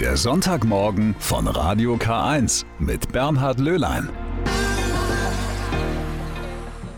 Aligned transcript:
Der 0.00 0.18
Sonntagmorgen 0.18 1.16
von 1.18 1.46
Radio 1.46 1.94
K1 1.94 2.66
mit 2.78 3.12
Bernhard 3.12 3.58
Löhlein. 3.58 4.10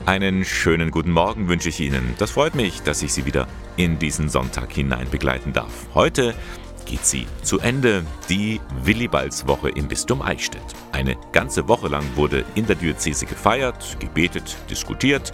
Einen 0.05 0.45
schönen 0.45 0.91
guten 0.91 1.13
Morgen 1.13 1.49
wünsche 1.49 1.69
ich 1.69 1.79
Ihnen. 1.79 2.15
Das 2.19 2.33
freut 2.33 2.57
mich, 2.57 2.83
dass 2.83 3.01
ich 3.03 3.13
Sie 3.13 3.25
wieder 3.25 3.47
in 3.77 4.01
diesen 4.01 4.29
Sonntag 4.29 4.73
hinein 4.73 5.09
begleiten 5.11 5.53
darf. 5.53 5.87
Heute 5.95 6.35
geht 6.87 7.07
sie 7.07 7.29
zu 7.43 7.61
Ende, 7.61 8.05
die 8.29 8.61
Willibaldswoche 8.83 9.69
im 9.69 9.87
Bistum 9.87 10.21
Eichstätt. 10.21 10.61
Eine 10.91 11.17
ganze 11.31 11.69
Woche 11.69 11.87
lang 11.87 12.05
wurde 12.17 12.45
in 12.57 12.67
der 12.67 12.75
Diözese 12.77 13.27
gefeiert, 13.27 13.97
gebetet, 14.01 14.57
diskutiert, 14.69 15.33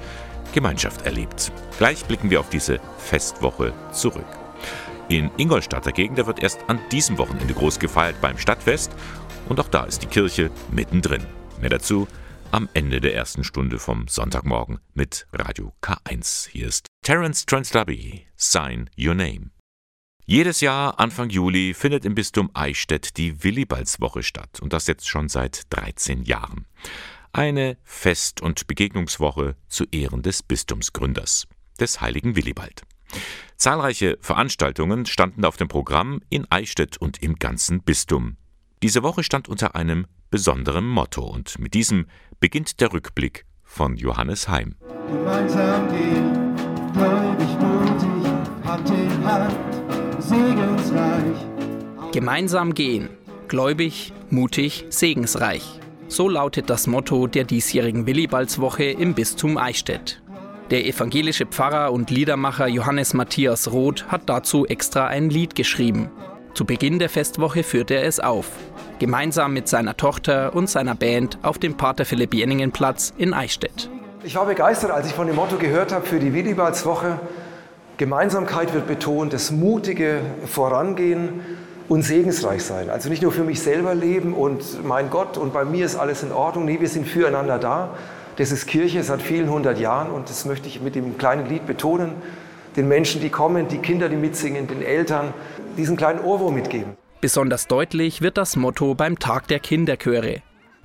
Gemeinschaft 0.52 1.06
erlebt. 1.06 1.50
Gleich 1.78 2.04
blicken 2.04 2.28
wir 2.28 2.40
auf 2.40 2.50
diese 2.50 2.78
Festwoche 2.98 3.72
zurück. 3.90 4.26
In 5.09 5.30
Ingolstadter 5.36 5.93
Gegend 5.93 6.16
wird 6.25 6.43
erst 6.43 6.61
an 6.68 6.80
diesem 6.91 7.18
Wochenende 7.18 7.52
groß 7.52 7.78
gefeiert 7.78 8.20
beim 8.23 8.38
Stadtfest 8.38 8.91
und 9.48 9.61
auch 9.61 9.69
da 9.69 9.84
ist 9.84 10.02
die 10.02 10.06
Kirche 10.06 10.51
mittendrin. 10.70 11.27
Mehr 11.61 11.70
dazu 11.70 12.09
am 12.51 12.70
Ende 12.73 13.01
der 13.01 13.14
ersten 13.14 13.45
Stunde 13.45 13.78
vom 13.78 14.09
Sonntagmorgen 14.09 14.78
mit 14.95 15.27
Radio 15.33 15.73
K1. 15.83 16.48
Hier 16.48 16.69
ist 16.69 16.87
Terence 17.02 17.45
Transdubby, 17.45 18.27
Sign 18.37 18.88
Your 18.98 19.14
Name. 19.14 19.51
Jedes 20.25 20.62
Jahr 20.62 20.98
Anfang 20.98 21.28
Juli 21.28 21.75
findet 21.75 22.06
im 22.06 22.14
Bistum 22.14 22.50
Eichstätt 22.55 23.19
die 23.19 23.45
Willibaldswoche 23.45 24.23
statt 24.23 24.61
und 24.62 24.73
das 24.73 24.86
jetzt 24.86 25.06
schon 25.06 25.28
seit 25.28 25.62
13 25.75 26.23
Jahren. 26.23 26.66
Eine 27.33 27.77
Fest- 27.83 28.41
und 28.41 28.66
Begegnungswoche 28.66 29.56
zu 29.69 29.84
Ehren 29.91 30.23
des 30.23 30.42
Bistumsgründers, 30.42 31.47
des 31.78 32.00
heiligen 32.00 32.36
Willibald. 32.36 32.84
Zahlreiche 33.64 34.18
Veranstaltungen 34.20 35.06
standen 35.06 35.42
auf 35.46 35.56
dem 35.56 35.68
Programm 35.68 36.20
in 36.28 36.46
Eichstätt 36.50 36.98
und 36.98 37.22
im 37.22 37.36
ganzen 37.36 37.80
Bistum. 37.82 38.36
Diese 38.82 39.02
Woche 39.02 39.22
stand 39.22 39.48
unter 39.48 39.75
einem 39.75 40.05
besonderen 40.28 40.86
Motto 40.86 41.22
und 41.22 41.58
mit 41.58 41.72
diesem 41.72 42.05
beginnt 42.41 42.83
der 42.83 42.92
Rückblick 42.92 43.47
von 43.62 43.97
Johannes 43.97 44.50
Heim. 44.50 44.77
Gemeinsam 45.08 45.89
gehen, 45.89 46.55
gläubig, 46.92 47.48
mutig, 47.58 48.66
Hand 48.66 48.91
in 48.91 49.24
Hand, 49.24 50.22
segensreich. 50.22 52.12
Gemeinsam 52.12 52.74
gehen, 52.74 53.08
gläubig, 53.48 54.12
mutig, 54.28 54.84
segensreich. 54.91 55.80
So 56.08 56.28
lautet 56.28 56.69
das 56.69 56.86
Motto 56.86 57.28
der 57.28 57.44
diesjährigen 57.44 58.06
Willibaldswoche 58.06 58.84
im 58.84 59.14
Bistum 59.14 59.56
Eichstätt. 59.56 60.22
Der 60.70 60.87
evangelische 60.87 61.45
Pfarrer 61.45 61.93
und 61.93 62.11
Liedermacher 62.11 62.67
Johannes 62.67 63.12
Matthias 63.12 63.70
Roth 63.70 64.07
hat 64.09 64.23
dazu 64.27 64.65
extra 64.65 65.07
ein 65.07 65.29
Lied 65.29 65.55
geschrieben. 65.55 66.11
Zu 66.55 66.65
Beginn 66.65 66.98
der 66.98 67.11
Festwoche 67.11 67.62
führt 67.62 67.91
er 67.91 68.05
es 68.05 68.19
auf, 68.19 68.47
gemeinsam 68.98 69.53
mit 69.53 69.69
seiner 69.69 69.95
Tochter 69.98 70.55
und 70.55 70.70
seiner 70.70 70.95
Band 70.95 71.37
auf 71.42 71.59
dem 71.59 71.77
Pater 71.77 72.07
Philipp 72.07 72.33
Jenningen 72.33 72.73
Platz 72.73 73.12
in 73.19 73.35
Eichstätt. 73.35 73.91
Ich 74.23 74.37
war 74.37 74.47
begeistert, 74.47 74.91
als 74.91 75.07
ich 75.07 75.12
von 75.12 75.27
dem 75.27 75.37
Motto 75.37 75.59
gehört 75.59 75.92
habe 75.92 76.07
für 76.07 76.19
die 76.19 76.33
Willibaldswoche. 76.33 77.20
Gemeinsamkeit 77.98 78.73
wird 78.73 78.87
betont, 78.87 79.35
das 79.35 79.51
mutige 79.51 80.20
Vorangehen 80.47 81.41
und 81.89 82.03
segensreich 82.03 82.65
sein. 82.65 82.89
Also 82.89 83.11
nicht 83.11 83.23
nur 83.23 83.33
für 83.33 83.45
mich 83.45 83.61
selber 83.61 83.95
leben 83.95 84.33
und 84.33 84.83
mein 84.83 85.11
Gott 85.11 85.37
und 85.37 85.53
bei 85.53 85.67
mir 85.67 85.85
ist 85.85 85.97
alles 85.97 86.23
in 86.23 86.33
Ordnung. 86.33 86.65
Nee, 86.65 86.81
wir 86.81 86.89
sind 86.89 87.07
füreinander 87.07 87.59
da. 87.59 87.91
Das 88.36 88.50
ist 88.50 88.66
Kirche 88.66 89.02
seit 89.04 89.22
vielen 89.22 89.48
hundert 89.48 89.78
Jahren 89.78 90.10
und 90.10 90.28
das 90.28 90.44
möchte 90.44 90.66
ich 90.66 90.80
mit 90.80 90.96
dem 90.96 91.16
kleinen 91.18 91.48
Lied 91.48 91.66
betonen. 91.66 92.12
Den 92.77 92.88
Menschen, 92.88 93.20
die 93.20 93.28
kommen, 93.28 93.68
die 93.68 93.78
Kinder, 93.78 94.08
die 94.08 94.16
mitsingen, 94.16 94.66
den 94.66 94.82
Eltern, 94.82 95.32
diesen 95.77 95.96
kleinen 95.96 96.18
Ohrwurm 96.20 96.55
mitgeben. 96.55 96.96
Besonders 97.20 97.68
deutlich 97.68 98.22
wird 98.22 98.36
das 98.36 98.56
Motto 98.56 98.96
beim 98.96 99.20
Tag 99.20 99.46
der 99.46 99.60
Kinderchöre. 99.60 100.42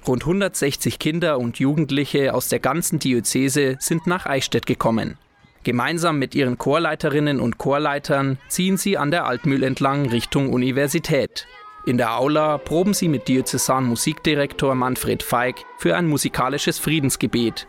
Rund 0.08 0.24
160 0.24 1.00
Kinder 1.00 1.40
und 1.40 1.60
Jugendliche 1.60 2.36
aus 2.36 2.48
der 2.50 2.60
ganzen 2.60 3.00
Diözese 3.00 3.78
sind 3.80 4.06
nach 4.06 4.28
Eichstätt 4.28 4.68
gekommen. 4.68 5.18
Gemeinsam 5.64 6.20
mit 6.20 6.36
ihren 6.36 6.58
Chorleiterinnen 6.58 7.40
und 7.40 7.58
Chorleitern 7.58 8.38
ziehen 8.48 8.78
sie 8.78 8.98
an 8.98 9.12
der 9.12 9.26
Altmühl 9.26 9.64
entlang 9.64 10.08
Richtung 10.08 10.54
Universität. 10.54 11.48
In 11.90 11.98
der 11.98 12.20
Aula 12.20 12.60
proben 12.60 12.94
sie 12.94 13.08
mit 13.08 13.28
Diözesan 13.28 13.84
Musikdirektor 13.86 14.76
Manfred 14.76 15.24
Feig 15.24 15.56
für 15.80 15.96
ein 15.96 16.06
musikalisches 16.06 16.78
Friedensgebet. 16.78 17.66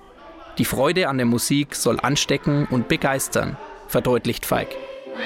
Die 0.59 0.67
Freude 0.67 1.09
an 1.09 1.17
der 1.17 1.25
Musik 1.25 1.75
soll 1.75 1.99
anstecken 1.99 2.69
und 2.71 2.87
begeistern, 2.87 3.57
verdeutlicht 3.89 4.45
Feig. 4.45 4.69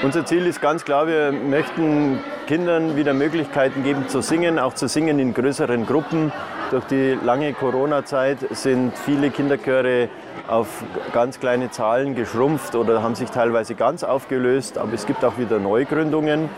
Unser 0.04 0.24
Ziel 0.26 0.46
ist 0.46 0.60
ganz 0.60 0.84
klar, 0.84 1.08
wir 1.08 1.32
möchten 1.32 2.20
Kindern 2.46 2.96
wieder 2.96 3.14
Möglichkeiten 3.14 3.82
geben 3.82 4.06
zu 4.06 4.22
singen, 4.22 4.60
auch 4.60 4.74
zu 4.74 4.86
singen 4.86 5.18
in 5.18 5.34
größeren 5.34 5.86
Gruppen. 5.86 6.30
Durch 6.70 6.84
die 6.84 7.18
lange 7.20 7.52
Corona-Zeit 7.52 8.38
sind 8.52 8.96
viele 8.96 9.30
Kinderchöre 9.30 10.08
auf 10.46 10.68
ganz 11.12 11.40
kleine 11.40 11.68
Zahlen 11.72 12.14
geschrumpft 12.14 12.76
oder 12.76 13.02
haben 13.02 13.16
sich 13.16 13.30
teilweise 13.30 13.74
ganz 13.74 14.04
aufgelöst, 14.04 14.78
aber 14.78 14.92
es 14.92 15.04
gibt 15.04 15.24
auch 15.24 15.36
wieder 15.36 15.58
Neugründungen. 15.58 16.48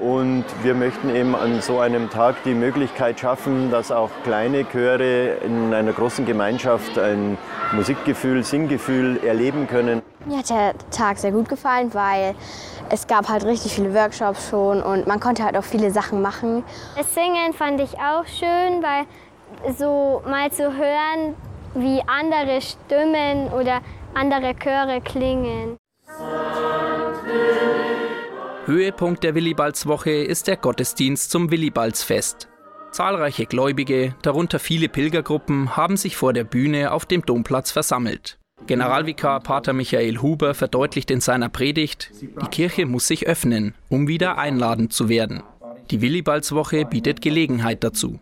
Und 0.00 0.44
wir 0.62 0.74
möchten 0.74 1.14
eben 1.14 1.34
an 1.34 1.60
so 1.60 1.78
einem 1.78 2.10
Tag 2.10 2.42
die 2.44 2.54
Möglichkeit 2.54 3.20
schaffen, 3.20 3.70
dass 3.70 3.90
auch 3.90 4.10
kleine 4.24 4.64
Chöre 4.64 5.36
in 5.44 5.72
einer 5.72 5.92
großen 5.92 6.26
Gemeinschaft 6.26 6.98
ein 6.98 7.38
Musikgefühl, 7.72 8.42
Singgefühl 8.44 9.20
erleben 9.24 9.66
können. 9.66 10.02
Mir 10.26 10.38
hat 10.38 10.50
der 10.50 10.74
Tag 10.90 11.18
sehr 11.18 11.32
gut 11.32 11.48
gefallen, 11.48 11.92
weil 11.92 12.34
es 12.90 13.06
gab 13.06 13.28
halt 13.28 13.44
richtig 13.44 13.74
viele 13.74 13.94
Workshops 13.94 14.48
schon 14.50 14.82
und 14.82 15.06
man 15.06 15.20
konnte 15.20 15.44
halt 15.44 15.56
auch 15.56 15.64
viele 15.64 15.90
Sachen 15.90 16.22
machen. 16.22 16.64
Das 16.96 17.14
Singen 17.14 17.52
fand 17.52 17.80
ich 17.80 17.94
auch 17.98 18.26
schön, 18.26 18.82
weil 18.82 19.04
so 19.76 20.22
mal 20.28 20.50
zu 20.50 20.64
hören, 20.64 21.34
wie 21.74 22.00
andere 22.06 22.60
Stimmen 22.60 23.48
oder 23.52 23.80
andere 24.14 24.54
Chöre 24.54 25.00
klingen. 25.00 25.76
Höhepunkt 28.66 29.22
der 29.24 29.34
Willibaldswoche 29.34 30.10
ist 30.10 30.46
der 30.46 30.56
Gottesdienst 30.56 31.30
zum 31.30 31.50
Willibaldsfest. 31.50 32.48
Zahlreiche 32.92 33.44
Gläubige, 33.44 34.14
darunter 34.22 34.58
viele 34.58 34.88
Pilgergruppen, 34.88 35.76
haben 35.76 35.98
sich 35.98 36.16
vor 36.16 36.32
der 36.32 36.44
Bühne 36.44 36.92
auf 36.92 37.04
dem 37.04 37.26
Domplatz 37.26 37.70
versammelt. 37.72 38.38
Generalvikar 38.66 39.40
Pater 39.40 39.74
Michael 39.74 40.22
Huber 40.22 40.54
verdeutlicht 40.54 41.10
in 41.10 41.20
seiner 41.20 41.50
Predigt, 41.50 42.10
die 42.40 42.48
Kirche 42.48 42.86
muss 42.86 43.06
sich 43.06 43.26
öffnen, 43.26 43.74
um 43.90 44.08
wieder 44.08 44.38
einladend 44.38 44.94
zu 44.94 45.10
werden. 45.10 45.42
Die 45.90 46.00
Willibaldswoche 46.00 46.86
bietet 46.86 47.20
Gelegenheit 47.20 47.84
dazu. 47.84 48.18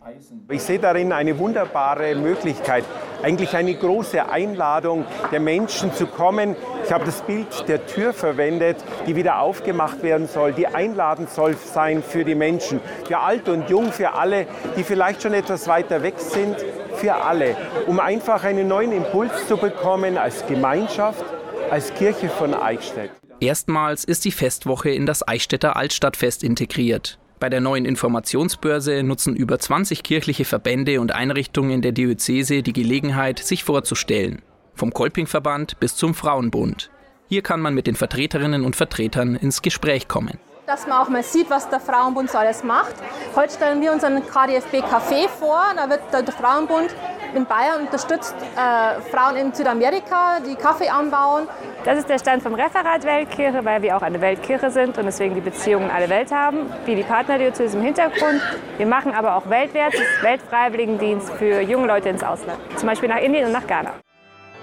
Ich 0.51 0.63
sehe 0.63 0.79
darin 0.79 1.13
eine 1.13 1.39
wunderbare 1.39 2.15
Möglichkeit, 2.15 2.85
eigentlich 3.23 3.55
eine 3.57 3.75
große 3.75 4.29
Einladung 4.29 5.07
der 5.31 5.41
Menschen 5.41 5.95
zu 5.95 6.07
kommen. 6.07 6.57
Ich 6.85 6.93
habe 6.93 7.05
das 7.05 7.23
Bild 7.23 7.69
der 7.69 7.87
Tür 7.87 8.13
verwendet, 8.13 8.77
die 9.07 9.17
wieder 9.17 9.39
aufgemacht 9.39 10.03
werden 10.03 10.27
soll, 10.27 10.53
die 10.53 10.67
einladend 10.67 11.31
soll 11.31 11.57
sein 11.57 12.03
für 12.03 12.25
die 12.25 12.35
Menschen, 12.35 12.81
für 13.07 13.19
alt 13.19 13.49
und 13.49 13.71
jung, 13.71 13.93
für 13.93 14.13
alle, 14.13 14.47
die 14.77 14.83
vielleicht 14.83 15.23
schon 15.23 15.33
etwas 15.33 15.69
weiter 15.69 16.03
weg 16.03 16.15
sind, 16.19 16.57
für 16.97 17.15
alle, 17.15 17.57
um 17.87 18.01
einfach 18.01 18.45
einen 18.45 18.69
neuen 18.69 18.93
Impuls 18.93 19.47
zu 19.47 19.57
bekommen 19.57 20.19
als 20.19 20.47
Gemeinschaft, 20.47 21.25
als 21.71 21.95
Kirche 21.95 22.29
von 22.29 22.53
Eichstätt. 22.55 23.11
Erstmals 23.41 24.05
ist 24.05 24.25
die 24.25 24.33
Festwoche 24.33 24.91
in 24.91 25.07
das 25.07 25.27
Eichstätter 25.27 25.77
Altstadtfest 25.77 26.45
integriert. 26.45 27.19
Bei 27.43 27.49
der 27.49 27.61
neuen 27.61 27.87
Informationsbörse 27.87 29.03
nutzen 29.03 29.35
über 29.35 29.59
20 29.59 30.05
kirchliche 30.05 30.45
Verbände 30.45 31.01
und 31.01 31.11
Einrichtungen 31.11 31.83
der 31.83 31.91
Diözese 31.91 32.63
die 32.63 32.73
Gelegenheit, 32.73 33.41
sich 33.41 33.65
vorzustellen. 33.65 34.43
Vom 34.77 34.95
Kolpingverband 34.95 35.81
bis 35.81 35.97
zum 35.97 36.15
Frauenbund. 36.15 36.93
Hier 37.29 37.43
kann 37.43 37.61
man 37.61 37.75
mit 37.75 37.89
den 37.89 37.97
Vertreterinnen 37.97 38.65
und 38.65 38.77
Vertretern 38.77 39.35
ins 39.35 39.61
Gespräch 39.61 40.07
kommen. 40.07 40.39
Dass 40.67 40.87
man 40.87 40.99
auch 40.99 41.09
mal 41.09 41.25
sieht, 41.25 41.51
was 41.51 41.69
der 41.69 41.81
Frauenbund 41.81 42.31
so 42.31 42.39
alles 42.39 42.63
macht. 42.63 42.95
Heute 43.35 43.53
stellen 43.53 43.81
wir 43.81 43.93
unseren 43.93 44.23
KDFB 44.23 44.77
Café 44.77 45.29
vor. 45.29 45.61
Da 45.75 45.91
wird 45.91 46.01
der 46.13 46.33
Frauenbund 46.33 46.95
in 47.35 47.47
Bayern 47.47 47.81
unterstützt 47.83 48.35
äh, 48.57 49.01
Frauen 49.11 49.37
in 49.37 49.53
Südamerika, 49.53 50.39
die 50.41 50.55
Kaffee 50.55 50.89
anbauen. 50.89 51.49
Das 51.85 51.99
ist 51.99 52.09
der 52.09 52.19
Stand 52.19 52.45
vom 52.45 52.55
Referat 52.55 53.03
Weltkirche, 53.05 53.65
weil 53.65 53.83
wir 53.83 53.97
auch 53.97 54.03
eine 54.03 54.21
Weltkirche 54.21 54.71
sind 54.71 54.99
und 54.99 55.07
deswegen 55.07 55.35
die 55.35 55.41
Beziehungen 55.41 55.91
alle 55.91 56.09
Welt 56.09 56.31
haben, 56.31 56.71
wie 56.85 56.95
die 56.95 57.03
Partnerdiözese 57.03 57.77
im 57.77 57.83
Hintergrund. 57.83 58.41
Wir 58.77 58.87
machen 58.87 59.15
aber 59.15 59.35
auch 59.35 59.49
Weltwärts, 59.51 59.97
Weltfreiwilligendienst 60.21 61.33
für 61.33 61.61
junge 61.61 61.89
Leute 61.89 62.11
ins 62.11 62.23
Ausland, 62.23 62.61
zum 62.77 62.89
Beispiel 62.89 63.09
nach 63.09 63.21
Indien 63.21 63.47
und 63.47 63.53
nach 63.53 63.67
Ghana. 63.67 63.95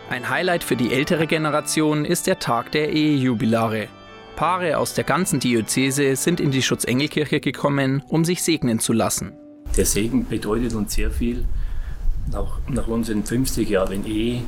Ein 0.10 0.30
Highlight 0.30 0.63
für 0.63 0.75
die 0.75 0.94
ältere 0.94 1.28
Generation 1.28 2.06
ist 2.06 2.25
der 2.25 2.40
Tag 2.40 2.72
der 2.72 2.90
Ehejubilare. 2.90 3.90
Paare 4.39 4.77
aus 4.77 4.94
der 4.94 5.03
ganzen 5.03 5.41
Diözese 5.41 6.15
sind 6.15 6.39
in 6.39 6.50
die 6.50 6.62
Schutzengelkirche 6.62 7.41
gekommen, 7.41 8.01
um 8.07 8.24
sich 8.24 8.41
segnen 8.41 8.80
zu 8.80 8.94
lassen. 8.94 9.33
Der 9.75 9.86
Segen 9.86 10.25
bedeutet 10.25 10.74
uns 10.75 10.94
sehr 10.94 11.12
viel 11.12 11.44
nach, 12.31 12.59
nach 12.69 12.88
unseren 12.88 13.25
50 13.25 13.69
Jahren 13.69 14.06
Ehe, 14.06 14.44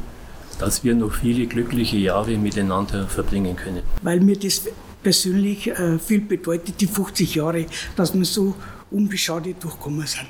dass 0.60 0.86
wir 0.86 0.96
noch 0.96 1.12
viele 1.12 1.46
glückliche 1.46 1.98
Jahre 1.98 2.38
miteinander 2.38 3.06
verbringen 3.06 3.58
können. 3.58 3.84
Weil 4.02 4.22
mir 4.22 4.40
das 4.40 4.70
persönlich 5.04 5.68
äh, 5.68 6.00
viel 6.00 6.22
bedeutet, 6.22 6.80
die 6.80 6.88
50 6.88 7.36
Jahre, 7.36 7.66
dass 7.98 8.14
man 8.14 8.24
so 8.24 8.56
unbeschadet 8.92 9.62
durchgekommen 9.62 10.08
sind. 10.08 10.30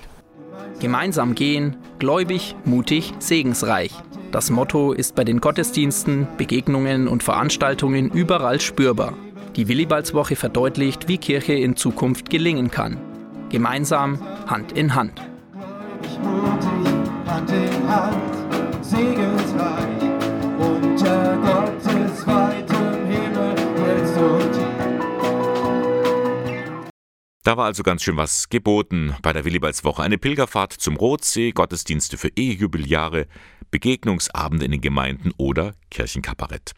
Gemeinsam 0.79 1.35
gehen, 1.35 1.77
gläubig, 1.99 2.55
mutig, 2.65 3.13
segensreich. 3.19 3.91
Das 4.31 4.49
Motto 4.49 4.91
ist 4.91 5.13
bei 5.13 5.23
den 5.23 5.39
Gottesdiensten, 5.39 6.27
Begegnungen 6.37 7.07
und 7.07 7.21
Veranstaltungen 7.21 8.09
überall 8.09 8.59
spürbar. 8.59 9.13
Die 9.57 9.67
Willibaldswoche 9.67 10.37
verdeutlicht, 10.37 11.09
wie 11.09 11.17
Kirche 11.17 11.51
in 11.53 11.75
Zukunft 11.75 12.29
gelingen 12.29 12.71
kann. 12.71 12.97
Gemeinsam, 13.49 14.17
Hand 14.47 14.71
in 14.71 14.95
Hand. 14.95 15.21
Mutig, 16.23 16.93
Hand 17.25 17.51
in 17.51 17.87
Hand, 17.89 18.85
segensreich, 18.85 20.03
unter 20.57 21.35
Gottes 21.35 22.25
weitem 22.25 23.05
Himmel, 23.07 23.55
jetzt 23.87 24.17
und 24.17 24.71
Da 27.43 27.57
war 27.57 27.65
also 27.65 27.83
ganz 27.83 28.03
schön 28.03 28.15
was 28.15 28.47
geboten 28.47 29.17
bei 29.21 29.33
der 29.33 29.43
Willibaldswoche. 29.43 30.01
Eine 30.01 30.17
Pilgerfahrt 30.17 30.71
zum 30.71 30.95
Rotsee, 30.95 31.51
Gottesdienste 31.51 32.17
für 32.17 32.29
Ehejubeljahre, 32.37 33.27
Begegnungsabende 33.69 34.63
in 34.63 34.71
den 34.71 34.81
Gemeinden 34.81 35.33
oder 35.35 35.73
Kirchenkabarett. 35.89 36.71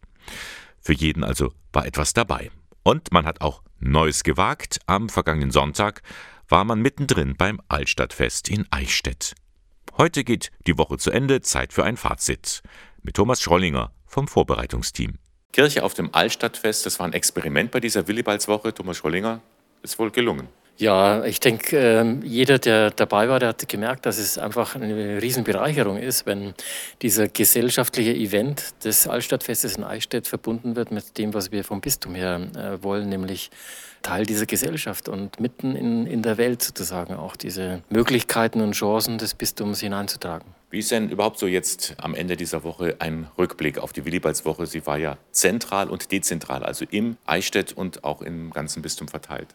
Für 0.82 0.94
jeden 0.94 1.24
also 1.24 1.54
war 1.72 1.86
etwas 1.86 2.14
dabei. 2.14 2.50
Und 2.84 3.12
man 3.12 3.26
hat 3.26 3.42
auch 3.42 3.64
Neues 3.80 4.24
gewagt. 4.24 4.80
Am 4.86 5.10
vergangenen 5.10 5.52
Sonntag 5.52 6.02
war 6.50 6.66
man 6.66 6.82
mittendrin 6.82 7.36
beim 7.36 7.62
Altstadtfest 7.70 8.50
in 8.50 8.68
Eichstätt. 8.72 9.36
Heute 9.98 10.24
geht 10.24 10.52
die 10.68 10.78
Woche 10.78 10.98
zu 10.98 11.12
Ende, 11.12 11.42
Zeit 11.42 11.72
für 11.74 11.84
ein 11.84 11.98
Fazit. 11.98 12.62
Mit 13.02 13.16
Thomas 13.16 13.42
Schrollinger 13.42 13.92
vom 14.06 14.28
Vorbereitungsteam. 14.28 15.18
Kirche 15.52 15.84
auf 15.84 15.94
dem 15.94 16.14
Altstadtfest, 16.14 16.86
das 16.86 17.00
war 17.00 17.06
ein 17.06 17.14
Experiment 17.14 17.72
bei 17.72 17.80
dieser 17.80 18.08
Willibaldswoche. 18.08 18.74
Thomas 18.74 18.98
Schrollinger, 18.98 19.42
ist 19.82 20.00
wohl 20.00 20.12
gelungen. 20.12 20.48
Ja, 20.78 21.24
ich 21.24 21.40
denke, 21.40 21.78
ähm, 21.78 22.22
jeder, 22.24 22.58
der 22.58 22.90
dabei 22.90 23.30
war, 23.30 23.40
der 23.40 23.50
hat 23.50 23.70
gemerkt, 23.70 24.08
dass 24.08 24.18
es 24.18 24.40
einfach 24.40 24.76
eine 24.76 25.22
Riesenbereicherung 25.22 25.98
ist, 25.98 26.26
wenn 26.26 26.56
dieser 27.04 27.28
gesellschaftliche 27.28 28.14
Event 28.14 28.74
des 28.84 29.08
Altstadtfestes 29.08 29.76
in 29.78 29.84
Eichstätt 29.84 30.28
verbunden 30.28 30.76
wird 30.76 30.92
mit 30.92 31.18
dem, 31.20 31.34
was 31.36 31.52
wir 31.52 31.64
vom 31.64 31.80
Bistum 31.80 32.16
her 32.16 32.42
äh, 32.56 32.84
wollen, 32.84 33.08
nämlich 33.08 33.52
Teil 34.02 34.26
dieser 34.26 34.48
Gesellschaft 34.48 35.10
und 35.10 35.40
mitten 35.40 35.76
in, 35.76 36.08
in 36.08 36.24
der 36.24 36.38
Welt 36.38 36.62
sozusagen 36.62 37.14
auch 37.14 37.36
diese 37.36 37.84
Möglichkeiten 37.90 38.60
und 38.60 38.74
Chancen 38.74 39.20
des 39.20 39.36
Bistums 39.36 39.80
hineinzutragen. 39.80 40.54
Wie 40.72 40.80
ist 40.80 40.90
denn 40.90 41.10
überhaupt 41.10 41.38
so 41.38 41.46
jetzt 41.46 41.94
am 41.98 42.16
Ende 42.16 42.36
dieser 42.36 42.64
Woche 42.64 42.96
ein 42.98 43.28
Rückblick 43.38 43.78
auf 43.78 43.94
die 43.94 44.06
Willibaldswoche? 44.06 44.66
Sie 44.66 44.86
war 44.88 44.98
ja 44.98 45.18
zentral 45.32 45.90
und 45.90 46.12
dezentral, 46.12 46.64
also 46.64 46.84
im 46.90 47.18
Eichstätt 47.26 47.74
und 47.74 48.04
auch 48.04 48.24
im 48.24 48.50
ganzen 48.50 48.82
Bistum 48.82 49.08
verteilt. 49.08 49.50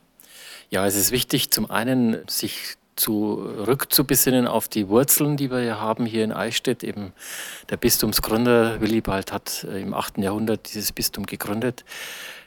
Ja, 0.70 0.86
es 0.86 0.96
ist 0.96 1.12
wichtig, 1.12 1.50
zum 1.50 1.70
einen 1.70 2.28
sich 2.28 2.76
zurückzubesinnen 2.94 4.46
auf 4.46 4.68
die 4.68 4.88
Wurzeln, 4.88 5.38
die 5.38 5.50
wir 5.50 5.62
ja 5.62 5.80
haben 5.80 6.04
hier 6.04 6.24
in 6.24 6.32
Eichstätt. 6.32 6.84
Eben 6.84 7.14
der 7.70 7.78
Bistumsgründer 7.78 8.80
Willibald 8.82 9.32
hat 9.32 9.64
äh, 9.64 9.80
im 9.80 9.94
8. 9.94 10.18
Jahrhundert 10.18 10.68
dieses 10.74 10.92
Bistum 10.92 11.24
gegründet. 11.24 11.86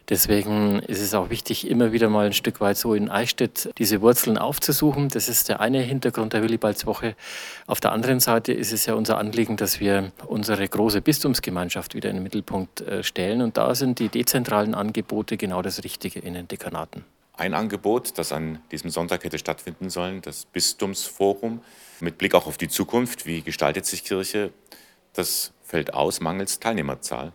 Deswegen 0.07 0.79
ist 0.81 1.01
es 1.01 1.15
auch 1.15 1.31
wichtig, 1.31 1.67
immer 1.67 1.93
wieder 1.93 2.09
mal 2.09 2.27
ein 2.27 2.33
Stück 2.33 2.61
weit 2.61 2.77
so 2.77 2.93
in 2.93 3.09
Eichstätt 3.09 3.71
diese 3.79 4.01
Wurzeln 4.01 4.37
aufzusuchen. 4.37 5.07
Das 5.09 5.27
ist 5.27 5.49
der 5.49 5.59
eine 5.59 5.79
Hintergrund 5.79 6.33
der 6.33 6.43
Willibaldswoche. 6.43 7.15
Auf 7.65 7.79
der 7.79 7.91
anderen 7.91 8.19
Seite 8.19 8.53
ist 8.53 8.71
es 8.71 8.85
ja 8.85 8.93
unser 8.93 9.17
Anliegen, 9.17 9.57
dass 9.57 9.79
wir 9.79 10.11
unsere 10.27 10.67
große 10.67 11.01
Bistumsgemeinschaft 11.01 11.95
wieder 11.95 12.09
in 12.11 12.17
den 12.17 12.23
Mittelpunkt 12.23 12.81
äh, 12.81 13.03
stellen. 13.03 13.41
Und 13.41 13.57
da 13.57 13.73
sind 13.73 13.97
die 13.97 14.09
dezentralen 14.09 14.75
Angebote 14.75 15.37
genau 15.37 15.63
das 15.63 15.83
Richtige 15.83 16.19
in 16.19 16.35
den 16.35 16.47
Dekanaten 16.47 17.03
ein 17.41 17.55
Angebot, 17.55 18.19
das 18.19 18.31
an 18.31 18.59
diesem 18.71 18.91
Sonntag 18.91 19.23
hätte 19.23 19.39
stattfinden 19.39 19.89
sollen, 19.89 20.21
das 20.21 20.45
Bistumsforum. 20.45 21.61
Mit 21.99 22.19
Blick 22.19 22.35
auch 22.35 22.45
auf 22.45 22.57
die 22.57 22.69
Zukunft, 22.69 23.25
wie 23.25 23.41
gestaltet 23.41 23.85
sich 23.87 24.03
Kirche, 24.03 24.53
das 25.13 25.51
fällt 25.63 25.95
aus 25.95 26.19
mangels 26.19 26.59
Teilnehmerzahl. 26.59 27.33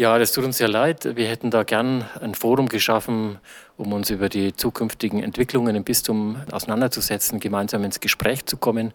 Ja, 0.00 0.18
das 0.18 0.32
tut 0.32 0.44
uns 0.44 0.56
sehr 0.56 0.66
leid. 0.66 1.14
Wir 1.14 1.28
hätten 1.28 1.50
da 1.50 1.62
gern 1.62 2.06
ein 2.22 2.34
Forum 2.34 2.70
geschaffen, 2.70 3.38
um 3.76 3.92
uns 3.92 4.08
über 4.08 4.30
die 4.30 4.56
zukünftigen 4.56 5.22
Entwicklungen 5.22 5.76
im 5.76 5.84
Bistum 5.84 6.40
auseinanderzusetzen, 6.50 7.38
gemeinsam 7.38 7.84
ins 7.84 8.00
Gespräch 8.00 8.46
zu 8.46 8.56
kommen. 8.56 8.94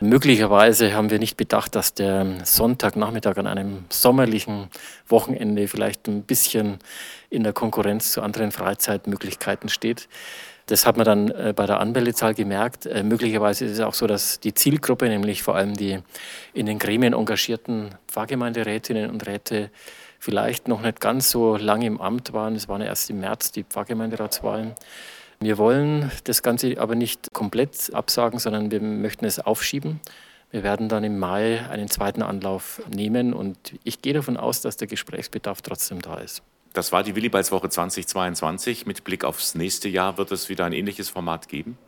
Möglicherweise 0.00 0.94
haben 0.94 1.10
wir 1.10 1.18
nicht 1.18 1.36
bedacht, 1.36 1.74
dass 1.74 1.92
der 1.92 2.26
Sonntagnachmittag 2.42 3.36
an 3.36 3.46
einem 3.46 3.84
sommerlichen 3.90 4.68
Wochenende 5.08 5.68
vielleicht 5.68 6.08
ein 6.08 6.22
bisschen 6.22 6.78
in 7.28 7.42
der 7.42 7.52
Konkurrenz 7.52 8.10
zu 8.12 8.22
anderen 8.22 8.50
Freizeitmöglichkeiten 8.50 9.68
steht. 9.68 10.08
Das 10.64 10.86
hat 10.86 10.96
man 10.96 11.04
dann 11.04 11.30
äh, 11.32 11.52
bei 11.54 11.66
der 11.66 11.80
Anmeldezahl 11.80 12.32
gemerkt. 12.32 12.86
Äh, 12.86 13.02
möglicherweise 13.02 13.66
ist 13.66 13.72
es 13.72 13.80
auch 13.80 13.92
so, 13.92 14.06
dass 14.06 14.40
die 14.40 14.54
Zielgruppe, 14.54 15.06
nämlich 15.08 15.42
vor 15.42 15.56
allem 15.56 15.74
die 15.74 15.98
in 16.54 16.64
den 16.64 16.78
Gremien 16.78 17.12
engagierten 17.12 17.90
Pfarrgemeinderätinnen 18.08 19.10
und 19.10 19.26
Räte, 19.26 19.70
vielleicht 20.20 20.68
noch 20.68 20.82
nicht 20.82 21.00
ganz 21.00 21.30
so 21.30 21.56
lange 21.56 21.86
im 21.86 22.00
Amt 22.00 22.32
waren. 22.32 22.54
Es 22.54 22.68
waren 22.68 22.82
erst 22.82 23.10
im 23.10 23.20
März 23.20 23.50
die 23.50 23.64
Pfarrgemeinderatswahlen. 23.64 24.74
Wir 25.40 25.56
wollen 25.56 26.12
das 26.24 26.42
Ganze 26.42 26.78
aber 26.78 26.94
nicht 26.94 27.32
komplett 27.32 27.92
absagen, 27.94 28.38
sondern 28.38 28.70
wir 28.70 28.80
möchten 28.80 29.24
es 29.24 29.40
aufschieben. 29.40 30.00
Wir 30.50 30.62
werden 30.62 30.88
dann 30.88 31.02
im 31.02 31.18
Mai 31.18 31.64
einen 31.70 31.88
zweiten 31.88 32.22
Anlauf 32.22 32.82
nehmen 32.94 33.32
und 33.32 33.74
ich 33.82 34.02
gehe 34.02 34.12
davon 34.12 34.36
aus, 34.36 34.60
dass 34.60 34.76
der 34.76 34.88
Gesprächsbedarf 34.88 35.62
trotzdem 35.62 36.02
da 36.02 36.18
ist. 36.18 36.42
Das 36.74 36.92
war 36.92 37.02
die 37.02 37.16
Willibaldswoche 37.16 37.70
2022. 37.70 38.86
Mit 38.86 39.02
Blick 39.02 39.24
aufs 39.24 39.54
nächste 39.54 39.88
Jahr 39.88 40.18
wird 40.18 40.30
es 40.32 40.48
wieder 40.48 40.66
ein 40.66 40.72
ähnliches 40.72 41.08
Format 41.08 41.48
geben? 41.48 41.78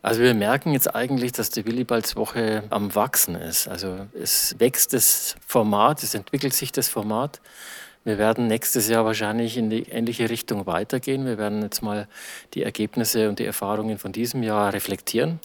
Also 0.00 0.22
wir 0.22 0.34
merken 0.34 0.72
jetzt 0.72 0.94
eigentlich, 0.94 1.32
dass 1.32 1.50
die 1.50 1.66
Willibaldswoche 1.66 2.62
am 2.70 2.94
Wachsen 2.94 3.34
ist. 3.34 3.68
Also 3.68 4.06
es 4.14 4.54
wächst 4.58 4.92
das 4.92 5.34
Format, 5.44 6.02
es 6.02 6.14
entwickelt 6.14 6.54
sich 6.54 6.70
das 6.70 6.88
Format. 6.88 7.40
Wir 8.04 8.16
werden 8.16 8.46
nächstes 8.46 8.88
Jahr 8.88 9.04
wahrscheinlich 9.04 9.56
in 9.56 9.70
die 9.70 9.82
ähnliche 9.82 10.30
Richtung 10.30 10.66
weitergehen. 10.66 11.26
Wir 11.26 11.36
werden 11.36 11.62
jetzt 11.62 11.82
mal 11.82 12.06
die 12.54 12.62
Ergebnisse 12.62 13.28
und 13.28 13.38
die 13.40 13.44
Erfahrungen 13.44 13.98
von 13.98 14.12
diesem 14.12 14.42
Jahr 14.42 14.72
reflektieren 14.72 15.40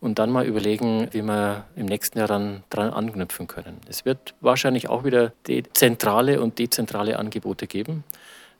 und 0.00 0.18
dann 0.18 0.30
mal 0.30 0.44
überlegen, 0.44 1.08
wie 1.12 1.22
wir 1.22 1.64
im 1.76 1.86
nächsten 1.86 2.18
Jahr 2.18 2.26
dann 2.26 2.64
dran 2.70 2.92
anknüpfen 2.92 3.46
können. 3.46 3.78
Es 3.88 4.04
wird 4.04 4.34
wahrscheinlich 4.40 4.88
auch 4.88 5.04
wieder 5.04 5.32
zentrale 5.74 6.42
und 6.42 6.58
dezentrale 6.58 7.18
Angebote 7.18 7.68
geben. 7.68 8.02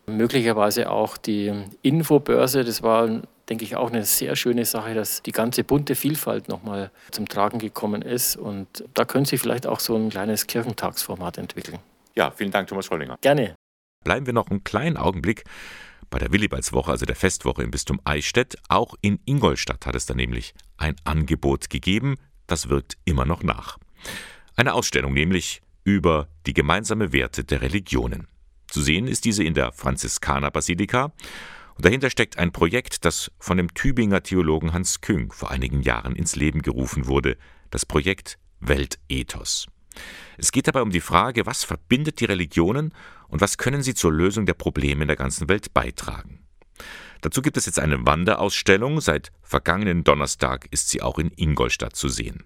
Möglicherweise 0.06 0.88
auch 0.90 1.16
die 1.16 1.52
Infobörse, 1.82 2.64
das 2.64 2.82
war 2.82 3.22
denke 3.48 3.64
ich, 3.64 3.76
auch 3.76 3.90
eine 3.90 4.04
sehr 4.04 4.36
schöne 4.36 4.64
Sache, 4.64 4.94
dass 4.94 5.22
die 5.22 5.32
ganze 5.32 5.64
bunte 5.64 5.94
Vielfalt 5.94 6.48
nochmal 6.48 6.90
zum 7.10 7.28
Tragen 7.28 7.58
gekommen 7.58 8.02
ist. 8.02 8.36
Und 8.36 8.84
da 8.94 9.04
können 9.04 9.24
Sie 9.24 9.38
vielleicht 9.38 9.66
auch 9.66 9.80
so 9.80 9.96
ein 9.96 10.10
kleines 10.10 10.46
Kirchentagsformat 10.46 11.38
entwickeln. 11.38 11.78
Ja, 12.14 12.30
vielen 12.30 12.50
Dank, 12.50 12.68
Thomas 12.68 12.86
Schollinger. 12.86 13.18
Gerne. 13.20 13.54
Bleiben 14.04 14.26
wir 14.26 14.32
noch 14.32 14.50
einen 14.50 14.64
kleinen 14.64 14.96
Augenblick 14.96 15.44
bei 16.10 16.18
der 16.18 16.32
Willibaldswoche, 16.32 16.90
also 16.90 17.06
der 17.06 17.16
Festwoche 17.16 17.62
im 17.62 17.70
Bistum 17.70 18.00
Eichstätt. 18.04 18.56
Auch 18.68 18.94
in 19.00 19.18
Ingolstadt 19.24 19.86
hat 19.86 19.94
es 19.94 20.06
da 20.06 20.14
nämlich 20.14 20.54
ein 20.76 20.96
Angebot 21.04 21.70
gegeben. 21.70 22.16
Das 22.46 22.68
wirkt 22.68 22.98
immer 23.04 23.24
noch 23.24 23.42
nach. 23.42 23.78
Eine 24.56 24.74
Ausstellung 24.74 25.14
nämlich 25.14 25.62
über 25.84 26.28
die 26.46 26.52
gemeinsame 26.52 27.12
Werte 27.12 27.44
der 27.44 27.62
Religionen. 27.62 28.28
Zu 28.68 28.82
sehen 28.82 29.06
ist 29.06 29.24
diese 29.24 29.42
in 29.42 29.54
der 29.54 29.72
Franziskanerbasilika 29.72 31.12
dahinter 31.82 32.10
steckt 32.10 32.38
ein 32.38 32.52
Projekt, 32.52 33.04
das 33.04 33.30
von 33.38 33.56
dem 33.56 33.74
Tübinger 33.74 34.22
Theologen 34.22 34.72
Hans 34.72 35.00
Küng 35.00 35.32
vor 35.32 35.50
einigen 35.50 35.82
Jahren 35.82 36.14
ins 36.14 36.36
Leben 36.36 36.62
gerufen 36.62 37.06
wurde, 37.06 37.36
das 37.70 37.86
Projekt 37.86 38.38
Weltethos. 38.60 39.66
Es 40.38 40.52
geht 40.52 40.68
dabei 40.68 40.82
um 40.82 40.90
die 40.90 41.00
Frage, 41.00 41.46
was 41.46 41.64
verbindet 41.64 42.20
die 42.20 42.24
Religionen 42.24 42.94
und 43.28 43.40
was 43.40 43.58
können 43.58 43.82
sie 43.82 43.94
zur 43.94 44.12
Lösung 44.12 44.46
der 44.46 44.54
Probleme 44.54 45.02
in 45.02 45.08
der 45.08 45.16
ganzen 45.16 45.48
Welt 45.48 45.74
beitragen. 45.74 46.40
Dazu 47.20 47.42
gibt 47.42 47.56
es 47.56 47.66
jetzt 47.66 47.78
eine 47.78 48.04
Wanderausstellung, 48.06 49.00
seit 49.00 49.30
vergangenen 49.42 50.02
Donnerstag 50.04 50.66
ist 50.70 50.88
sie 50.88 51.02
auch 51.02 51.18
in 51.18 51.30
Ingolstadt 51.36 51.94
zu 51.94 52.08
sehen. 52.08 52.44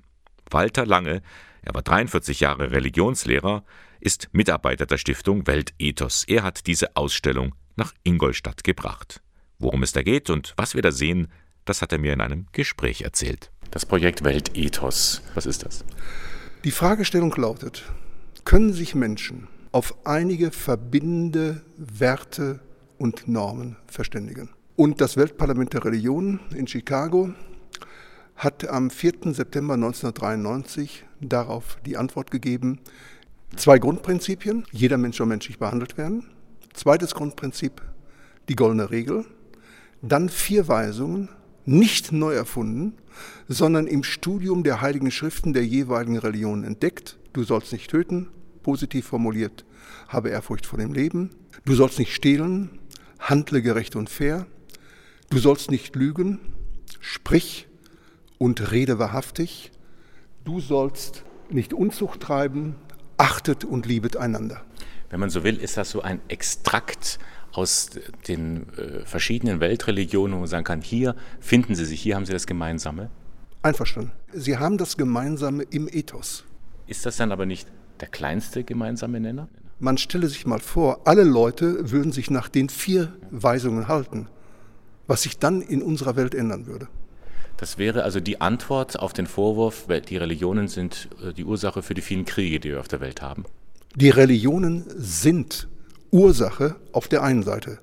Walter 0.50 0.86
Lange, 0.86 1.22
er 1.62 1.74
war 1.74 1.82
43 1.82 2.40
Jahre 2.40 2.70
Religionslehrer, 2.72 3.64
ist 4.00 4.28
Mitarbeiter 4.32 4.86
der 4.86 4.98
Stiftung 4.98 5.46
Weltethos. 5.46 6.24
Er 6.24 6.42
hat 6.42 6.66
diese 6.66 6.94
Ausstellung 6.94 7.54
nach 7.76 7.92
Ingolstadt 8.04 8.64
gebracht. 8.64 9.22
Worum 9.58 9.82
es 9.82 9.92
da 9.92 10.02
geht 10.02 10.30
und 10.30 10.54
was 10.56 10.74
wir 10.74 10.82
da 10.82 10.92
sehen, 10.92 11.28
das 11.64 11.82
hat 11.82 11.92
er 11.92 11.98
mir 11.98 12.12
in 12.12 12.20
einem 12.20 12.46
Gespräch 12.52 13.02
erzählt. 13.02 13.50
Das 13.70 13.86
Projekt 13.86 14.24
Weltethos, 14.24 15.22
was 15.34 15.46
ist 15.46 15.64
das? 15.64 15.84
Die 16.64 16.70
Fragestellung 16.70 17.34
lautet, 17.36 17.84
können 18.44 18.72
sich 18.72 18.94
Menschen 18.94 19.48
auf 19.72 19.94
einige 20.04 20.50
verbindende 20.50 21.62
Werte 21.76 22.60
und 22.98 23.28
Normen 23.28 23.76
verständigen? 23.86 24.50
Und 24.76 25.00
das 25.00 25.16
Weltparlament 25.16 25.72
der 25.72 25.84
Religionen 25.84 26.40
in 26.54 26.66
Chicago 26.66 27.30
hat 28.36 28.68
am 28.68 28.90
4. 28.90 29.32
September 29.32 29.74
1993 29.74 31.04
darauf 31.20 31.78
die 31.86 31.96
Antwort 31.96 32.30
gegeben, 32.30 32.80
zwei 33.56 33.78
Grundprinzipien, 33.78 34.66
jeder 34.70 34.98
Mensch 34.98 35.16
soll 35.16 35.26
menschlich 35.26 35.58
behandelt 35.58 35.96
werden, 35.96 36.26
Zweites 36.76 37.14
Grundprinzip, 37.14 37.80
die 38.50 38.54
goldene 38.54 38.90
Regel. 38.90 39.24
Dann 40.08 40.28
vier 40.28 40.68
Weisungen, 40.68 41.30
nicht 41.64 42.12
neu 42.12 42.32
erfunden, 42.32 42.94
sondern 43.48 43.88
im 43.88 44.04
Studium 44.04 44.62
der 44.62 44.80
heiligen 44.80 45.10
Schriften 45.10 45.52
der 45.52 45.66
jeweiligen 45.66 46.16
Religionen 46.16 46.62
entdeckt. 46.62 47.18
Du 47.32 47.42
sollst 47.42 47.72
nicht 47.72 47.90
töten, 47.90 48.28
positiv 48.62 49.06
formuliert, 49.06 49.64
habe 50.06 50.28
Ehrfurcht 50.28 50.64
vor 50.64 50.78
dem 50.78 50.92
Leben. 50.92 51.30
Du 51.64 51.74
sollst 51.74 51.98
nicht 51.98 52.14
stehlen, 52.14 52.78
handle 53.18 53.62
gerecht 53.62 53.96
und 53.96 54.08
fair. 54.08 54.46
Du 55.28 55.38
sollst 55.38 55.72
nicht 55.72 55.96
lügen, 55.96 56.38
sprich 57.00 57.66
und 58.38 58.70
rede 58.70 59.00
wahrhaftig. 59.00 59.72
Du 60.44 60.60
sollst 60.60 61.24
nicht 61.50 61.74
Unzucht 61.74 62.20
treiben, 62.20 62.76
achtet 63.16 63.64
und 63.64 63.86
liebet 63.86 64.16
einander. 64.16 64.62
Wenn 65.10 65.18
man 65.18 65.30
so 65.30 65.42
will, 65.42 65.56
ist 65.56 65.76
das 65.76 65.90
so 65.90 66.00
ein 66.00 66.20
Extrakt 66.28 67.18
aus 67.56 67.90
den 68.28 68.68
äh, 68.76 69.04
verschiedenen 69.04 69.60
Weltreligionen, 69.60 70.36
wo 70.36 70.40
man 70.40 70.48
sagen 70.48 70.64
kann, 70.64 70.82
hier 70.82 71.14
finden 71.40 71.74
sie 71.74 71.84
sich, 71.84 72.00
hier 72.00 72.16
haben 72.16 72.26
sie 72.26 72.32
das 72.32 72.46
Gemeinsame? 72.46 73.10
Einverstanden. 73.62 74.12
Sie 74.32 74.58
haben 74.58 74.78
das 74.78 74.96
Gemeinsame 74.96 75.64
im 75.64 75.88
Ethos. 75.88 76.44
Ist 76.86 77.06
das 77.06 77.16
dann 77.16 77.32
aber 77.32 77.46
nicht 77.46 77.68
der 78.00 78.08
kleinste 78.08 78.62
gemeinsame 78.62 79.20
Nenner? 79.20 79.48
Man 79.78 79.98
stelle 79.98 80.28
sich 80.28 80.46
mal 80.46 80.60
vor, 80.60 81.00
alle 81.04 81.24
Leute 81.24 81.90
würden 81.90 82.12
sich 82.12 82.30
nach 82.30 82.48
den 82.48 82.68
vier 82.68 83.12
Weisungen 83.30 83.88
halten, 83.88 84.28
was 85.06 85.22
sich 85.22 85.38
dann 85.38 85.60
in 85.62 85.82
unserer 85.82 86.16
Welt 86.16 86.34
ändern 86.34 86.66
würde. 86.66 86.88
Das 87.56 87.78
wäre 87.78 88.02
also 88.02 88.20
die 88.20 88.40
Antwort 88.40 88.98
auf 88.98 89.12
den 89.12 89.26
Vorwurf, 89.26 89.86
die 90.08 90.16
Religionen 90.16 90.68
sind 90.68 91.08
äh, 91.22 91.32
die 91.32 91.44
Ursache 91.44 91.82
für 91.82 91.94
die 91.94 92.02
vielen 92.02 92.24
Kriege, 92.24 92.60
die 92.60 92.70
wir 92.70 92.80
auf 92.80 92.88
der 92.88 93.00
Welt 93.00 93.22
haben. 93.22 93.44
Die 93.94 94.10
Religionen 94.10 94.84
sind 94.88 95.68
Ursache 96.16 96.76
auf 96.92 97.08
der 97.08 97.22
einen 97.22 97.42
Seite. 97.42 97.78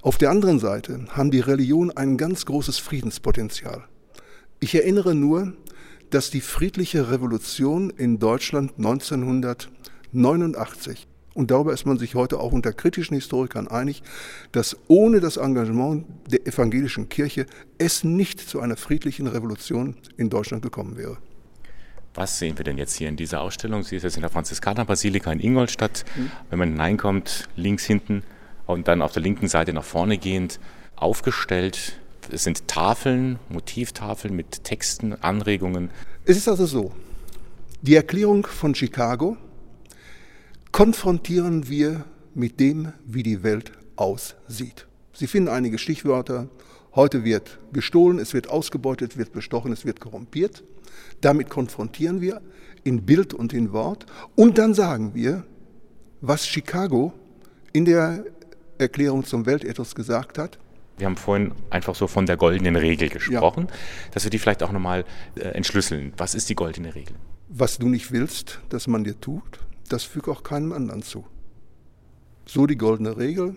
Auf 0.00 0.18
der 0.18 0.30
anderen 0.30 0.60
Seite 0.60 1.04
haben 1.08 1.32
die 1.32 1.40
Religionen 1.40 1.90
ein 1.90 2.16
ganz 2.16 2.46
großes 2.46 2.78
Friedenspotenzial. 2.78 3.82
Ich 4.60 4.76
erinnere 4.76 5.16
nur, 5.16 5.52
dass 6.10 6.30
die 6.30 6.42
friedliche 6.42 7.10
Revolution 7.10 7.90
in 7.90 8.20
Deutschland 8.20 8.74
1989 8.76 11.08
und 11.34 11.50
darüber 11.50 11.72
ist 11.72 11.86
man 11.86 11.98
sich 11.98 12.14
heute 12.14 12.38
auch 12.38 12.52
unter 12.52 12.72
kritischen 12.72 13.16
Historikern 13.16 13.66
einig, 13.66 14.04
dass 14.52 14.76
ohne 14.86 15.18
das 15.18 15.36
Engagement 15.36 16.06
der 16.30 16.46
evangelischen 16.46 17.08
Kirche 17.08 17.46
es 17.78 18.04
nicht 18.04 18.38
zu 18.38 18.60
einer 18.60 18.76
friedlichen 18.76 19.26
Revolution 19.26 19.96
in 20.16 20.30
Deutschland 20.30 20.62
gekommen 20.62 20.96
wäre. 20.96 21.18
Was 22.16 22.38
sehen 22.38 22.56
wir 22.56 22.64
denn 22.64 22.78
jetzt 22.78 22.94
hier 22.94 23.10
in 23.10 23.16
dieser 23.16 23.42
Ausstellung? 23.42 23.82
Sie 23.82 23.94
ist 23.94 24.02
jetzt 24.02 24.16
in 24.16 24.22
der 24.22 24.30
Franziskanerbasilika 24.30 25.30
in 25.30 25.38
Ingolstadt. 25.38 26.06
Mhm. 26.16 26.30
Wenn 26.48 26.58
man 26.58 26.70
hineinkommt, 26.70 27.46
links 27.56 27.84
hinten 27.84 28.22
und 28.64 28.88
dann 28.88 29.02
auf 29.02 29.12
der 29.12 29.22
linken 29.22 29.48
Seite 29.48 29.74
nach 29.74 29.84
vorne 29.84 30.16
gehend 30.16 30.58
aufgestellt. 30.96 32.00
Es 32.32 32.42
sind 32.42 32.68
Tafeln, 32.68 33.38
Motivtafeln 33.50 34.34
mit 34.34 34.64
Texten, 34.64 35.12
Anregungen. 35.12 35.90
Es 36.24 36.38
ist 36.38 36.48
also 36.48 36.64
so, 36.64 36.92
die 37.82 37.94
Erklärung 37.94 38.46
von 38.46 38.74
Chicago 38.74 39.36
konfrontieren 40.72 41.68
wir 41.68 42.04
mit 42.34 42.58
dem, 42.60 42.94
wie 43.04 43.22
die 43.22 43.42
Welt 43.42 43.72
aussieht. 43.96 44.86
Sie 45.12 45.26
finden 45.26 45.50
einige 45.50 45.78
Stichwörter. 45.78 46.48
Heute 46.96 47.24
wird 47.24 47.58
gestohlen, 47.74 48.18
es 48.18 48.32
wird 48.32 48.48
ausgebeutet, 48.48 49.18
wird 49.18 49.32
bestochen, 49.32 49.70
es 49.70 49.84
wird 49.84 50.00
korrumpiert. 50.00 50.64
Damit 51.20 51.50
konfrontieren 51.50 52.22
wir 52.22 52.40
in 52.84 53.04
Bild 53.04 53.34
und 53.34 53.52
in 53.52 53.72
Wort. 53.72 54.06
Und 54.34 54.56
dann 54.56 54.72
sagen 54.72 55.14
wir, 55.14 55.44
was 56.22 56.48
Chicago 56.48 57.12
in 57.74 57.84
der 57.84 58.24
Erklärung 58.78 59.24
zum 59.24 59.44
Weltethos 59.44 59.94
gesagt 59.94 60.38
hat. 60.38 60.58
Wir 60.96 61.06
haben 61.06 61.16
vorhin 61.16 61.52
einfach 61.68 61.94
so 61.94 62.06
von 62.06 62.24
der 62.24 62.38
goldenen 62.38 62.76
Regel 62.76 63.10
gesprochen, 63.10 63.66
ja. 63.68 63.76
dass 64.12 64.24
wir 64.24 64.30
die 64.30 64.38
vielleicht 64.38 64.62
auch 64.62 64.72
nochmal 64.72 65.04
äh, 65.34 65.40
entschlüsseln. 65.48 66.14
Was 66.16 66.34
ist 66.34 66.48
die 66.48 66.54
goldene 66.54 66.94
Regel? 66.94 67.14
Was 67.48 67.76
du 67.76 67.90
nicht 67.90 68.10
willst, 68.10 68.60
dass 68.70 68.86
man 68.86 69.04
dir 69.04 69.20
tut, 69.20 69.60
das 69.90 70.04
füge 70.04 70.30
auch 70.30 70.42
keinem 70.42 70.72
anderen 70.72 71.02
zu. 71.02 71.26
So 72.46 72.66
die 72.66 72.76
goldene 72.76 73.18
Regel. 73.18 73.56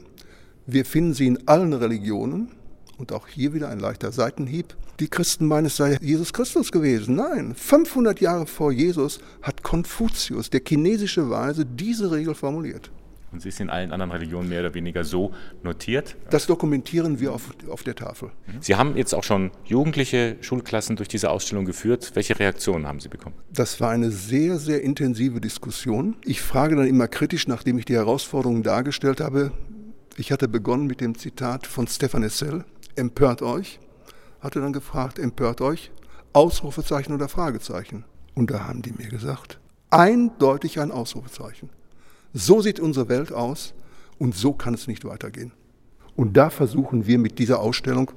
Wir 0.65 0.83
finden 0.83 1.13
sie 1.13 1.27
in 1.27 1.47
allen 1.47 1.71
Religionen. 1.71 2.51
Und 2.99 3.13
auch 3.13 3.27
hier 3.29 3.53
wieder 3.53 3.69
ein 3.69 3.79
leichter 3.79 4.11
Seitenhieb. 4.11 4.75
Die 4.99 5.07
Christen 5.07 5.47
meinen, 5.47 5.67
es 5.67 5.77
sei 5.77 5.97
Jesus 6.01 6.33
Christus 6.33 6.69
gewesen. 6.71 7.15
Nein, 7.15 7.55
500 7.55 8.19
Jahre 8.19 8.45
vor 8.45 8.73
Jesus 8.73 9.19
hat 9.41 9.63
Konfuzius, 9.63 10.49
der 10.49 10.61
chinesische 10.67 11.29
Weise, 11.29 11.65
diese 11.65 12.11
Regel 12.11 12.35
formuliert. 12.35 12.91
Und 13.31 13.41
sie 13.41 13.49
ist 13.49 13.59
in 13.59 13.69
allen 13.69 13.93
anderen 13.93 14.11
Religionen 14.11 14.49
mehr 14.49 14.61
oder 14.61 14.73
weniger 14.73 15.05
so 15.05 15.31
notiert. 15.63 16.17
Das 16.29 16.47
dokumentieren 16.47 17.19
wir 17.19 17.31
auf, 17.31 17.53
auf 17.69 17.83
der 17.83 17.95
Tafel. 17.95 18.31
Mhm. 18.47 18.61
Sie 18.61 18.75
haben 18.75 18.97
jetzt 18.97 19.13
auch 19.13 19.23
schon 19.23 19.51
jugendliche 19.63 20.35
Schulklassen 20.41 20.95
durch 20.95 21.07
diese 21.07 21.29
Ausstellung 21.29 21.63
geführt. 21.63 22.11
Welche 22.15 22.37
Reaktionen 22.37 22.87
haben 22.87 22.99
Sie 22.99 23.07
bekommen? 23.07 23.35
Das 23.53 23.79
war 23.79 23.91
eine 23.91 24.11
sehr, 24.11 24.57
sehr 24.57 24.81
intensive 24.81 25.39
Diskussion. 25.39 26.15
Ich 26.25 26.41
frage 26.41 26.75
dann 26.75 26.87
immer 26.87 27.07
kritisch, 27.07 27.47
nachdem 27.47 27.77
ich 27.77 27.85
die 27.85 27.95
Herausforderungen 27.95 28.63
dargestellt 28.63 29.21
habe. 29.21 29.51
Ich 30.17 30.33
hatte 30.33 30.49
begonnen 30.49 30.85
mit 30.85 30.99
dem 30.99 31.17
Zitat 31.17 31.65
von 31.65 31.87
Stefan 31.87 32.23
Essel, 32.23 32.65
empört 32.99 33.41
euch. 33.41 33.79
Hatte 34.39 34.61
dann 34.61 34.73
gefragt, 34.73 35.17
empört 35.17 35.61
euch? 35.61 35.91
Ausrufezeichen 36.33 37.13
oder 37.13 37.27
Fragezeichen? 37.27 38.05
Und 38.35 38.51
da 38.51 38.67
haben 38.67 38.81
die 38.81 38.91
mir 38.91 39.09
gesagt, 39.09 39.59
eindeutig 39.89 40.79
ein 40.79 40.91
Ausrufezeichen. 40.91 41.69
So 42.33 42.61
sieht 42.61 42.79
unsere 42.79 43.09
Welt 43.09 43.33
aus 43.33 43.73
und 44.19 44.35
so 44.35 44.53
kann 44.53 44.75
es 44.75 44.87
nicht 44.87 45.03
weitergehen. 45.05 45.51
Und 46.15 46.37
da 46.37 46.49
versuchen 46.49 47.07
wir 47.07 47.17
mit 47.17 47.39
dieser 47.39 47.59
Ausstellung 47.59 48.11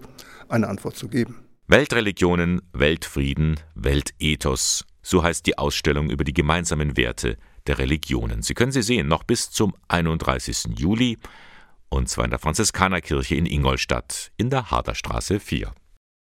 eine 0.48 0.68
Antwort 0.68 0.96
zu 0.96 1.08
geben. 1.08 1.38
Weltreligionen, 1.68 2.60
Weltfrieden, 2.72 3.58
Weltethos. 3.74 4.84
So 5.02 5.22
heißt 5.22 5.46
die 5.46 5.56
Ausstellung 5.56 6.10
über 6.10 6.24
die 6.24 6.34
gemeinsamen 6.34 6.96
Werte 6.96 7.38
der 7.66 7.78
Religionen. 7.78 8.42
Sie 8.42 8.54
können 8.54 8.72
sie 8.72 8.82
sehen, 8.82 9.08
noch 9.08 9.22
bis 9.22 9.50
zum 9.50 9.74
31. 9.88 10.76
Juli, 10.76 11.18
und 11.92 12.08
zwar 12.08 12.24
in 12.24 12.30
der 12.30 12.38
Franziskanerkirche 12.38 13.34
in 13.34 13.46
Ingolstadt 13.46 14.32
in 14.36 14.50
der 14.50 14.70
Harderstraße 14.70 15.38
4. 15.38 15.72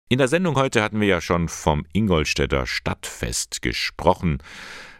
In 0.10 0.18
der 0.18 0.28
Sendung 0.28 0.56
heute 0.56 0.84
hatten 0.84 1.00
wir 1.00 1.08
ja 1.08 1.22
schon 1.22 1.48
vom 1.48 1.86
Ingolstädter 1.94 2.68
Stadtfest 2.68 3.62
gesprochen. 3.62 4.40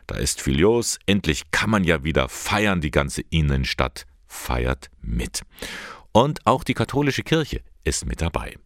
Da 0.08 0.16
ist 0.16 0.42
viel 0.42 0.60
los. 0.60 1.00
Endlich 1.06 1.52
kann 1.52 1.70
man 1.70 1.84
ja 1.84 2.04
wieder 2.04 2.30
feiern. 2.30 2.82
Die 2.82 2.92
ganze 2.92 3.22
Innenstadt 3.30 4.06
feiert 4.26 4.90
mit. 5.02 5.42
Und 6.14 6.48
auch 6.48 6.64
die 6.64 6.74
katholische 6.74 7.24
Kirche 7.24 7.62
ist 7.84 8.06
mit 8.06 8.22
dabei. 8.22 8.58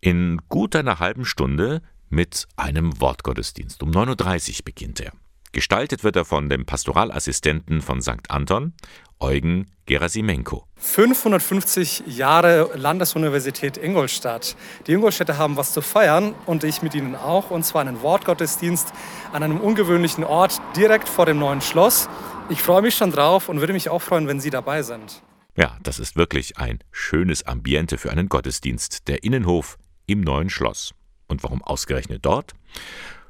In 0.00 0.38
gut 0.48 0.74
einer 0.74 0.98
halben 0.98 1.24
Stunde 1.24 1.80
mit 2.08 2.48
einem 2.56 3.00
Wortgottesdienst. 3.00 3.82
Um 3.82 3.90
9.30 3.92 4.58
Uhr 4.58 4.64
beginnt 4.64 5.00
er. 5.00 5.12
Gestaltet 5.52 6.04
wird 6.04 6.14
er 6.16 6.24
von 6.24 6.48
dem 6.48 6.64
Pastoralassistenten 6.64 7.80
von 7.80 8.00
St. 8.02 8.30
Anton, 8.30 8.72
Eugen 9.20 9.66
Gerasimenko. 9.86 10.64
550 10.76 12.04
Jahre 12.06 12.70
Landesuniversität 12.74 13.76
Ingolstadt. 13.76 14.56
Die 14.86 14.92
Ingolstädter 14.92 15.36
haben 15.36 15.56
was 15.56 15.72
zu 15.72 15.82
feiern 15.82 16.34
und 16.46 16.64
ich 16.64 16.82
mit 16.82 16.94
ihnen 16.94 17.14
auch, 17.14 17.50
und 17.50 17.64
zwar 17.64 17.82
einen 17.82 18.00
Wortgottesdienst 18.02 18.92
an 19.32 19.42
einem 19.42 19.60
ungewöhnlichen 19.60 20.24
Ort 20.24 20.60
direkt 20.76 21.08
vor 21.08 21.26
dem 21.26 21.38
neuen 21.38 21.60
Schloss. 21.60 22.08
Ich 22.48 22.62
freue 22.62 22.82
mich 22.82 22.94
schon 22.94 23.12
drauf 23.12 23.48
und 23.48 23.60
würde 23.60 23.72
mich 23.72 23.90
auch 23.90 24.02
freuen, 24.02 24.26
wenn 24.26 24.40
Sie 24.40 24.50
dabei 24.50 24.82
sind. 24.82 25.22
Ja, 25.56 25.76
das 25.82 25.98
ist 25.98 26.16
wirklich 26.16 26.56
ein 26.58 26.78
schönes 26.90 27.46
Ambiente 27.46 27.98
für 27.98 28.10
einen 28.10 28.28
Gottesdienst, 28.28 29.08
der 29.08 29.22
Innenhof 29.24 29.76
im 30.06 30.20
neuen 30.20 30.48
Schloss. 30.48 30.94
Und 31.28 31.42
warum 31.42 31.62
ausgerechnet 31.62 32.24
dort? 32.24 32.54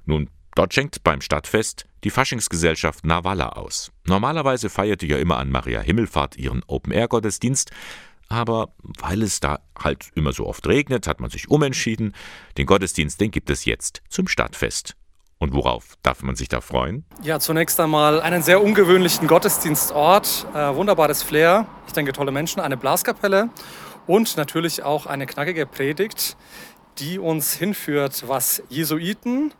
Nun, 0.06 0.30
Dort 0.54 0.74
schenkt 0.74 1.02
beim 1.04 1.20
Stadtfest 1.20 1.86
die 2.04 2.10
Faschingsgesellschaft 2.10 3.04
Nawalla 3.04 3.50
aus. 3.50 3.92
Normalerweise 4.06 4.70
feierte 4.70 5.06
ja 5.06 5.18
immer 5.18 5.38
an 5.38 5.50
Maria 5.50 5.80
Himmelfahrt 5.80 6.36
ihren 6.36 6.62
Open-Air-Gottesdienst, 6.66 7.70
aber 8.28 8.72
weil 8.80 9.22
es 9.22 9.40
da 9.40 9.60
halt 9.78 10.10
immer 10.14 10.32
so 10.32 10.46
oft 10.46 10.66
regnet, 10.66 11.06
hat 11.06 11.20
man 11.20 11.30
sich 11.30 11.50
umentschieden. 11.50 12.14
Den 12.56 12.66
Gottesdienst, 12.66 13.20
den 13.20 13.30
gibt 13.30 13.50
es 13.50 13.64
jetzt 13.64 14.02
zum 14.08 14.28
Stadtfest. 14.28 14.96
Und 15.38 15.54
worauf 15.54 15.94
darf 16.02 16.22
man 16.22 16.36
sich 16.36 16.48
da 16.48 16.60
freuen? 16.60 17.04
Ja, 17.22 17.40
zunächst 17.40 17.80
einmal 17.80 18.20
einen 18.20 18.42
sehr 18.42 18.62
ungewöhnlichen 18.62 19.26
Gottesdienstort, 19.26 20.46
äh, 20.54 20.74
wunderbares 20.74 21.22
Flair, 21.22 21.66
ich 21.86 21.94
denke 21.94 22.12
tolle 22.12 22.30
Menschen, 22.30 22.60
eine 22.60 22.76
Blaskapelle 22.76 23.48
und 24.06 24.36
natürlich 24.36 24.82
auch 24.82 25.06
eine 25.06 25.26
knackige 25.26 25.64
Predigt, 25.64 26.36
die 26.98 27.18
uns 27.18 27.54
hinführt, 27.54 28.24
was 28.28 28.62
Jesuiten 28.68 29.54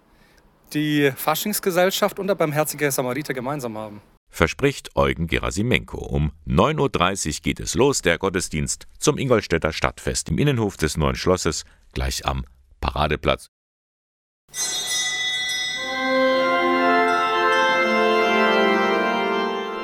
die 0.75 1.13
Faschingsgesellschaft 1.15 2.19
und 2.19 2.27
der 2.27 2.35
Barmherzige 2.35 2.91
Samariter 2.91 3.35
gemeinsam 3.35 3.77
haben. 3.77 4.01
Verspricht 4.31 4.97
Eugen 4.97 5.27
Gerasimenko. 5.27 5.99
Um 5.99 6.33
9.30 6.47 7.27
Uhr 7.27 7.43
geht 7.43 7.61
es 7.61 7.75
los, 7.75 8.01
der 8.01 8.17
Gottesdienst 8.17 8.87
zum 8.99 9.19
Ingolstädter 9.19 9.73
Stadtfest 9.73 10.29
im 10.29 10.39
Innenhof 10.39 10.77
des 10.77 10.97
neuen 10.97 11.17
Schlosses, 11.17 11.65
gleich 11.93 12.25
am 12.25 12.45
Paradeplatz. 12.81 13.49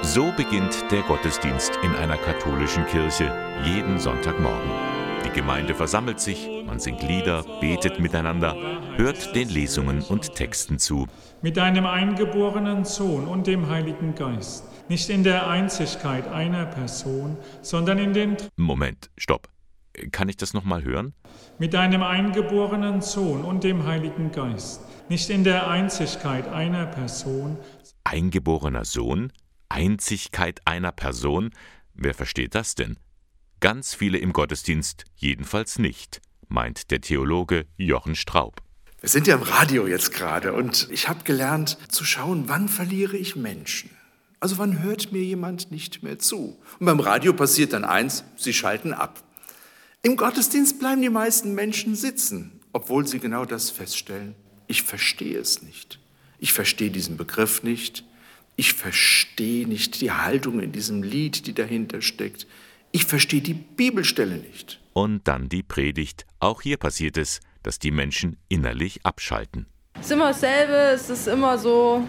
So 0.02 0.32
beginnt 0.36 0.90
der 0.90 1.02
Gottesdienst 1.02 1.72
in 1.82 1.94
einer 1.96 2.16
katholischen 2.16 2.86
Kirche 2.86 3.30
jeden 3.64 3.98
Sonntagmorgen. 3.98 4.95
Die 5.36 5.42
Gemeinde 5.42 5.74
versammelt 5.74 6.18
sich, 6.18 6.48
man 6.64 6.80
singt 6.80 7.02
Lieder, 7.02 7.44
betet 7.60 8.00
miteinander, 8.00 8.56
hört 8.96 9.36
den 9.36 9.50
Lesungen 9.50 10.00
und 10.00 10.34
Texten 10.34 10.78
zu. 10.78 11.08
Mit 11.42 11.58
deinem 11.58 11.84
eingeborenen 11.84 12.86
Sohn 12.86 13.26
und 13.26 13.46
dem 13.46 13.68
Heiligen 13.68 14.14
Geist, 14.14 14.64
nicht 14.88 15.10
in 15.10 15.24
der 15.24 15.46
Einzigkeit 15.46 16.26
einer 16.26 16.64
Person, 16.64 17.36
sondern 17.60 17.98
in 17.98 18.14
dem 18.14 18.38
Moment, 18.56 19.10
stopp. 19.18 19.50
Kann 20.10 20.30
ich 20.30 20.38
das 20.38 20.54
nochmal 20.54 20.84
hören? 20.84 21.12
mit 21.58 21.74
deinem 21.74 22.02
eingeborenen 22.02 23.02
Sohn 23.02 23.44
und 23.44 23.62
dem 23.62 23.84
Heiligen 23.84 24.32
Geist, 24.32 24.80
nicht 25.10 25.28
in 25.28 25.44
der 25.44 25.68
Einzigkeit 25.68 26.48
einer 26.48 26.86
Person. 26.86 27.58
Eingeborener 28.04 28.86
Sohn? 28.86 29.34
Einzigkeit 29.68 30.62
einer 30.64 30.92
Person? 30.92 31.50
Wer 31.92 32.14
versteht 32.14 32.54
das 32.54 32.74
denn? 32.74 32.96
Ganz 33.60 33.94
viele 33.94 34.18
im 34.18 34.34
Gottesdienst 34.34 35.06
jedenfalls 35.16 35.78
nicht, 35.78 36.20
meint 36.48 36.90
der 36.90 37.00
Theologe 37.00 37.64
Jochen 37.78 38.14
Straub. 38.14 38.60
Wir 39.00 39.08
sind 39.08 39.26
ja 39.26 39.36
im 39.36 39.42
Radio 39.42 39.86
jetzt 39.86 40.12
gerade 40.12 40.52
und 40.52 40.88
ich 40.90 41.08
habe 41.08 41.24
gelernt 41.24 41.78
zu 41.88 42.04
schauen, 42.04 42.44
wann 42.48 42.68
verliere 42.68 43.16
ich 43.16 43.34
Menschen. 43.34 43.90
Also 44.40 44.58
wann 44.58 44.82
hört 44.82 45.10
mir 45.10 45.22
jemand 45.22 45.70
nicht 45.70 46.02
mehr 46.02 46.18
zu? 46.18 46.58
Und 46.78 46.86
beim 46.86 47.00
Radio 47.00 47.32
passiert 47.32 47.72
dann 47.72 47.86
eins, 47.86 48.24
sie 48.36 48.52
schalten 48.52 48.92
ab. 48.92 49.24
Im 50.02 50.16
Gottesdienst 50.16 50.78
bleiben 50.78 51.00
die 51.00 51.08
meisten 51.08 51.54
Menschen 51.54 51.94
sitzen, 51.94 52.60
obwohl 52.74 53.06
sie 53.06 53.20
genau 53.20 53.46
das 53.46 53.70
feststellen. 53.70 54.34
Ich 54.66 54.82
verstehe 54.82 55.38
es 55.38 55.62
nicht. 55.62 55.98
Ich 56.38 56.52
verstehe 56.52 56.90
diesen 56.90 57.16
Begriff 57.16 57.62
nicht. 57.62 58.04
Ich 58.56 58.74
verstehe 58.74 59.66
nicht 59.66 60.02
die 60.02 60.12
Haltung 60.12 60.60
in 60.60 60.72
diesem 60.72 61.02
Lied, 61.02 61.46
die 61.46 61.54
dahinter 61.54 62.02
steckt. 62.02 62.46
Ich 62.92 63.04
verstehe 63.04 63.40
die 63.40 63.54
Bibelstelle 63.54 64.36
nicht. 64.36 64.80
Und 64.92 65.28
dann 65.28 65.48
die 65.48 65.62
Predigt. 65.62 66.26
Auch 66.40 66.62
hier 66.62 66.76
passiert 66.76 67.16
es, 67.16 67.40
dass 67.62 67.78
die 67.78 67.90
Menschen 67.90 68.36
innerlich 68.48 69.04
abschalten. 69.04 69.66
Es 69.94 70.06
ist 70.06 70.12
immer 70.12 70.28
dasselbe, 70.28 70.72
es 70.94 71.10
ist 71.10 71.26
immer 71.26 71.58
so, 71.58 72.02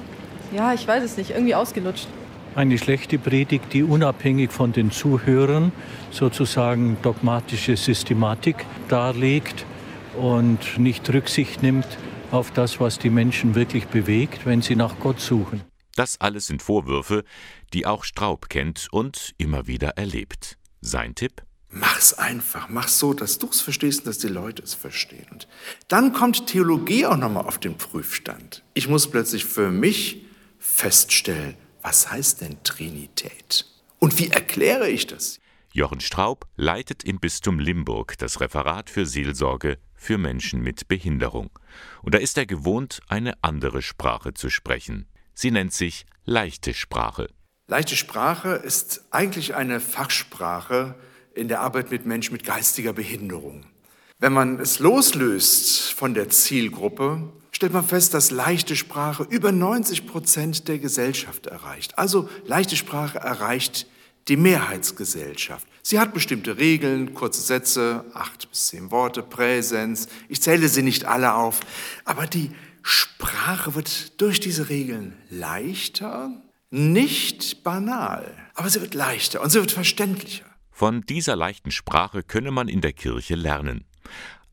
ja, 0.54 0.74
ich 0.74 0.88
weiß 0.88 1.04
es 1.04 1.18
nicht, 1.18 1.32
irgendwie 1.32 1.56
ausgelutscht. 1.56 2.08
Eine 2.56 2.78
schlechte 2.78 3.20
Predigt, 3.20 3.74
die 3.74 3.84
unabhängig 3.84 4.52
von 4.52 4.72
den 4.72 4.92
Zuhörern 4.92 5.72
sozusagen 6.12 6.98
dogmatische 7.02 7.78
Systematik 7.78 8.66
darlegt 8.88 9.66
und 10.18 10.78
nicht 10.78 11.08
Rücksicht 11.14 11.62
nimmt 11.62 11.88
auf 12.32 12.52
das, 12.52 12.80
was 12.80 13.00
die 13.00 13.10
Menschen 13.10 13.56
wirklich 13.56 13.88
bewegt, 13.88 14.46
wenn 14.46 14.62
sie 14.62 14.76
nach 14.76 15.00
Gott 15.00 15.20
suchen. 15.20 15.62
Das 15.96 16.20
alles 16.22 16.48
sind 16.48 16.62
Vorwürfe, 16.62 17.24
die 17.74 17.86
auch 17.86 18.04
Straub 18.04 18.50
kennt 18.50 18.88
und 18.92 19.34
immer 19.38 19.68
wieder 19.68 19.98
erlebt. 19.98 20.58
Sein 20.88 21.16
Tipp? 21.16 21.44
Mach's 21.70 22.14
einfach, 22.14 22.70
mach's 22.70 22.98
so, 22.98 23.14
dass 23.14 23.40
du 23.40 23.50
es 23.50 23.60
verstehst 23.60 24.00
und 24.00 24.08
dass 24.08 24.20
die 24.20 24.30
Leute 24.30 24.64
es 24.64 24.74
verstehen. 24.74 25.28
Und 25.32 25.48
dann 25.90 26.14
kommt 26.14 26.48
Theologie 26.48 27.06
auch 27.06 27.18
nochmal 27.18 27.46
auf 27.46 27.60
den 27.60 27.78
Prüfstand. 27.78 28.64
Ich 28.74 28.88
muss 28.88 29.12
plötzlich 29.12 29.44
für 29.44 29.70
mich 29.70 30.26
feststellen, 30.58 31.56
was 31.82 32.10
heißt 32.10 32.42
denn 32.42 32.64
Trinität? 32.64 33.66
Und 34.00 34.18
wie 34.18 34.30
erkläre 34.30 34.90
ich 34.90 35.08
das? 35.08 35.40
Jochen 35.74 36.00
Straub 36.00 36.48
leitet 36.56 37.04
im 37.04 37.20
Bistum 37.20 37.60
Limburg 37.60 38.18
das 38.18 38.40
Referat 38.40 38.90
für 38.90 39.06
Seelsorge 39.06 39.78
für 39.94 40.18
Menschen 40.18 40.62
mit 40.62 40.88
Behinderung. 40.88 41.50
Und 42.02 42.16
da 42.16 42.20
ist 42.20 42.38
er 42.38 42.46
gewohnt, 42.46 43.02
eine 43.10 43.34
andere 43.44 43.82
Sprache 43.82 44.34
zu 44.34 44.50
sprechen. 44.50 45.08
Sie 45.34 45.52
nennt 45.52 45.74
sich 45.74 46.06
leichte 46.24 46.74
Sprache. 46.74 47.28
Leichte 47.70 47.98
Sprache 47.98 48.52
ist 48.52 49.02
eigentlich 49.12 49.54
eine 49.56 49.82
Fachsprache 49.82 50.96
in 51.34 51.50
der 51.50 51.60
Arbeit 51.60 51.92
mit 51.92 52.06
Menschen 52.06 52.32
mit 52.32 52.46
geistiger 52.46 52.94
Behinderung. 52.94 53.66
Wenn 54.20 54.32
man 54.32 54.62
es 54.62 54.80
loslöst 54.80 55.92
von 55.92 56.14
der 56.14 56.30
Zielgruppe, 56.30 57.30
stellt 57.52 57.74
man 57.74 57.84
fest, 57.84 58.14
dass 58.14 58.32
leichte 58.32 58.78
Sprache 58.78 59.28
über 59.30 59.52
90 59.52 60.08
Prozent 60.08 60.70
der 60.70 60.80
Gesellschaft 60.80 61.48
erreicht. 61.48 61.98
Also 61.98 62.30
leichte 62.46 62.78
Sprache 62.78 63.18
erreicht 63.18 63.86
die 64.30 64.38
Mehrheitsgesellschaft. 64.38 65.68
Sie 65.84 66.00
hat 66.00 66.14
bestimmte 66.14 66.58
Regeln, 66.58 67.14
kurze 67.16 67.42
Sätze, 67.42 68.06
acht 68.14 68.50
bis 68.50 68.68
zehn 68.68 68.92
Worte, 68.92 69.24
Präsenz. 69.24 70.08
Ich 70.30 70.42
zähle 70.42 70.70
sie 70.70 70.84
nicht 70.84 71.04
alle 71.04 71.34
auf, 71.34 71.60
aber 72.06 72.28
die 72.28 72.52
Sprache 72.82 73.76
wird 73.76 74.22
durch 74.22 74.40
diese 74.40 74.70
Regeln 74.70 75.18
leichter, 75.30 76.32
nicht 76.70 77.64
banal, 77.64 78.36
aber 78.56 78.70
sie 78.70 78.82
wird 78.82 78.94
leichter 78.94 79.42
und 79.42 79.50
sie 79.50 79.60
wird 79.60 79.72
verständlicher. 79.72 80.46
Von 80.72 81.02
dieser 81.02 81.36
leichten 81.36 81.72
Sprache 81.72 82.24
könne 82.24 82.52
man 82.52 82.68
in 82.68 82.82
der 82.82 82.94
Kirche 82.94 83.36
lernen. 83.36 83.86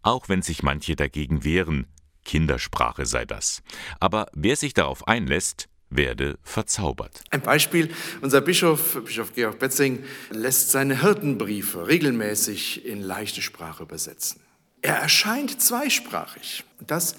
Auch 0.03 0.29
wenn 0.29 0.42
sich 0.42 0.62
manche 0.62 0.96
dagegen 0.96 1.44
wehren, 1.44 1.87
Kindersprache 2.24 3.07
sei 3.07 3.24
das. 3.24 3.62
Aber 4.00 4.29
wer 4.33 4.57
sich 4.57 4.74
darauf 4.74 5.07
einlässt, 5.07 5.68
werde 5.90 6.38
verzaubert. 6.42 7.22
Ein 7.31 7.42
Beispiel, 7.42 7.90
unser 8.20 8.40
Bischof, 8.40 9.00
Bischof 9.05 9.33
Georg 9.35 9.59
Betzing, 9.59 10.05
lässt 10.31 10.70
seine 10.70 11.03
Hirtenbriefe 11.03 11.87
regelmäßig 11.87 12.85
in 12.85 13.00
leichte 13.00 13.42
Sprache 13.42 13.83
übersetzen. 13.83 14.40
Er 14.83 14.96
erscheint 14.96 15.61
zweisprachig. 15.61 16.64
Und 16.81 16.90
das 16.90 17.16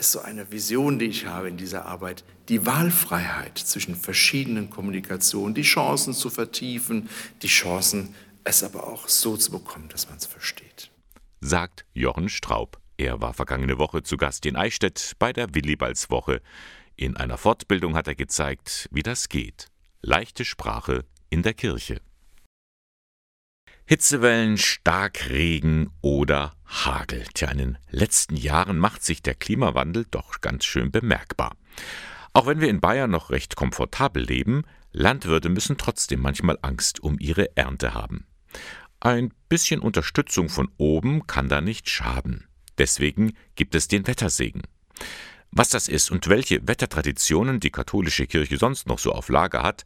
ist 0.00 0.12
so 0.12 0.20
eine 0.20 0.50
Vision, 0.50 0.98
die 0.98 1.06
ich 1.06 1.26
habe 1.26 1.48
in 1.48 1.56
dieser 1.56 1.84
Arbeit. 1.84 2.24
Die 2.48 2.66
Wahlfreiheit 2.66 3.58
zwischen 3.58 3.94
verschiedenen 3.94 4.70
Kommunikationen, 4.70 5.54
die 5.54 5.62
Chancen 5.62 6.14
zu 6.14 6.30
vertiefen, 6.30 7.08
die 7.42 7.48
Chancen, 7.48 8.14
es 8.42 8.64
aber 8.64 8.86
auch 8.86 9.06
so 9.08 9.36
zu 9.36 9.52
bekommen, 9.52 9.88
dass 9.90 10.08
man 10.08 10.16
es 10.16 10.26
versteht. 10.26 10.90
Sagt 11.40 11.84
Jochen 11.92 12.28
Straub. 12.28 12.80
Er 12.96 13.20
war 13.20 13.34
vergangene 13.34 13.78
Woche 13.78 14.02
zu 14.02 14.16
Gast 14.16 14.44
in 14.46 14.56
Eichstätt 14.56 15.12
bei 15.18 15.32
der 15.32 15.54
Willibaldswoche. 15.54 16.40
In 16.96 17.16
einer 17.16 17.38
Fortbildung 17.38 17.94
hat 17.94 18.08
er 18.08 18.14
gezeigt, 18.14 18.88
wie 18.90 19.02
das 19.02 19.28
geht. 19.28 19.68
Leichte 20.02 20.44
Sprache 20.44 21.04
in 21.28 21.42
der 21.42 21.54
Kirche. 21.54 22.00
Hitzewellen, 23.90 24.56
Starkregen 24.56 25.90
oder 26.00 26.54
Hagel. 26.64 27.24
Tja, 27.34 27.50
in 27.50 27.58
den 27.58 27.78
letzten 27.90 28.36
Jahren 28.36 28.78
macht 28.78 29.02
sich 29.02 29.20
der 29.20 29.34
Klimawandel 29.34 30.06
doch 30.12 30.40
ganz 30.40 30.64
schön 30.64 30.92
bemerkbar. 30.92 31.56
Auch 32.32 32.46
wenn 32.46 32.60
wir 32.60 32.68
in 32.68 32.80
Bayern 32.80 33.10
noch 33.10 33.30
recht 33.30 33.56
komfortabel 33.56 34.22
leben, 34.22 34.62
Landwirte 34.92 35.48
müssen 35.48 35.76
trotzdem 35.76 36.20
manchmal 36.20 36.56
Angst 36.62 37.00
um 37.00 37.18
ihre 37.18 37.56
Ernte 37.56 37.92
haben. 37.92 38.28
Ein 39.00 39.34
bisschen 39.48 39.80
Unterstützung 39.80 40.50
von 40.50 40.68
oben 40.76 41.26
kann 41.26 41.48
da 41.48 41.60
nicht 41.60 41.90
schaden. 41.90 42.46
Deswegen 42.78 43.32
gibt 43.56 43.74
es 43.74 43.88
den 43.88 44.06
Wettersegen. 44.06 44.62
Was 45.50 45.68
das 45.68 45.88
ist 45.88 46.12
und 46.12 46.28
welche 46.28 46.68
Wettertraditionen 46.68 47.58
die 47.58 47.72
katholische 47.72 48.28
Kirche 48.28 48.56
sonst 48.56 48.86
noch 48.86 49.00
so 49.00 49.10
auf 49.10 49.28
Lager 49.30 49.64
hat, 49.64 49.84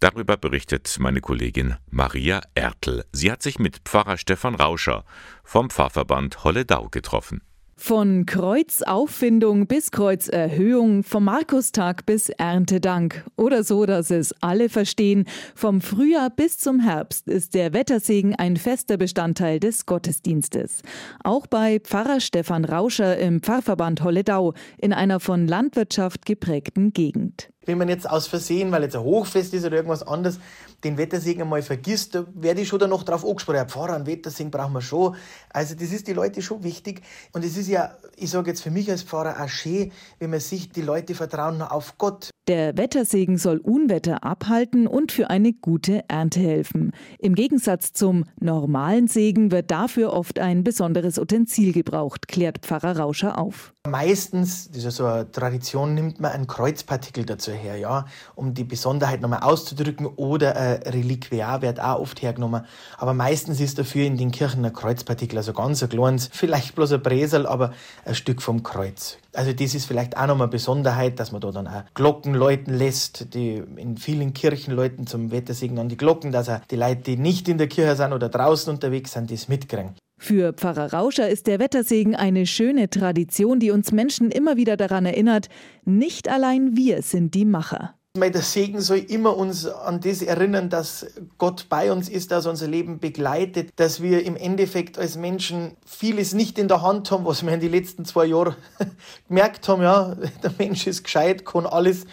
darüber 0.00 0.36
berichtet 0.36 0.96
meine 0.98 1.20
Kollegin 1.20 1.76
Maria 1.90 2.40
Ertl. 2.54 3.04
Sie 3.12 3.30
hat 3.30 3.42
sich 3.42 3.58
mit 3.58 3.78
Pfarrer 3.84 4.18
Stefan 4.18 4.54
Rauscher 4.54 5.04
vom 5.44 5.70
Pfarrverband 5.70 6.44
Holledau 6.44 6.88
getroffen. 6.88 7.42
Von 7.80 8.26
Kreuzauffindung 8.26 9.68
bis 9.68 9.92
Kreuzerhöhung, 9.92 11.04
vom 11.04 11.24
Markustag 11.24 12.04
bis 12.06 12.28
Erntedank. 12.28 13.24
Oder 13.36 13.62
so, 13.62 13.86
dass 13.86 14.10
es 14.10 14.34
alle 14.42 14.68
verstehen. 14.68 15.26
Vom 15.54 15.80
Frühjahr 15.80 16.28
bis 16.28 16.58
zum 16.58 16.80
Herbst 16.80 17.28
ist 17.28 17.54
der 17.54 17.72
Wettersegen 17.72 18.34
ein 18.34 18.56
fester 18.56 18.96
Bestandteil 18.96 19.60
des 19.60 19.86
Gottesdienstes. 19.86 20.82
Auch 21.22 21.46
bei 21.46 21.78
Pfarrer 21.78 22.18
Stefan 22.20 22.64
Rauscher 22.64 23.16
im 23.16 23.42
Pfarrverband 23.42 24.02
Holledau 24.02 24.54
in 24.78 24.92
einer 24.92 25.20
von 25.20 25.46
Landwirtschaft 25.46 26.26
geprägten 26.26 26.92
Gegend. 26.92 27.48
Wenn 27.68 27.76
man 27.76 27.90
jetzt 27.90 28.08
aus 28.08 28.26
Versehen, 28.26 28.72
weil 28.72 28.82
jetzt 28.82 28.96
ein 28.96 29.02
Hochfest 29.02 29.52
ist 29.52 29.62
oder 29.62 29.76
irgendwas 29.76 30.02
anderes, 30.02 30.40
den 30.84 30.96
Wettersegen 30.96 31.42
einmal 31.42 31.60
vergisst, 31.60 32.14
da 32.14 32.24
werde 32.32 32.62
ich 32.62 32.68
schon 32.68 32.78
da 32.78 32.86
noch 32.86 33.02
drauf 33.02 33.26
angesprochen. 33.26 33.56
Ja, 33.56 33.66
Pfarrer, 33.66 33.92
einen 33.92 34.06
Wettersegen 34.06 34.50
brauchen 34.50 34.72
wir 34.72 34.80
schon. 34.80 35.16
Also 35.50 35.74
das 35.74 35.92
ist 35.92 36.08
die 36.08 36.14
Leute 36.14 36.40
schon 36.40 36.62
wichtig. 36.64 37.02
Und 37.32 37.44
es 37.44 37.58
ist 37.58 37.68
ja, 37.68 37.94
ich 38.16 38.30
sage 38.30 38.48
jetzt 38.48 38.62
für 38.62 38.70
mich 38.70 38.90
als 38.90 39.02
Pfarrer 39.02 39.44
auch 39.44 39.50
schön, 39.50 39.92
wenn 40.18 40.30
man 40.30 40.40
sieht, 40.40 40.76
die 40.76 40.80
Leute 40.80 41.14
vertrauen 41.14 41.60
auf 41.60 41.98
Gott. 41.98 42.30
Der 42.48 42.78
Wettersegen 42.78 43.36
soll 43.36 43.58
Unwetter 43.58 44.24
abhalten 44.24 44.86
und 44.86 45.12
für 45.12 45.28
eine 45.28 45.52
gute 45.52 46.02
Ernte 46.08 46.40
helfen. 46.40 46.92
Im 47.18 47.34
Gegensatz 47.34 47.92
zum 47.92 48.24
normalen 48.40 49.06
Segen 49.06 49.50
wird 49.50 49.70
dafür 49.70 50.14
oft 50.14 50.38
ein 50.38 50.64
besonderes 50.64 51.18
Utensil 51.18 51.74
gebraucht, 51.74 52.26
klärt 52.26 52.64
Pfarrer 52.64 53.00
Rauscher 53.00 53.36
auf. 53.36 53.74
Meistens, 53.86 54.68
das 54.68 54.78
ist 54.78 54.84
ja 54.84 54.90
so 54.90 55.04
eine 55.04 55.30
Tradition, 55.30 55.94
nimmt 55.94 56.20
man 56.20 56.32
ein 56.32 56.46
Kreuzpartikel 56.46 57.26
dazu 57.26 57.52
her, 57.52 57.76
ja, 57.76 58.06
um 58.34 58.54
die 58.54 58.64
Besonderheit 58.64 59.20
nochmal 59.20 59.40
auszudrücken 59.40 60.06
oder 60.06 60.56
ein 60.56 60.82
Reliquiar 60.84 61.60
wird 61.60 61.80
auch 61.80 62.00
oft 62.00 62.22
hergenommen. 62.22 62.64
Aber 62.96 63.12
meistens 63.12 63.60
ist 63.60 63.78
dafür 63.78 64.06
in 64.06 64.16
den 64.16 64.30
Kirchen 64.30 64.64
ein 64.64 64.72
Kreuzpartikel, 64.72 65.36
also 65.36 65.52
ganz 65.52 65.82
ein 65.82 65.90
kleines, 65.90 66.30
vielleicht 66.32 66.74
bloß 66.74 66.92
ein 66.92 67.02
Bresel, 67.02 67.46
aber 67.46 67.72
ein 68.06 68.14
Stück 68.14 68.40
vom 68.40 68.62
Kreuz. 68.62 69.18
Also 69.34 69.52
das 69.52 69.74
ist 69.74 69.84
vielleicht 69.84 70.16
auch 70.16 70.26
nochmal 70.26 70.46
eine 70.46 70.52
Besonderheit, 70.52 71.20
dass 71.20 71.32
man 71.32 71.40
da 71.40 71.50
dann 71.50 71.68
auch 71.68 71.84
Glocken 71.94 72.34
läuten 72.38 72.74
lässt, 72.74 73.34
die 73.34 73.62
in 73.76 73.96
vielen 73.96 74.32
Kirchen 74.32 74.74
läuten 74.74 75.06
zum 75.06 75.30
Wettersegen 75.30 75.78
an 75.78 75.88
die 75.88 75.96
Glocken, 75.96 76.32
dass 76.32 76.48
auch 76.48 76.60
die 76.70 76.76
Leute, 76.76 77.02
die 77.02 77.16
nicht 77.16 77.48
in 77.48 77.58
der 77.58 77.68
Kirche 77.68 77.96
sind 77.96 78.12
oder 78.12 78.28
draußen 78.28 78.72
unterwegs 78.72 79.12
sind, 79.12 79.30
das 79.30 79.48
mitkriegen. 79.48 79.94
Für 80.20 80.52
Pfarrer 80.52 80.92
Rauscher 80.92 81.28
ist 81.28 81.46
der 81.46 81.60
Wettersegen 81.60 82.16
eine 82.16 82.46
schöne 82.46 82.90
Tradition, 82.90 83.60
die 83.60 83.70
uns 83.70 83.92
Menschen 83.92 84.30
immer 84.30 84.56
wieder 84.56 84.76
daran 84.76 85.06
erinnert, 85.06 85.48
nicht 85.84 86.28
allein 86.28 86.76
wir 86.76 87.02
sind 87.02 87.34
die 87.34 87.44
Macher. 87.44 87.97
Der 88.16 88.42
Segen 88.42 88.80
soll 88.80 88.98
immer 88.98 89.36
uns 89.36 89.66
an 89.66 90.00
das 90.00 90.22
erinnern, 90.22 90.70
dass 90.70 91.06
Gott 91.36 91.66
bei 91.68 91.92
uns 91.92 92.08
ist, 92.08 92.30
dass 92.30 92.46
unser 92.46 92.66
Leben 92.66 92.98
begleitet, 92.98 93.70
dass 93.76 94.02
wir 94.02 94.24
im 94.24 94.34
Endeffekt 94.34 94.98
als 94.98 95.16
Menschen 95.16 95.76
vieles 95.86 96.32
nicht 96.32 96.58
in 96.58 96.68
der 96.68 96.82
Hand 96.82 97.10
haben, 97.10 97.26
was 97.26 97.44
wir 97.44 97.52
in 97.52 97.60
den 97.60 97.70
letzten 97.70 98.04
zwei 98.04 98.26
Jahren 98.26 98.56
gemerkt 99.28 99.68
haben. 99.68 99.82
Ja, 99.82 100.16
der 100.42 100.52
Mensch 100.58 100.86
ist 100.86 101.04
gescheit, 101.04 101.44
kann 101.44 101.66
alles 101.66 102.06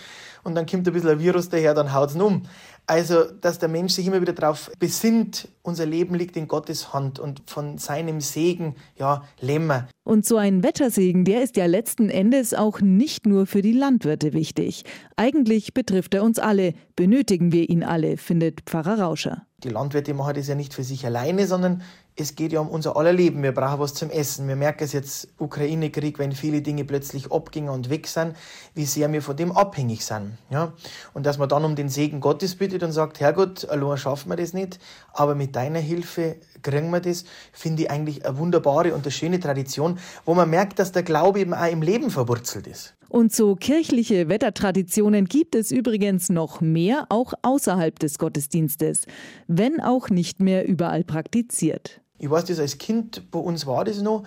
und 0.45 0.53
dann 0.53 0.67
kommt 0.67 0.87
ein 0.87 0.93
bisschen 0.93 1.09
ein 1.09 1.19
Virus 1.19 1.49
daher, 1.49 1.73
dann 1.73 1.91
haut 1.91 2.11
es 2.11 2.15
um. 2.15 2.43
Also, 2.87 3.23
dass 3.23 3.57
der 3.57 3.69
Mensch 3.69 3.93
sich 3.93 4.05
immer 4.05 4.21
wieder 4.21 4.33
darauf 4.33 4.71
besinnt, 4.77 5.47
unser 5.63 5.85
Leben 5.85 6.13
liegt 6.13 6.37
in 6.37 6.47
Gottes 6.47 6.93
Hand 6.93 7.19
und 7.19 7.41
von 7.47 7.79
seinem 7.79 8.21
Segen, 8.21 8.75
ja, 8.97 9.23
lämmer. 9.39 9.87
Und 10.03 10.25
so 10.25 10.37
ein 10.37 10.63
Wettersegen, 10.63 11.25
der 11.25 11.41
ist 11.41 11.57
ja 11.57 11.65
letzten 11.65 12.09
Endes 12.09 12.53
auch 12.53 12.81
nicht 12.81 13.25
nur 13.25 13.47
für 13.47 13.63
die 13.63 13.71
Landwirte 13.71 14.33
wichtig. 14.33 14.83
Eigentlich 15.15 15.73
betrifft 15.73 16.13
er 16.13 16.23
uns 16.23 16.37
alle, 16.37 16.73
benötigen 16.95 17.51
wir 17.51 17.69
ihn 17.69 17.83
alle, 17.83 18.17
findet 18.17 18.61
Pfarrer 18.61 18.99
Rauscher. 18.99 19.47
Die 19.63 19.69
Landwirte 19.69 20.13
machen 20.13 20.35
das 20.35 20.47
ja 20.47 20.53
nicht 20.53 20.75
für 20.75 20.83
sich 20.83 21.05
alleine, 21.07 21.47
sondern 21.47 21.81
es 22.17 22.35
geht 22.35 22.53
ja 22.53 22.61
um 22.61 22.69
unser 22.69 22.95
aller 22.95 23.11
Leben. 23.11 23.43
Wir 23.43 23.51
brauchen 23.51 23.79
was 23.79 23.93
zum 23.93 24.09
Essen. 24.09 24.47
Wir 24.47 24.55
merken 24.55 24.85
es 24.85 24.93
jetzt, 24.93 25.27
Ukraine-Krieg, 25.37 26.17
wenn 26.17 26.31
viele 26.31 26.61
Dinge 26.61 26.85
plötzlich 26.85 27.31
abgingen 27.31 27.69
und 27.69 27.89
weg 27.89 28.07
sind, 28.07 28.35
wie 28.73 28.85
sehr 28.85 29.11
wir 29.11 29.21
von 29.21 29.35
dem 29.35 29.51
abhängig 29.51 30.05
sind. 30.05 30.37
Ja? 30.49 30.71
Und 31.13 31.25
dass 31.25 31.37
man 31.37 31.49
dann 31.49 31.65
um 31.65 31.75
den 31.75 31.89
Segen 31.89 32.21
Gottes 32.21 32.55
bittet 32.55 32.83
und 32.83 32.93
sagt, 32.93 33.19
Herrgott, 33.19 33.67
allein 33.67 33.97
schaffen 33.97 34.29
wir 34.29 34.37
das 34.37 34.53
nicht, 34.53 34.79
aber 35.11 35.35
mit 35.35 35.57
deiner 35.57 35.79
Hilfe 35.79 36.37
kriegen 36.61 36.89
wir 36.89 37.01
das, 37.01 37.25
finde 37.51 37.83
ich 37.83 37.91
eigentlich 37.91 38.25
eine 38.25 38.37
wunderbare 38.37 38.93
und 38.93 39.03
eine 39.03 39.11
schöne 39.11 39.39
Tradition, 39.39 39.99
wo 40.23 40.33
man 40.33 40.49
merkt, 40.49 40.79
dass 40.79 40.93
der 40.93 41.03
Glaube 41.03 41.41
eben 41.41 41.53
auch 41.53 41.69
im 41.69 41.81
Leben 41.81 42.09
verwurzelt 42.11 42.67
ist. 42.67 42.95
Und 43.09 43.33
so 43.33 43.55
kirchliche 43.55 44.29
Wettertraditionen 44.29 45.25
gibt 45.25 45.53
es 45.53 45.71
übrigens 45.71 46.29
noch 46.29 46.61
mehr, 46.61 47.05
auch 47.09 47.33
außerhalb 47.43 47.99
des 47.99 48.17
Gottesdienstes, 48.17 49.05
wenn 49.47 49.79
auch 49.79 50.09
nicht 50.09 50.39
mehr 50.39 50.67
überall 50.67 51.03
praktiziert. 51.03 52.01
Ich 52.17 52.29
weiß 52.29 52.45
das 52.45 52.59
als 52.59 52.77
Kind, 52.77 53.29
bei 53.31 53.39
uns 53.39 53.65
war 53.65 53.83
das 53.83 54.01
noch, 54.01 54.23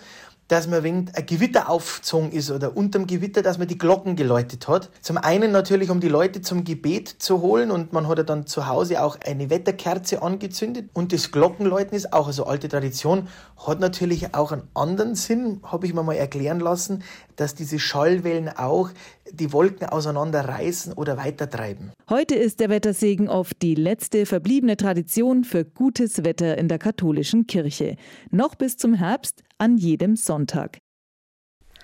dass 0.49 0.67
man, 0.67 0.83
wenn 0.83 1.11
ein 1.15 1.27
Gewitter 1.27 1.69
aufgezogen 1.69 2.33
ist 2.33 2.51
oder 2.51 2.77
unterm 2.77 3.07
Gewitter, 3.07 3.43
dass 3.43 3.59
man 3.59 3.69
die 3.69 3.79
Glocken 3.79 4.17
geläutet 4.17 4.67
hat. 4.67 4.91
Zum 5.01 5.19
einen 5.19 5.53
natürlich, 5.53 5.91
um 5.91 6.01
die 6.01 6.09
Leute 6.09 6.41
zum 6.41 6.65
Gebet 6.65 7.09
zu 7.09 7.43
holen 7.43 7.71
und 7.71 7.93
man 7.93 8.09
hat 8.09 8.19
ja 8.19 8.25
dann 8.25 8.47
zu 8.47 8.67
Hause 8.67 9.03
auch 9.03 9.19
eine 9.25 9.51
Wetterkerze 9.51 10.23
angezündet. 10.23 10.89
Und 10.95 11.13
das 11.13 11.31
Glockenläuten 11.31 11.97
ist 11.97 12.13
auch 12.13 12.29
eine 12.29 12.47
alte 12.47 12.69
Tradition, 12.69 13.29
hat 13.67 13.79
natürlich 13.79 14.35
auch 14.35 14.53
einen 14.53 14.63
anderen 14.75 15.15
Sinn, 15.15 15.61
habe 15.65 15.87
ich 15.87 15.95
mir 15.95 16.03
mal 16.03 16.15
erklären 16.15 16.61
lassen, 16.61 17.05
dass 17.37 17.55
diese 17.55 17.79
Schallwellen 17.79 18.49
auch 18.49 18.91
die 19.31 19.53
Wolken 19.53 19.87
auseinanderreißen 19.87 20.95
oder 20.95 21.19
weitertreiben. 21.19 21.93
Heute 22.09 22.35
ist 22.35 22.61
der 22.61 22.71
Wettersegen 22.71 23.29
oft 23.29 23.61
die 23.61 23.75
letzte 23.75 24.25
verbliebene 24.25 24.77
Tradition 24.77 25.45
für 25.45 25.65
gutes 25.65 26.25
Wetter 26.25 26.57
in 26.57 26.69
der 26.69 26.79
katholischen 26.79 27.47
Kirche. 27.47 27.97
Noch 28.31 28.55
bis 28.55 28.79
zum 28.79 28.95
Herbst 28.95 29.43
an 29.59 29.77
jedem 29.77 30.17
Sonntag. 30.17 30.79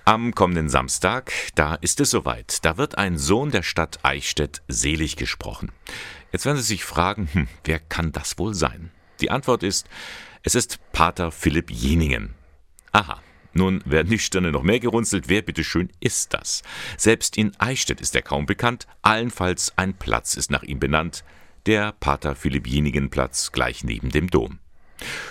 Am 0.05 0.35
kommenden 0.35 0.69
Samstag, 0.69 1.33
da 1.55 1.75
ist 1.77 2.01
es 2.01 2.11
soweit. 2.11 2.65
Da 2.65 2.77
wird 2.77 2.99
ein 2.99 3.19
Sohn 3.19 3.51
der 3.51 3.63
Stadt 3.63 4.01
Eichstätt 4.03 4.63
selig 4.69 5.17
gesprochen. 5.17 5.73
Jetzt 6.31 6.45
werden 6.45 6.59
Sie 6.59 6.65
sich 6.65 6.85
fragen, 6.85 7.29
hm, 7.33 7.49
wer 7.65 7.79
kann 7.79 8.13
das 8.13 8.39
wohl 8.39 8.55
sein? 8.55 8.91
Die 9.21 9.31
Antwort 9.31 9.63
ist, 9.63 9.89
es 10.43 10.55
ist 10.55 10.79
Pater 10.93 11.33
Philipp 11.33 11.71
Jeningen. 11.71 12.35
Aha, 12.93 13.23
nun 13.55 13.83
werden 13.87 14.11
die 14.11 14.19
Stirne 14.19 14.53
noch 14.53 14.63
mehr 14.63 14.81
gerunzelt. 14.81 15.29
Wer 15.29 15.43
bitteschön 15.43 15.91
ist 16.01 16.35
das? 16.35 16.63
Selbst 16.99 17.37
in 17.39 17.59
Eichstätt 17.59 18.01
ist 18.01 18.15
er 18.15 18.23
kaum 18.23 18.47
bekannt. 18.47 18.87
Allenfalls 19.03 19.73
ein 19.77 19.95
Platz 19.95 20.35
ist 20.35 20.51
nach 20.51 20.65
ihm 20.65 20.81
benannt. 20.81 21.25
Der 21.67 21.93
Pater 21.93 22.35
Philipp 22.35 22.67
Jeningen 22.67 23.11
Platz 23.11 23.53
gleich 23.53 23.85
neben 23.85 24.11
dem 24.11 24.29
Dom. 24.29 24.59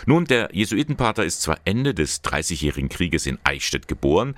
Nun, 0.06 0.26
der 0.26 0.49
Jesuitenpater 0.54 1.23
ist 1.23 1.41
zwar 1.41 1.60
Ende 1.65 1.93
des 1.93 2.21
Dreißigjährigen 2.21 2.89
Krieges 2.89 3.26
in 3.26 3.39
Eichstätt 3.43 3.88
geboren, 3.88 4.36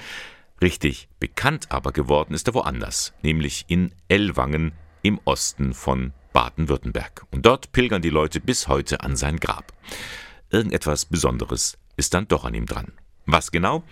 richtig 0.61 1.07
bekannt 1.19 1.67
aber 1.69 1.91
geworden 1.91 2.33
ist 2.33 2.47
er 2.47 2.53
woanders, 2.53 3.13
nämlich 3.21 3.65
in 3.67 3.91
Ellwangen 4.07 4.73
im 5.01 5.19
Osten 5.25 5.73
von 5.73 6.13
Baden-Württemberg. 6.33 7.25
Und 7.31 7.45
dort 7.45 7.71
pilgern 7.71 8.01
die 8.01 8.09
Leute 8.09 8.39
bis 8.39 8.67
heute 8.67 9.01
an 9.01 9.15
sein 9.15 9.37
Grab. 9.37 9.73
Irgendetwas 10.49 11.05
Besonderes 11.05 11.77
ist 11.97 12.13
dann 12.13 12.27
doch 12.27 12.43
an 12.43 12.53
ihm 12.53 12.65
dran. 12.65 12.91
Was 13.25 13.51
genau? 13.51 13.83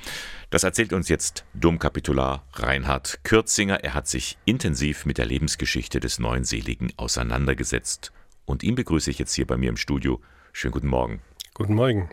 Das 0.50 0.64
erzählt 0.64 0.94
uns 0.94 1.10
jetzt 1.10 1.46
Domkapitular 1.56 2.46
Reinhard 2.54 3.20
Kürzinger. 3.24 3.84
Er 3.84 3.96
hat 3.96 4.08
sich 4.08 4.38
intensiv 4.46 5.06
mit 5.06 5.18
der 5.18 5.26
Lebensgeschichte 5.26 6.00
des 6.00 6.20
neuen 6.20 6.44
Seligen 6.44 6.94
auseinandergesetzt. 6.98 8.12
Und 8.46 8.62
ihn 8.62 8.76
begrüße 8.76 9.10
ich 9.10 9.18
jetzt 9.18 9.34
hier 9.34 9.48
bei 9.48 9.58
mir 9.58 9.70
im 9.70 9.78
Studio. 9.78 10.22
Schönen 10.56 10.72
guten 10.72 10.88
Morgen. 10.88 11.20
Guten 11.56 11.74
Morgen. 11.74 12.10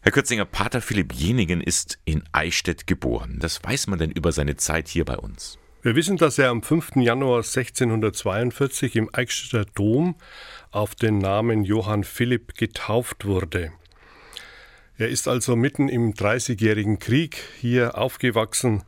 Herr 0.00 0.12
Kürzinger, 0.12 0.44
Pater 0.44 0.80
Philipp 0.80 1.12
Jenigen 1.12 1.60
ist 1.60 1.98
in 2.04 2.22
Eichstätt 2.30 2.86
geboren. 2.86 3.38
Das 3.40 3.62
weiß 3.62 3.88
man 3.88 3.98
denn 3.98 4.12
über 4.12 4.30
seine 4.30 4.56
Zeit 4.56 4.86
hier 4.86 5.04
bei 5.04 5.16
uns? 5.16 5.58
Wir 5.82 5.96
wissen, 5.96 6.16
dass 6.16 6.38
er 6.38 6.50
am 6.50 6.62
5. 6.62 6.96
Januar 6.96 7.38
1642 7.38 8.94
im 8.94 9.10
Eichstätter 9.12 9.64
Dom 9.74 10.14
auf 10.70 10.94
den 10.94 11.18
Namen 11.18 11.64
Johann 11.64 12.04
Philipp 12.04 12.54
getauft 12.54 13.24
wurde. 13.26 13.72
Er 14.96 15.08
ist 15.08 15.26
also 15.26 15.56
mitten 15.56 15.88
im 15.88 16.14
Dreißigjährigen 16.14 17.00
Krieg 17.00 17.42
hier 17.60 17.98
aufgewachsen. 17.98 18.84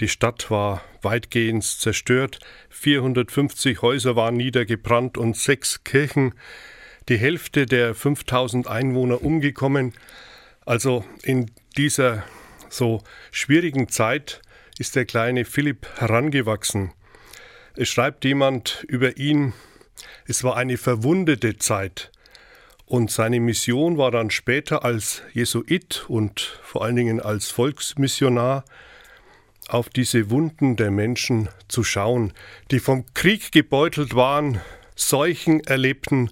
Die 0.00 0.08
Stadt 0.08 0.50
war 0.50 0.82
weitgehend 1.00 1.64
zerstört, 1.64 2.38
450 2.68 3.80
Häuser 3.80 4.14
waren 4.14 4.36
niedergebrannt 4.36 5.16
und 5.16 5.36
sechs 5.36 5.84
Kirchen, 5.84 6.34
die 7.08 7.18
Hälfte 7.18 7.66
der 7.66 7.94
5000 7.94 8.66
Einwohner 8.66 9.22
umgekommen. 9.22 9.92
Also 10.64 11.04
in 11.22 11.50
dieser 11.76 12.24
so 12.70 13.02
schwierigen 13.30 13.88
Zeit 13.88 14.40
ist 14.78 14.96
der 14.96 15.04
kleine 15.04 15.44
Philipp 15.44 15.86
herangewachsen. 15.96 16.92
Es 17.76 17.88
schreibt 17.88 18.24
jemand 18.24 18.84
über 18.88 19.16
ihn, 19.16 19.52
es 20.26 20.44
war 20.44 20.56
eine 20.56 20.76
verwundete 20.76 21.58
Zeit. 21.58 22.10
Und 22.86 23.10
seine 23.10 23.40
Mission 23.40 23.96
war 23.96 24.10
dann 24.10 24.30
später 24.30 24.84
als 24.84 25.22
Jesuit 25.32 26.04
und 26.08 26.60
vor 26.62 26.84
allen 26.84 26.96
Dingen 26.96 27.20
als 27.20 27.50
Volksmissionar 27.50 28.64
auf 29.68 29.88
diese 29.88 30.30
Wunden 30.30 30.76
der 30.76 30.90
Menschen 30.90 31.48
zu 31.68 31.82
schauen, 31.82 32.32
die 32.70 32.80
vom 32.80 33.06
Krieg 33.14 33.52
gebeutelt 33.52 34.14
waren, 34.14 34.60
Seuchen 34.94 35.60
erlebten 35.64 36.30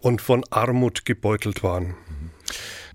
und 0.00 0.20
von 0.20 0.44
Armut 0.50 1.04
gebeutelt 1.04 1.62
waren. 1.62 1.94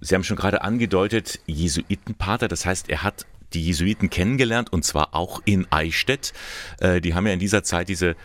Sie 0.02 0.14
haben 0.14 0.24
schon 0.24 0.38
gerade 0.38 0.62
angedeutet, 0.62 1.40
Jesuitenpater, 1.46 2.48
das 2.48 2.66
heißt, 2.66 2.90
er 2.90 3.04
hat 3.04 3.26
die 3.54 3.64
Jesuiten 3.64 4.10
kennengelernt 4.10 4.72
und 4.74 4.84
zwar 4.84 5.16
auch 5.16 5.42
in 5.46 5.66
Eichstätt. 5.72 6.34
Äh, 6.80 7.00
die 7.02 7.14
haben 7.14 7.26
ja 7.26 7.34
in 7.34 7.40
dieser 7.40 7.64
Zeit 7.64 7.90
diese 7.90 8.16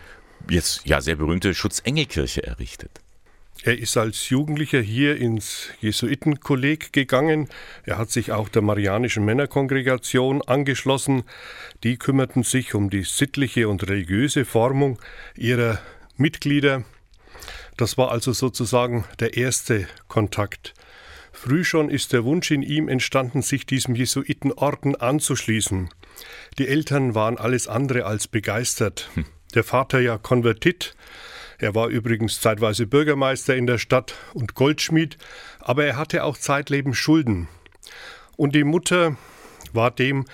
jetzt 0.49 0.85
ja 0.85 1.01
sehr 1.01 1.15
berühmte 1.15 1.53
Schutzengelkirche 1.53 2.43
errichtet. 2.43 2.91
Er 3.63 3.77
ist 3.77 3.95
als 3.95 4.29
Jugendlicher 4.29 4.81
hier 4.81 5.17
ins 5.17 5.69
Jesuitenkolleg 5.81 6.91
gegangen. 6.93 7.47
Er 7.85 7.99
hat 7.99 8.09
sich 8.09 8.31
auch 8.31 8.49
der 8.49 8.63
Marianischen 8.63 9.23
Männerkongregation 9.23 10.41
angeschlossen. 10.41 11.23
Die 11.83 11.97
kümmerten 11.97 12.41
sich 12.41 12.73
um 12.73 12.89
die 12.89 13.03
sittliche 13.03 13.69
und 13.69 13.87
religiöse 13.87 14.45
Formung 14.45 14.97
ihrer 15.35 15.79
Mitglieder. 16.17 16.83
Das 17.81 17.97
war 17.97 18.11
also 18.11 18.31
sozusagen 18.31 19.05
der 19.19 19.37
erste 19.37 19.87
Kontakt. 20.07 20.75
Früh 21.31 21.63
schon 21.63 21.89
ist 21.89 22.13
der 22.13 22.23
Wunsch 22.23 22.51
in 22.51 22.61
ihm 22.61 22.87
entstanden, 22.87 23.41
sich 23.41 23.65
diesem 23.65 23.95
Jesuitenorden 23.95 24.95
anzuschließen. 24.95 25.89
Die 26.59 26.67
Eltern 26.67 27.15
waren 27.15 27.39
alles 27.39 27.67
andere 27.67 28.05
als 28.05 28.27
begeistert. 28.27 29.09
Der 29.55 29.63
Vater 29.63 29.99
ja 29.99 30.19
konvertit, 30.19 30.95
er 31.57 31.73
war 31.73 31.87
übrigens 31.87 32.39
zeitweise 32.39 32.85
Bürgermeister 32.85 33.55
in 33.55 33.65
der 33.65 33.79
Stadt 33.79 34.13
und 34.35 34.53
Goldschmied, 34.53 35.17
aber 35.57 35.83
er 35.83 35.97
hatte 35.97 36.23
auch 36.23 36.37
zeitlebens 36.37 36.97
Schulden. 36.97 37.47
Und 38.37 38.53
die 38.53 38.63
Mutter 38.63 39.17
war 39.73 39.89
dem 39.89 40.25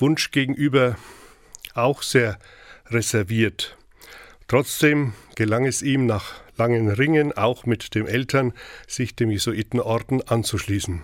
Wunsch 0.00 0.32
gegenüber 0.32 0.96
auch 1.72 2.02
sehr 2.02 2.36
reserviert. 2.88 3.76
Trotzdem 4.48 5.12
gelang 5.36 5.66
es 5.66 5.82
ihm 5.82 6.06
nach 6.06 6.45
langen 6.58 6.88
Ringen, 6.90 7.32
auch 7.32 7.66
mit 7.66 7.94
den 7.94 8.06
Eltern, 8.06 8.52
sich 8.86 9.14
dem 9.14 9.30
Jesuitenorden 9.30 10.26
anzuschließen. 10.26 11.02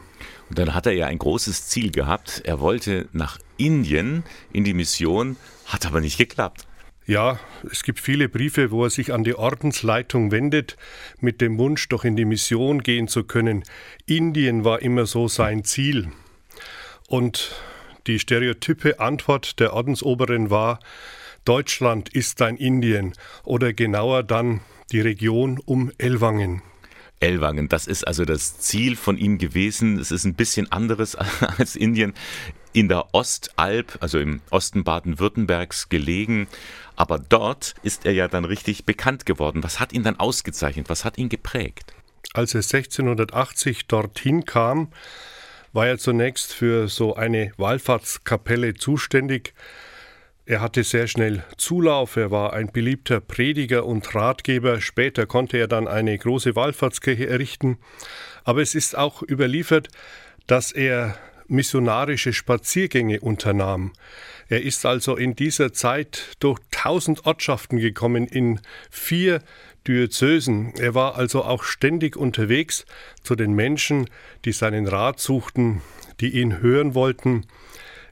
Und 0.49 0.59
dann 0.59 0.75
hat 0.75 0.87
er 0.87 0.93
ja 0.93 1.07
ein 1.07 1.19
großes 1.19 1.69
Ziel 1.69 1.91
gehabt. 1.91 2.43
Er 2.45 2.61
wollte 2.61 3.09
nach 3.13 3.39
Indien 3.57 4.25
in 4.53 4.65
die 4.65 4.75
Mission, 4.75 5.37
hat 5.67 5.87
aber 5.87 6.01
nicht 6.01 6.19
geklappt. 6.19 6.67
Ja, 7.05 7.41
es 7.71 7.83
gibt 7.83 7.99
viele 7.99 8.29
Briefe, 8.29 8.71
wo 8.71 8.85
er 8.85 8.91
sich 8.91 9.13
an 9.13 9.25
die 9.25 9.35
Ordensleitung 9.35 10.31
wendet, 10.31 10.77
mit 11.19 11.41
dem 11.41 11.59
Wunsch, 11.59 11.89
doch 11.89 12.05
in 12.05 12.15
die 12.15 12.25
Mission 12.25 12.83
gehen 12.83 13.09
zu 13.09 13.25
können. 13.25 13.65
Indien 14.07 14.65
war 14.65 14.83
immer 14.83 15.07
so 15.07 15.27
sein 15.27 15.65
Ziel. 15.65 16.13
Und 17.09 17.57
die 18.07 18.19
stereotype 18.21 19.01
Antwort 19.01 19.59
der 19.59 19.73
Ordensoberen 19.73 20.51
war, 20.51 20.79
Deutschland 21.45 22.09
ist 22.09 22.41
ein 22.41 22.57
Indien 22.57 23.15
oder 23.43 23.73
genauer 23.73 24.23
dann 24.23 24.61
die 24.91 25.01
Region 25.01 25.61
um 25.65 25.93
Ellwangen. 25.99 26.63
Ellwangen, 27.21 27.69
das 27.69 27.87
ist 27.87 28.07
also 28.07 28.25
das 28.25 28.59
Ziel 28.59 28.97
von 28.97 29.17
ihm 29.17 29.39
gewesen. 29.39 29.99
Es 29.99 30.11
ist 30.11 30.25
ein 30.25 30.35
bisschen 30.35 30.71
anderes 30.73 31.15
als 31.59 31.77
Indien. 31.77 32.15
In 32.73 32.89
der 32.89 33.15
Ostalb, 33.15 33.99
also 34.01 34.19
im 34.19 34.41
Osten 34.51 34.83
Baden-Württembergs 34.83 35.89
gelegen. 35.89 36.49
Aber 36.97 37.19
dort 37.19 37.75
ist 37.83 38.07
er 38.07 38.13
ja 38.13 38.29
dann 38.29 38.45
richtig 38.45 38.85
bekannt 38.85 39.27
geworden. 39.27 39.63
Was 39.63 39.79
hat 39.79 39.93
ihn 39.93 40.03
dann 40.03 40.19
ausgezeichnet? 40.19 40.89
Was 40.89 41.05
hat 41.05 41.19
ihn 41.19 41.29
geprägt? 41.29 41.95
Als 42.35 42.55
er 42.55 42.61
1680 42.61 43.87
dorthin 43.87 44.45
kam, 44.45 44.89
war 45.73 45.87
er 45.87 45.99
zunächst 45.99 46.53
für 46.53 46.89
so 46.89 47.15
eine 47.15 47.53
Wallfahrtskapelle 47.57 48.75
zuständig. 48.75 49.55
Er 50.45 50.61
hatte 50.61 50.83
sehr 50.83 51.07
schnell 51.07 51.45
Zulauf, 51.57 52.17
er 52.17 52.33
war 52.33 52.53
ein 52.53 52.73
beliebter 52.73 53.21
Prediger 53.21 53.87
und 53.87 54.13
Ratgeber, 54.15 54.81
später 54.81 55.25
konnte 55.27 55.57
er 55.57 55.69
dann 55.69 55.87
eine 55.87 56.19
große 56.19 56.57
Wallfahrtskirche 56.57 57.29
errichten, 57.29 57.79
aber 58.43 58.61
es 58.61 58.75
ist 58.75 58.99
auch 58.99 59.23
überliefert, 59.23 59.89
dass 60.49 60.73
er 60.73 61.17
missionarische 61.47 62.33
Spaziergänge 62.33 63.21
unternahm. 63.21 63.93
Er 64.49 64.63
ist 64.63 64.85
also 64.85 65.17
in 65.17 65.37
dieser 65.37 65.73
Zeit 65.73 66.37
durch 66.41 66.59
tausend 66.73 67.25
Ortschaften 67.25 67.79
gekommen, 67.79 68.27
in 68.27 68.61
vier 68.91 69.43
Diözesen. 69.87 70.75
Er 70.79 70.95
war 70.95 71.17
also 71.17 71.45
auch 71.45 71.63
ständig 71.63 72.17
unterwegs 72.17 72.85
zu 73.23 73.37
den 73.37 73.53
Menschen, 73.53 74.09
die 74.45 74.53
seinen 74.53 74.89
Rat 74.89 75.21
suchten, 75.21 75.83
die 76.21 76.41
ihn 76.41 76.61
hören 76.61 76.95
wollten. 76.95 77.47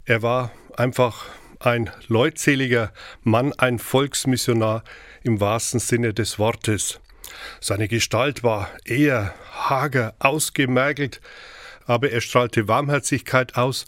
Er 0.04 0.22
war 0.22 0.52
einfach 0.76 1.26
ein 1.60 1.90
leutseliger 2.08 2.92
Mann, 3.22 3.52
ein 3.58 3.78
Volksmissionar 3.78 4.82
im 5.22 5.40
wahrsten 5.40 5.78
Sinne 5.78 6.14
des 6.14 6.38
Wortes. 6.38 7.00
Seine 7.60 7.86
Gestalt 7.86 8.42
war 8.42 8.70
eher 8.84 9.34
hager, 9.52 10.14
ausgemergelt, 10.18 11.20
aber 11.86 12.10
er 12.10 12.20
strahlte 12.20 12.66
Warmherzigkeit 12.66 13.56
aus 13.56 13.84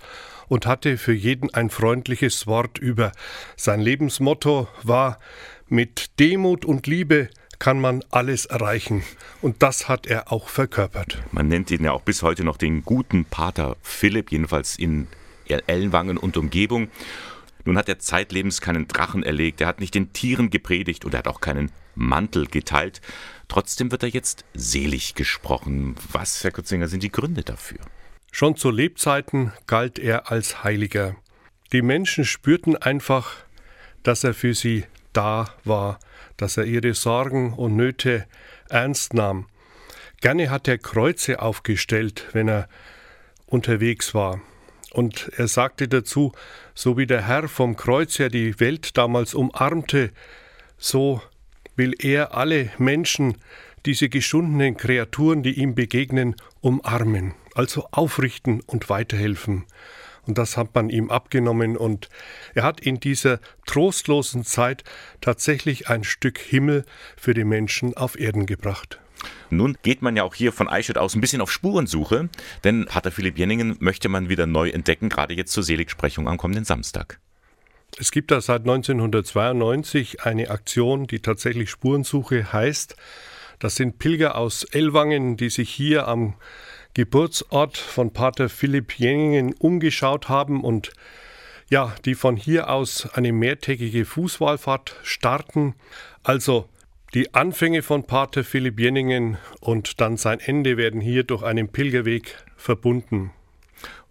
und 0.49 0.67
hatte 0.67 0.99
für 0.99 1.13
jeden 1.13 1.53
ein 1.55 1.71
freundliches 1.71 2.47
Wort 2.47 2.79
über. 2.79 3.13
Sein 3.57 3.81
Lebensmotto 3.81 4.69
war 4.83 5.19
mit 5.69 6.19
Demut 6.21 6.65
und 6.65 6.87
Liebe 6.87 7.31
kann 7.59 7.81
man 7.81 8.05
alles 8.11 8.47
erreichen. 8.47 9.03
Und 9.41 9.63
das 9.63 9.89
hat 9.89 10.07
er 10.07 10.33
auch 10.33 10.49
verkörpert. 10.49 11.23
Man 11.31 11.49
nennt 11.49 11.71
ihn 11.71 11.85
ja 11.85 11.93
auch 11.93 12.03
bis 12.03 12.23
heute 12.23 12.45
noch 12.45 12.57
den 12.57 12.85
guten 12.85 13.25
Pater 13.25 13.77
Philipp, 13.83 14.33
jedenfalls 14.33 14.77
in 14.77 15.07
Ellenwangen 15.47 16.17
und 16.19 16.37
Umgebung. 16.37 16.89
Nun 17.65 17.79
hat 17.79 17.89
er 17.89 17.99
zeitlebens 17.99 18.61
keinen 18.61 18.89
Drachen 18.89 19.23
erlegt, 19.23 19.61
er 19.61 19.67
hat 19.67 19.81
nicht 19.81 19.95
den 19.95 20.13
Tieren 20.13 20.51
gepredigt 20.51 21.05
und 21.05 21.15
er 21.15 21.19
hat 21.19 21.29
auch 21.29 21.41
keinen 21.41 21.71
Mantel 21.95 22.47
geteilt. 22.47 23.01
Trotzdem 23.49 23.91
wird 23.91 24.03
er 24.03 24.09
jetzt 24.09 24.45
selig 24.55 25.15
gesprochen. 25.15 25.95
Was, 26.11 26.43
Herr 26.43 26.51
Kutzinger, 26.51 26.89
sind 26.89 27.03
die 27.03 27.13
Gründe 27.13 27.43
dafür? 27.43 27.79
Schon 28.31 28.57
zu 28.57 28.71
Lebzeiten 28.71 29.53
galt 29.67 29.99
er 29.99 30.31
als 30.31 30.65
Heiliger. 30.65 31.17
Die 31.73 31.83
Menschen 31.83 32.25
spürten 32.25 32.77
einfach, 32.77 33.37
dass 34.03 34.25
er 34.25 34.35
für 34.35 34.55
sie 34.55 34.85
da 35.13 35.55
war, 35.65 36.01
dass 36.37 36.57
er 36.57 36.65
ihre 36.65 36.95
Sorgen 36.95 37.53
und 37.53 37.77
Nöte 37.77 38.27
ernst 38.69 39.15
nahm. 39.15 39.47
Gerne 40.21 40.51
hat 40.51 40.69
er 40.69 40.79
Kreuze 40.79 41.43
aufgestellt, 41.43 42.27
wenn 42.33 42.49
er 42.49 42.69
unterwegs 43.47 44.15
war. 44.15 44.41
Und 44.93 45.31
er 45.37 45.49
sagte 45.49 45.89
dazu, 45.89 46.33
so 46.75 46.97
wie 46.99 47.07
der 47.07 47.27
Herr 47.27 47.49
vom 47.49 47.77
Kreuz 47.77 48.19
her 48.19 48.29
die 48.29 48.61
Welt 48.61 48.99
damals 48.99 49.35
umarmte, 49.35 50.11
so 50.77 51.23
will 51.77 51.95
er 51.99 52.35
alle 52.35 52.71
Menschen, 52.79 53.39
diese 53.87 54.09
geschundenen 54.09 54.77
Kreaturen, 54.77 55.43
die 55.43 55.59
ihm 55.59 55.75
begegnen, 55.75 56.37
umarmen, 56.61 57.35
also 57.55 57.89
aufrichten 57.91 58.61
und 58.61 58.91
weiterhelfen. 58.91 59.65
Und 60.27 60.39
das 60.39 60.57
hat 60.57 60.75
man 60.75 60.89
ihm 60.89 61.11
abgenommen 61.11 61.77
und 61.77 62.09
er 62.55 62.63
hat 62.63 62.81
in 62.81 63.01
dieser 63.01 63.41
trostlosen 63.67 64.45
Zeit 64.45 64.85
tatsächlich 65.21 65.89
ein 65.89 66.05
Stück 66.05 66.39
Himmel 66.39 66.85
für 67.17 67.35
die 67.35 67.45
Menschen 67.45 67.97
auf 67.97 68.19
Erden 68.19 68.47
gebracht. 68.47 69.02
Nun 69.51 69.77
geht 69.83 70.03
man 70.03 70.17
ja 70.17 70.23
auch 70.23 70.35
hier 70.35 70.53
von 70.53 70.69
Eichstätt 70.69 70.99
aus 70.99 71.15
ein 71.15 71.21
bisschen 71.21 71.41
auf 71.41 71.53
Spurensuche, 71.53 72.29
denn 72.65 72.87
Pater 72.87 73.11
Philipp 73.11 73.39
Jenningen 73.39 73.77
möchte 73.81 74.09
man 74.09 74.29
wieder 74.29 74.47
neu 74.47 74.71
entdecken, 74.71 75.09
gerade 75.09 75.35
jetzt 75.35 75.53
zur 75.53 75.63
Seligsprechung 75.63 76.29
am 76.29 76.39
kommenden 76.39 76.65
Samstag. 76.65 77.19
Es 77.99 78.11
gibt 78.11 78.31
da 78.31 78.41
seit 78.41 78.63
1992 78.63 80.23
eine 80.23 80.51
Aktion, 80.51 81.07
die 81.07 81.21
tatsächlich 81.21 81.71
Spurensuche 81.71 82.53
heißt. 82.53 82.97
Das 83.59 83.75
sind 83.75 83.99
Pilger 83.99 84.37
aus 84.37 84.65
Ellwangen, 84.65 85.37
die 85.37 85.51
sich 85.51 85.71
hier 85.71 86.09
am 86.09 86.35
Geburtsort 86.95 87.77
von 87.77 88.13
Pater 88.13 88.49
Philipp 88.49 88.99
Jenningen 88.99 89.55
umgeschaut 89.55 90.29
haben 90.29 90.65
und 90.65 90.93
ja, 91.71 91.95
die 92.05 92.15
von 92.15 92.37
hier 92.37 92.69
aus 92.69 93.09
eine 93.15 93.33
mehrtägige 93.33 94.05
Fußwallfahrt 94.05 94.97
starten. 95.03 95.75
Also 96.23 96.69
die 97.15 97.35
Anfänge 97.35 97.83
von 97.83 98.05
Pater 98.05 98.43
Philipp 98.43 98.81
Jenningen 98.81 99.37
und 99.61 100.01
dann 100.01 100.17
sein 100.17 100.41
Ende 100.41 100.77
werden 100.77 101.01
hier 101.01 101.25
durch 101.25 101.43
einen 101.43 101.69
Pilgerweg 101.69 102.43
verbunden. 102.57 103.33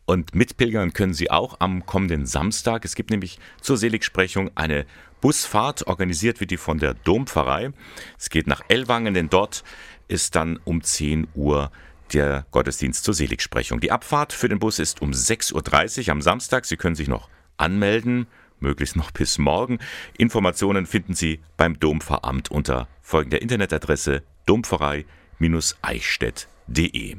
Und 0.06 0.36
mitpilgern 0.36 0.94
können 0.94 1.14
Sie 1.14 1.32
auch 1.32 1.60
am 1.60 1.86
kommenden 1.86 2.26
Samstag. 2.26 2.86
Es 2.86 2.96
gibt 2.96 3.10
nämlich 3.10 3.40
zur 3.62 3.78
Seligsprechung 3.78 4.52
eine 4.56 4.86
Busfahrt, 5.20 5.88
organisiert 5.88 6.40
wird 6.40 6.52
die 6.52 6.58
von 6.58 6.80
der 6.80 6.94
Dompfarrei. 6.94 7.72
Es 8.20 8.30
geht 8.30 8.48
nach 8.48 8.62
Ellwangen, 8.68 9.14
denn 9.14 9.30
dort 9.30 9.64
ist 10.08 10.36
dann 10.36 10.60
um 10.64 10.84
10 10.84 11.28
Uhr 11.34 11.72
der 12.14 12.46
Gottesdienst 12.52 13.04
zur 13.04 13.14
Seligsprechung. 13.14 13.80
Die 13.80 13.92
Abfahrt 13.92 14.34
für 14.34 14.50
den 14.50 14.60
Bus 14.60 14.80
ist 14.80 15.02
um 15.02 15.12
6.30 15.12 16.08
Uhr 16.08 16.12
am 16.12 16.22
Samstag. 16.22 16.66
Sie 16.66 16.78
können 16.78 16.96
sich 16.96 17.08
noch 17.08 17.30
anmelden, 17.58 18.28
möglichst 18.62 18.96
noch 18.96 19.12
bis 19.12 19.38
morgen. 19.38 19.80
Informationen 20.18 20.86
finden 20.86 21.14
Sie 21.14 21.42
beim 21.58 21.78
Dompfarramt 21.80 22.50
unter 22.52 22.88
folgender 23.02 23.42
Internetadresse 23.42 24.24
dompfarrei-eichstätt.de. 24.46 27.18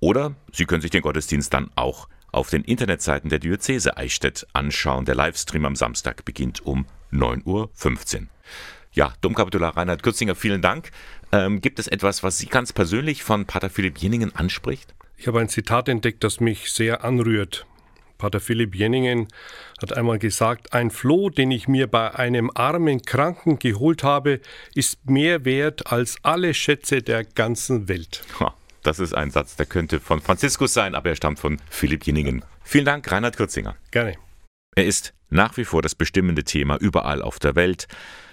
Oder 0.00 0.34
Sie 0.52 0.66
können 0.66 0.82
sich 0.82 0.90
den 0.90 1.02
Gottesdienst 1.02 1.52
dann 1.52 1.70
auch 1.74 2.08
auf 2.32 2.50
den 2.50 2.64
Internetseiten 2.64 3.30
der 3.30 3.38
Diözese 3.38 3.96
Eichstätt 3.96 4.46
anschauen. 4.52 5.06
Der 5.06 5.14
Livestream 5.14 5.64
am 5.64 5.74
Samstag 5.74 6.24
beginnt 6.24 6.64
um 6.64 6.86
9.15 7.12 7.46
Uhr. 7.46 7.70
Ja, 8.92 9.14
Domkapitular 9.20 9.76
Reinhard 9.76 10.02
Kürzinger, 10.02 10.34
vielen 10.34 10.62
Dank. 10.62 10.90
Ähm, 11.32 11.60
gibt 11.60 11.78
es 11.78 11.86
etwas, 11.86 12.22
was 12.22 12.38
Sie 12.38 12.46
ganz 12.46 12.72
persönlich 12.72 13.22
von 13.22 13.46
Pater 13.46 13.70
Philipp 13.70 13.98
Jenningen 13.98 14.34
anspricht? 14.34 14.94
Ich 15.18 15.26
habe 15.26 15.40
ein 15.40 15.48
Zitat 15.48 15.88
entdeckt, 15.88 16.24
das 16.24 16.40
mich 16.40 16.70
sehr 16.70 17.04
anrührt. 17.04 17.66
Pater 18.18 18.40
Philipp 18.40 18.74
Jenningen 18.74 19.28
hat 19.80 19.92
einmal 19.92 20.18
gesagt, 20.18 20.72
ein 20.72 20.90
Floh, 20.90 21.30
den 21.30 21.50
ich 21.50 21.68
mir 21.68 21.86
bei 21.86 22.14
einem 22.14 22.50
armen 22.54 23.02
Kranken 23.02 23.58
geholt 23.58 24.02
habe, 24.02 24.40
ist 24.74 25.08
mehr 25.08 25.44
wert 25.44 25.92
als 25.92 26.16
alle 26.22 26.54
Schätze 26.54 27.02
der 27.02 27.24
ganzen 27.24 27.88
Welt. 27.88 28.24
Das 28.82 28.98
ist 29.00 29.14
ein 29.14 29.30
Satz, 29.30 29.56
der 29.56 29.66
könnte 29.66 30.00
von 30.00 30.20
Franziskus 30.20 30.72
sein, 30.72 30.94
aber 30.94 31.10
er 31.10 31.16
stammt 31.16 31.38
von 31.38 31.58
Philipp 31.68 32.04
Jenningen. 32.06 32.44
Vielen 32.62 32.84
Dank, 32.84 33.10
Reinhard 33.10 33.36
Kürzinger. 33.36 33.76
Gerne. 33.90 34.14
Er 34.76 34.84
ist 34.84 35.12
nach 35.28 35.56
wie 35.56 35.64
vor 35.64 35.82
das 35.82 35.94
bestimmende 35.94 36.44
Thema 36.44 36.76
überall 36.76 37.20
auf 37.22 37.38
der 37.38 37.56
Welt 37.56 37.88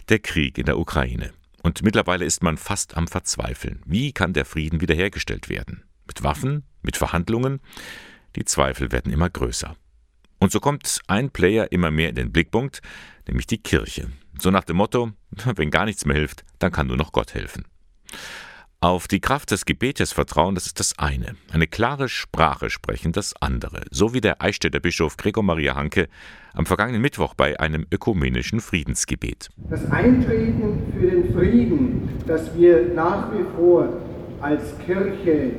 der 0.09 0.19
Krieg 0.19 0.57
in 0.57 0.65
der 0.65 0.77
Ukraine. 0.77 1.33
Und 1.63 1.81
mittlerweile 1.81 2.25
ist 2.25 2.43
man 2.43 2.57
fast 2.57 2.97
am 2.97 3.07
Verzweifeln. 3.07 3.81
Wie 3.85 4.11
kann 4.11 4.33
der 4.33 4.45
Frieden 4.45 4.81
wiederhergestellt 4.81 5.49
werden? 5.49 5.83
Mit 6.05 6.23
Waffen? 6.23 6.63
Mit 6.81 6.97
Verhandlungen? 6.97 7.61
Die 8.35 8.45
Zweifel 8.45 8.91
werden 8.91 9.11
immer 9.11 9.29
größer. 9.29 9.75
Und 10.39 10.51
so 10.51 10.59
kommt 10.59 10.99
ein 11.07 11.29
Player 11.29 11.71
immer 11.71 11.91
mehr 11.91 12.09
in 12.09 12.15
den 12.15 12.31
Blickpunkt, 12.31 12.81
nämlich 13.27 13.47
die 13.47 13.59
Kirche. 13.59 14.09
So 14.39 14.51
nach 14.51 14.63
dem 14.63 14.77
Motto, 14.77 15.11
wenn 15.55 15.71
gar 15.71 15.85
nichts 15.85 16.05
mehr 16.05 16.17
hilft, 16.17 16.43
dann 16.59 16.71
kann 16.71 16.87
nur 16.87 16.97
noch 16.97 17.11
Gott 17.11 17.33
helfen. 17.33 17.65
Auf 18.83 19.07
die 19.07 19.21
Kraft 19.21 19.51
des 19.51 19.63
Gebetes 19.63 20.11
vertrauen, 20.11 20.55
das 20.55 20.65
ist 20.65 20.77
das 20.77 20.99
eine. 20.99 21.37
Eine 21.53 21.67
klare 21.67 22.09
Sprache 22.09 22.69
sprechen, 22.69 23.13
das 23.13 23.33
andere. 23.41 23.85
So 23.91 24.13
wie 24.13 24.19
der 24.19 24.41
Eichstätter 24.41 24.81
Bischof 24.81 25.15
Gregor 25.15 25.41
Maria 25.41 25.75
Hanke 25.75 26.09
am 26.53 26.65
vergangenen 26.65 27.01
Mittwoch 27.01 27.33
bei 27.33 27.57
einem 27.61 27.87
ökumenischen 27.91 28.59
Friedensgebet. 28.59 29.47
Das 29.69 29.89
Eintreten 29.89 30.91
für 30.99 31.09
den 31.09 31.33
Frieden, 31.33 32.09
das 32.27 32.53
wir 32.57 32.93
nach 32.93 33.31
wie 33.31 33.45
vor 33.55 33.87
als 34.41 34.77
Kirche 34.79 35.51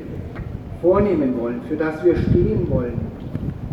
vornehmen 0.84 1.38
wollen, 1.38 1.62
für 1.66 1.76
das 1.76 2.04
wir 2.04 2.14
stehen 2.14 2.68
wollen, 2.68 3.00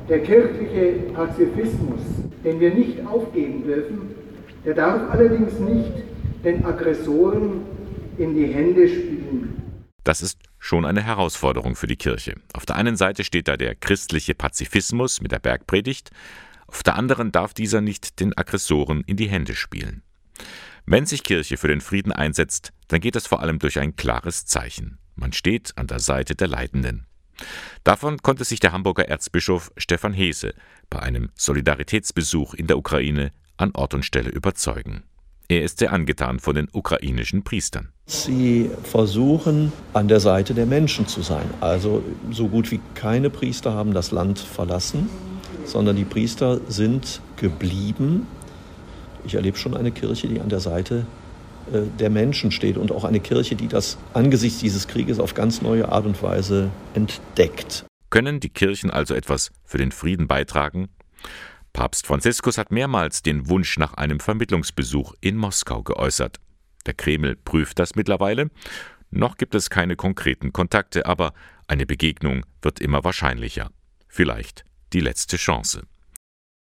der 0.07 0.23
kirchliche 0.23 1.11
Pazifismus, 1.13 1.99
den 2.41 2.61
wir 2.61 2.73
nicht 2.73 3.05
aufgeben 3.05 3.63
dürfen, 3.65 4.15
Der 4.63 4.75
darf 4.75 5.09
allerdings 5.09 5.57
nicht 5.59 5.91
den 6.43 6.63
Aggressoren 6.63 7.63
in 8.19 8.35
die 8.35 8.45
Hände 8.45 8.87
spielen. 8.87 9.59
Das 10.03 10.21
ist 10.21 10.37
schon 10.59 10.85
eine 10.85 11.01
Herausforderung 11.01 11.75
für 11.75 11.87
die 11.87 11.95
Kirche. 11.95 12.35
Auf 12.53 12.67
der 12.67 12.75
einen 12.75 12.95
Seite 12.95 13.23
steht 13.23 13.47
da 13.47 13.57
der 13.57 13.73
christliche 13.73 14.35
Pazifismus 14.35 15.19
mit 15.19 15.31
der 15.31 15.39
Bergpredigt, 15.39 16.11
auf 16.67 16.83
der 16.83 16.95
anderen 16.95 17.31
darf 17.31 17.55
dieser 17.55 17.81
nicht 17.81 18.19
den 18.19 18.37
Aggressoren 18.37 19.03
in 19.07 19.17
die 19.17 19.29
Hände 19.29 19.55
spielen. 19.55 20.03
Wenn 20.85 21.07
sich 21.07 21.23
Kirche 21.23 21.57
für 21.57 21.67
den 21.67 21.81
Frieden 21.81 22.11
einsetzt, 22.11 22.71
dann 22.87 23.01
geht 23.01 23.15
es 23.15 23.25
vor 23.25 23.39
allem 23.41 23.57
durch 23.57 23.79
ein 23.79 23.95
klares 23.95 24.45
Zeichen. 24.45 25.00
Man 25.15 25.33
steht 25.33 25.73
an 25.75 25.87
der 25.87 25.99
Seite 25.99 26.35
der 26.35 26.47
Leidenden. 26.47 27.05
Davon 27.83 28.17
konnte 28.19 28.43
sich 28.43 28.59
der 28.59 28.71
Hamburger 28.71 29.07
Erzbischof 29.07 29.71
Stefan 29.77 30.13
Hese 30.13 30.53
bei 30.89 30.99
einem 30.99 31.29
Solidaritätsbesuch 31.35 32.53
in 32.53 32.67
der 32.67 32.77
Ukraine 32.77 33.31
an 33.57 33.71
Ort 33.73 33.93
und 33.93 34.05
Stelle 34.05 34.29
überzeugen. 34.29 35.03
Er 35.47 35.63
ist 35.63 35.79
sehr 35.79 35.91
angetan 35.91 36.39
von 36.39 36.55
den 36.55 36.69
ukrainischen 36.71 37.43
Priestern. 37.43 37.89
Sie 38.05 38.69
versuchen 38.83 39.73
an 39.93 40.07
der 40.07 40.21
Seite 40.21 40.53
der 40.53 40.65
Menschen 40.65 41.07
zu 41.07 41.21
sein. 41.21 41.45
Also 41.59 42.03
so 42.31 42.47
gut 42.47 42.71
wie 42.71 42.79
keine 42.95 43.29
Priester 43.29 43.73
haben 43.73 43.93
das 43.93 44.11
Land 44.11 44.39
verlassen, 44.39 45.09
sondern 45.65 45.97
die 45.97 46.05
Priester 46.05 46.61
sind 46.69 47.21
geblieben. 47.35 48.27
Ich 49.25 49.35
erlebe 49.35 49.57
schon 49.57 49.75
eine 49.75 49.91
Kirche, 49.91 50.27
die 50.27 50.39
an 50.39 50.47
der 50.47 50.61
Seite 50.61 51.05
der 51.71 52.09
Menschen 52.09 52.51
steht 52.51 52.77
und 52.77 52.91
auch 52.91 53.03
eine 53.03 53.19
Kirche, 53.19 53.55
die 53.55 53.67
das 53.67 53.97
angesichts 54.13 54.59
dieses 54.59 54.87
Krieges 54.87 55.19
auf 55.19 55.33
ganz 55.33 55.61
neue 55.61 55.89
Art 55.89 56.05
und 56.05 56.21
Weise 56.21 56.69
entdeckt. 56.93 57.85
Können 58.09 58.39
die 58.39 58.49
Kirchen 58.49 58.91
also 58.91 59.13
etwas 59.13 59.51
für 59.63 59.77
den 59.77 59.91
Frieden 59.91 60.27
beitragen? 60.27 60.89
Papst 61.73 62.05
Franziskus 62.05 62.57
hat 62.57 62.71
mehrmals 62.71 63.21
den 63.21 63.47
Wunsch 63.47 63.77
nach 63.77 63.93
einem 63.93 64.19
Vermittlungsbesuch 64.19 65.13
in 65.21 65.37
Moskau 65.37 65.83
geäußert. 65.83 66.37
Der 66.85 66.93
Kreml 66.93 67.37
prüft 67.37 67.79
das 67.79 67.95
mittlerweile. 67.95 68.49
Noch 69.09 69.37
gibt 69.37 69.55
es 69.55 69.69
keine 69.69 69.95
konkreten 69.95 70.51
Kontakte, 70.51 71.05
aber 71.05 71.33
eine 71.67 71.85
Begegnung 71.85 72.45
wird 72.61 72.81
immer 72.81 73.03
wahrscheinlicher. 73.03 73.69
Vielleicht 74.07 74.65
die 74.91 74.99
letzte 74.99 75.37
Chance. 75.37 75.83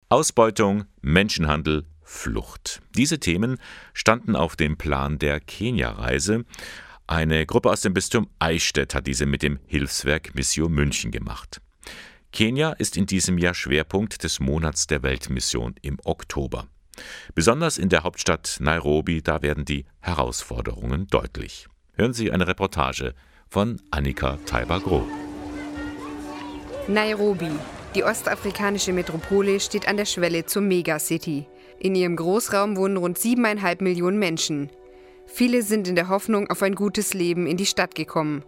Ausbeutung, 0.08 0.84
Menschenhandel, 1.00 1.86
Flucht. 2.12 2.82
Diese 2.94 3.18
Themen 3.18 3.58
standen 3.94 4.36
auf 4.36 4.54
dem 4.54 4.76
Plan 4.76 5.18
der 5.18 5.40
Kenia-Reise. 5.40 6.44
Eine 7.06 7.46
Gruppe 7.46 7.70
aus 7.70 7.80
dem 7.80 7.94
Bistum 7.94 8.28
Eichstätt 8.38 8.94
hat 8.94 9.06
diese 9.06 9.26
mit 9.26 9.42
dem 9.42 9.58
Hilfswerk 9.66 10.34
Mission 10.34 10.72
München 10.72 11.10
gemacht. 11.10 11.60
Kenia 12.30 12.72
ist 12.72 12.96
in 12.96 13.06
diesem 13.06 13.38
Jahr 13.38 13.54
Schwerpunkt 13.54 14.22
des 14.22 14.40
Monats 14.40 14.86
der 14.86 15.02
Weltmission 15.02 15.74
im 15.82 15.98
Oktober. 16.04 16.68
Besonders 17.34 17.78
in 17.78 17.88
der 17.88 18.04
Hauptstadt 18.04 18.58
Nairobi, 18.60 19.22
da 19.22 19.42
werden 19.42 19.64
die 19.64 19.86
Herausforderungen 20.00 21.08
deutlich. 21.08 21.66
Hören 21.94 22.12
Sie 22.12 22.30
eine 22.30 22.46
Reportage 22.46 23.14
von 23.48 23.80
Annika 23.90 24.38
Taiber-Groh. 24.46 25.06
Nairobi, 26.88 27.50
die 27.94 28.04
ostafrikanische 28.04 28.92
Metropole, 28.92 29.60
steht 29.60 29.88
an 29.88 29.96
der 29.96 30.06
Schwelle 30.06 30.46
zur 30.46 30.62
Megacity. 30.62 31.46
In 31.82 31.96
ihrem 31.96 32.14
Großraum 32.14 32.76
wohnen 32.76 32.96
rund 32.96 33.18
siebeneinhalb 33.18 33.80
Millionen 33.80 34.16
Menschen. 34.16 34.70
Viele 35.26 35.62
sind 35.62 35.88
in 35.88 35.96
der 35.96 36.08
Hoffnung 36.08 36.48
auf 36.48 36.62
ein 36.62 36.76
gutes 36.76 37.12
Leben 37.12 37.48
in 37.48 37.56
die 37.56 37.66
Stadt 37.66 37.96
gekommen. 37.96 38.44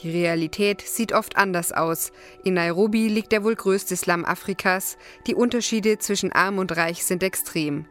Die 0.00 0.10
Realität 0.10 0.80
sieht 0.80 1.12
oft 1.12 1.36
anders 1.36 1.72
aus. 1.72 2.12
In 2.44 2.54
Nairobi 2.54 3.08
liegt 3.08 3.30
der 3.32 3.44
wohl 3.44 3.56
größte 3.56 3.94
Slum 3.94 4.24
Afrikas. 4.24 4.96
Die 5.26 5.34
Unterschiede 5.34 5.98
zwischen 5.98 6.32
arm 6.32 6.56
und 6.56 6.74
reich 6.74 7.04
sind 7.04 7.22
extrem. 7.22 7.84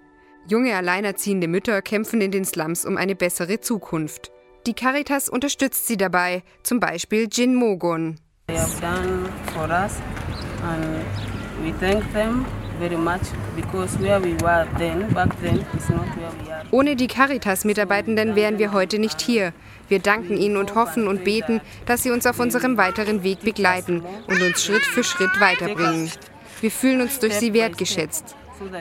Junge 0.47 0.75
alleinerziehende 0.75 1.47
Mütter 1.47 1.83
kämpfen 1.83 2.19
in 2.19 2.31
den 2.31 2.43
Slums 2.43 2.83
um 2.83 2.97
eine 2.97 3.15
bessere 3.15 3.61
Zukunft. 3.61 4.31
Die 4.65 4.73
Caritas 4.73 5.29
unterstützt 5.29 5.85
sie 5.85 5.97
dabei, 5.97 6.41
zum 6.63 6.79
Beispiel 6.79 7.27
Jin 7.31 7.53
Mogon. 7.53 8.19
They 8.47 8.57
have 8.57 8.81
done 8.81 9.29
for 9.53 9.69
us 9.69 9.93
and 10.63 11.05
we 11.63 11.71
thank 11.79 12.01
them 12.13 12.47
Ohne 16.71 16.95
die 16.95 17.07
Caritas-Mitarbeitenden 17.07 18.35
wären 18.35 18.57
wir 18.57 18.71
heute 18.71 18.97
nicht 18.97 19.21
hier. 19.21 19.53
Wir 19.87 19.99
danken 19.99 20.37
ihnen 20.37 20.57
und 20.57 20.73
hoffen 20.73 21.07
und 21.07 21.23
beten, 21.23 21.61
dass 21.85 22.01
sie 22.01 22.11
uns 22.11 22.25
auf 22.25 22.39
unserem 22.39 22.77
weiteren 22.77 23.23
Weg 23.23 23.41
begleiten 23.41 24.03
und 24.27 24.41
uns 24.41 24.63
Schritt 24.63 24.85
für 24.85 25.03
Schritt 25.03 25.39
weiterbringen. 25.39 26.09
Wir 26.61 26.71
fühlen 26.71 27.01
uns 27.01 27.19
durch 27.19 27.35
sie 27.35 27.53
wertgeschätzt. 27.53 28.35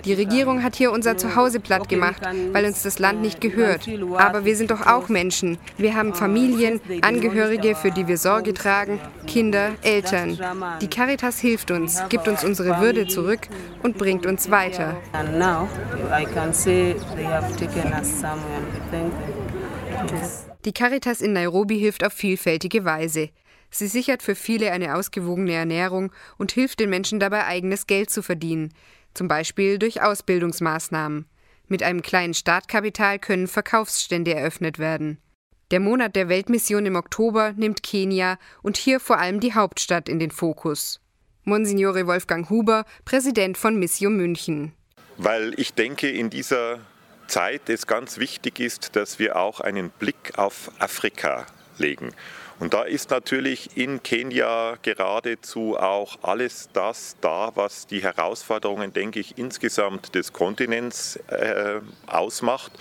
Die 0.04 0.14
Regierung 0.14 0.62
hat 0.62 0.76
hier 0.76 0.92
unser 0.92 1.16
Zuhause 1.16 1.60
platt 1.60 1.88
gemacht, 1.88 2.22
weil 2.52 2.64
uns 2.64 2.82
das 2.82 2.98
Land 2.98 3.22
nicht 3.22 3.40
gehört. 3.40 3.88
Aber 4.16 4.44
wir 4.44 4.56
sind 4.56 4.70
doch 4.70 4.86
auch 4.86 5.08
Menschen. 5.08 5.58
Wir 5.76 5.94
haben 5.94 6.14
Familien, 6.14 6.80
Angehörige, 7.02 7.74
für 7.74 7.90
die 7.90 8.06
wir 8.06 8.16
Sorge 8.16 8.54
tragen, 8.54 9.00
Kinder, 9.26 9.72
Eltern. 9.82 10.38
Die 10.80 10.88
Caritas 10.88 11.38
hilft 11.38 11.70
uns, 11.70 12.02
gibt 12.08 12.28
uns 12.28 12.44
unsere 12.44 12.80
Würde 12.80 13.06
zurück 13.06 13.48
und 13.82 13.98
bringt 13.98 14.26
uns 14.26 14.50
weiter. 14.50 14.96
Die 20.64 20.72
Caritas 20.72 21.20
in 21.20 21.32
Nairobi 21.32 21.78
hilft 21.78 22.04
auf 22.04 22.12
vielfältige 22.12 22.84
Weise. 22.84 23.30
Sie 23.70 23.86
sichert 23.86 24.22
für 24.22 24.34
viele 24.34 24.72
eine 24.72 24.96
ausgewogene 24.96 25.52
Ernährung 25.52 26.10
und 26.38 26.52
hilft 26.52 26.80
den 26.80 26.90
Menschen 26.90 27.20
dabei, 27.20 27.46
eigenes 27.46 27.86
Geld 27.86 28.10
zu 28.10 28.22
verdienen, 28.22 28.74
zum 29.14 29.28
Beispiel 29.28 29.78
durch 29.78 30.02
Ausbildungsmaßnahmen. 30.02 31.26
Mit 31.68 31.82
einem 31.82 32.02
kleinen 32.02 32.34
Startkapital 32.34 33.18
können 33.18 33.46
Verkaufsstände 33.46 34.34
eröffnet 34.34 34.78
werden. 34.78 35.18
Der 35.70 35.78
Monat 35.78 36.16
der 36.16 36.28
Weltmission 36.28 36.84
im 36.84 36.96
Oktober 36.96 37.52
nimmt 37.52 37.84
Kenia 37.84 38.38
und 38.62 38.76
hier 38.76 38.98
vor 38.98 39.18
allem 39.18 39.38
die 39.38 39.54
Hauptstadt 39.54 40.08
in 40.08 40.18
den 40.18 40.32
Fokus. 40.32 41.00
Monsignore 41.44 42.06
Wolfgang 42.06 42.50
Huber, 42.50 42.84
Präsident 43.04 43.56
von 43.56 43.78
Mission 43.78 44.16
München. 44.16 44.72
Weil 45.16 45.54
ich 45.58 45.74
denke, 45.74 46.10
in 46.10 46.28
dieser 46.28 46.80
Zeit 47.28 47.68
es 47.68 47.86
ganz 47.86 48.18
wichtig 48.18 48.58
ist, 48.58 48.96
dass 48.96 49.18
wir 49.20 49.36
auch 49.36 49.60
einen 49.60 49.90
Blick 49.90 50.32
auf 50.36 50.72
Afrika 50.80 51.46
legen. 51.78 52.10
Und 52.60 52.74
da 52.74 52.82
ist 52.82 53.08
natürlich 53.08 53.74
in 53.78 54.02
Kenia 54.02 54.76
geradezu 54.82 55.78
auch 55.78 56.18
alles 56.20 56.68
das 56.74 57.16
da, 57.22 57.52
was 57.54 57.86
die 57.86 58.02
Herausforderungen, 58.02 58.92
denke 58.92 59.18
ich, 59.18 59.38
insgesamt 59.38 60.14
des 60.14 60.34
Kontinents 60.34 61.16
äh, 61.28 61.80
ausmacht. 62.06 62.72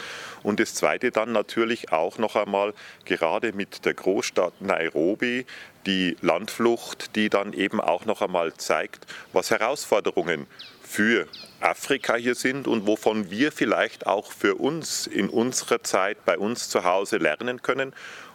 Und 0.44 0.60
das 0.60 0.76
Zweite 0.76 1.12
dann 1.12 1.32
natürlich 1.32 1.94
auch 1.94 2.18
noch 2.18 2.36
einmal 2.36 2.74
gerade 3.06 3.54
mit 3.54 3.86
der 3.86 3.94
Großstadt 3.94 4.62
Nairobi, 4.62 5.46
die 5.86 6.18
Landflucht, 6.20 7.16
die 7.16 7.30
dann 7.30 7.54
eben 7.54 7.80
auch 7.80 8.04
noch 8.04 8.22
einmal 8.22 8.54
zeigt, 8.56 9.06
was 9.32 9.50
Herausforderungen 9.50 10.48
für 10.84 11.28
Afrika 11.62 12.16
hier 12.16 12.36
sind 12.36 12.68
und 12.68 12.86
wovon 12.86 13.32
wir 13.32 13.54
vielleicht 13.54 14.08
auch 14.08 14.32
für 14.32 14.56
uns 14.56 15.08
in 15.08 15.30
unserer 15.30 15.84
Zeit 15.84 16.26
bei 16.26 16.38
uns 16.38 16.68
zu 16.68 16.84
Hause 16.84 17.18
lernen 17.18 17.62
können. 17.62 17.94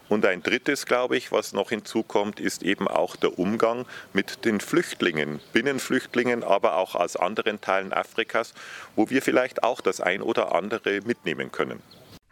Und 0.09 0.27
ein 0.27 0.43
drittes, 0.43 0.87
glaube 0.87 1.17
ich, 1.17 1.33
was 1.33 1.53
noch 1.53 1.71
hinzukommt, 1.71 2.41
ist 2.41 2.63
eben 2.63 2.89
auch 2.89 3.17
der 3.17 3.39
Umgang 3.39 3.87
mit 4.13 4.45
den 4.45 4.61
Flüchtlingen, 4.61 5.41
Binnenflüchtlingen, 5.53 6.45
aber 6.45 6.77
auch 6.77 6.95
aus 6.95 7.17
anderen 7.17 7.61
Teilen 7.61 7.93
Afrikas, 7.93 8.53
wo 8.97 9.09
wir 9.09 9.23
vielleicht 9.23 9.63
auch 9.63 9.81
das 9.81 10.01
ein 10.01 10.21
oder 10.21 10.55
andere 10.55 11.01
mitnehmen 11.05 11.51
können. 11.53 11.83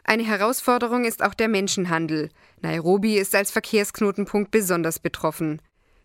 Eine 0.05 0.25
Herausforderung 0.25 1.05
ist 1.05 1.23
auch 1.23 1.35
der 1.35 1.49
Menschenhandel. 1.49 2.29
Nairobi 2.61 3.17
ist 3.17 3.35
als 3.35 3.51
Verkehrsknotenpunkt 3.51 4.51
besonders 4.51 4.99
betroffen. 4.99 5.63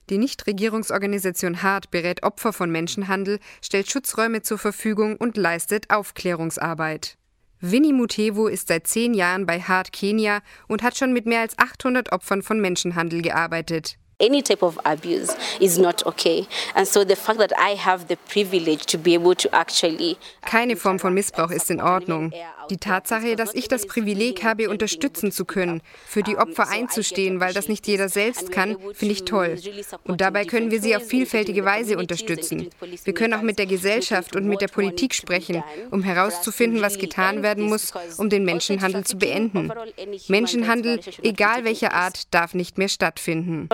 Die 0.10 0.18
Nichtregierungsorganisation 0.18 1.62
HART 1.64 1.92
berät 1.92 2.24
Opfer 2.24 2.54
von 2.54 2.72
Menschenhandel, 2.72 3.40
stellt 3.62 3.92
Schutzräume 3.92 4.42
zur 4.42 4.58
Verfügung 4.58 5.18
und 5.18 5.36
leistet 5.36 5.90
Aufklärungsarbeit. 5.90 7.18
Winnie 7.60 7.93
Mutevo 7.93 8.48
ist 8.48 8.67
seit 8.67 8.86
zehn 8.86 9.15
Jahren 9.15 9.48
bei 9.48 9.60
HART 9.60 9.91
Kenia 9.91 10.41
und 10.67 10.84
hat 10.84 10.96
schon 10.96 11.12
mit 11.12 11.26
mehr 11.26 11.41
als 11.41 11.58
800 11.58 12.12
Opfern 12.12 12.44
von 12.44 12.60
Menschenhandel 12.60 13.23
gearbeitet. 13.23 13.98
Any 14.19 14.42
type 14.42 14.63
of 14.63 14.77
abuse 14.84 15.36
is 15.60 15.77
not 15.77 16.06
okay. 16.06 16.48
And 16.73 16.88
so 16.88 17.04
the 17.04 17.15
fact 17.15 17.40
that 17.40 17.52
I 17.54 17.75
have 17.75 18.08
the 18.08 18.15
privilege 18.15 18.86
to 18.88 18.98
be 18.98 19.13
able 19.13 19.36
to 19.36 19.50
actually 19.52 20.17
Keine 20.42 20.75
Form 20.75 20.98
von 21.00 21.13
Missbrauch 21.13 21.52
ist 21.52 21.69
in 21.69 21.79
Ordnung. 21.82 22.32
Die 22.70 22.78
Tatsache, 22.78 23.36
dass 23.36 23.54
ich 23.54 23.68
das 23.68 23.86
Privileg 23.88 24.44
habe, 24.44 24.70
unterstützen 24.70 25.32
zu 25.32 25.46
können, 25.46 25.82
für 26.06 26.24
die 26.24 26.38
Opfer 26.38 26.68
einzustehen, 26.70 27.40
weil 27.40 27.54
das 27.54 27.68
nicht 27.68 27.88
jeder 27.88 28.10
selbst 28.10 28.52
kann, 28.52 28.78
finde 28.94 29.13
ich 29.13 29.26
toll. 29.26 29.58
Und 30.04 30.22
dabei 30.22 30.46
können 30.46 30.72
wir 30.72 30.82
sie 30.82 30.96
auf 30.96 31.08
vielfältige 31.08 31.63
Weise 31.63 31.98
unterstützen. 31.98 32.70
Wir 33.04 33.13
können 33.13 33.34
auch 33.34 33.42
mit 33.42 33.60
der 33.60 33.65
Gesellschaft 33.65 34.36
und 34.36 34.48
mit 34.48 34.62
der 34.62 34.68
Politik 34.68 35.13
sprechen, 35.13 35.63
um 35.92 36.04
herauszufinden, 36.04 36.82
was 36.82 36.98
getan 36.98 37.44
werden 37.44 37.63
muss, 37.63 37.94
um 38.18 38.30
den 38.30 38.44
Menschenhandel 38.46 39.04
zu 39.06 39.18
beenden. 39.18 39.72
Menschenhandel, 40.28 41.00
egal 41.24 41.63
welcher 41.63 41.94
Art, 41.94 42.34
darf 42.34 42.54
nicht 42.54 42.78
mehr 42.78 42.90
stattfinden. 42.90 43.70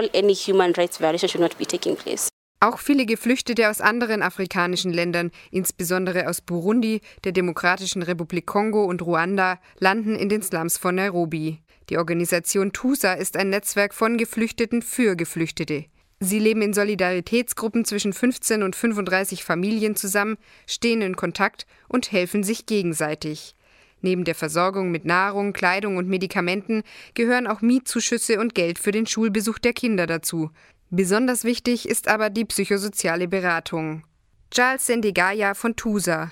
Auch 2.64 2.80
viele 2.80 3.06
Geflüchtete 3.06 3.70
aus 3.70 3.82
anderen 3.82 4.22
afrikanischen 4.22 4.94
Ländern, 4.94 5.32
insbesondere 5.52 6.30
aus 6.30 6.40
Burundi, 6.40 7.02
der 7.26 7.34
Demokratischen 7.34 8.04
Republik 8.04 8.46
Kongo 8.46 8.86
und 8.86 9.02
Ruanda, 9.02 9.60
landen 9.80 10.16
in 10.16 10.30
den 10.30 10.42
Slums 10.42 10.78
von 10.78 10.96
Nairobi. 10.96 11.60
Die 11.90 11.98
Organisation 11.98 12.72
TUSA 12.72 13.16
ist 13.16 13.36
ein 13.36 13.50
Netzwerk 13.50 13.94
von 13.94 14.16
Geflüchteten 14.16 14.82
für 14.82 15.18
Geflüchtete. 15.18 15.88
Sie 16.22 16.40
leben 16.40 16.62
in 16.62 16.72
Solidaritätsgruppen 16.72 17.84
zwischen 17.84 18.14
15 18.14 18.64
und 18.64 18.78
35 18.78 19.44
Familien 19.44 19.98
zusammen, 19.98 20.38
stehen 20.66 21.02
in 21.02 21.18
Kontakt 21.18 21.68
und 21.90 22.14
helfen 22.14 22.44
sich 22.44 22.66
gegenseitig. 22.66 23.56
Neben 24.04 24.26
der 24.26 24.36
Versorgung 24.36 24.92
mit 24.92 25.06
Nahrung, 25.06 25.54
Kleidung 25.54 25.96
und 25.96 26.10
Medikamenten 26.10 26.84
gehören 27.14 27.48
auch 27.48 27.62
Mietzuschüsse 27.62 28.38
und 28.38 28.54
Geld 28.54 28.78
für 28.78 28.92
den 28.92 29.08
Schulbesuch 29.08 29.60
der 29.60 29.72
Kinder 29.72 30.08
dazu. 30.08 30.52
Besonders 30.96 31.44
wichtig 31.44 31.90
ist 31.90 32.08
aber 32.08 32.30
die 32.30 32.46
psychosoziale 32.46 33.28
Beratung. 33.28 34.04
Charles 34.52 34.86
Sendigaya 34.86 35.56
von 35.56 35.76
TUSA. 35.76 36.32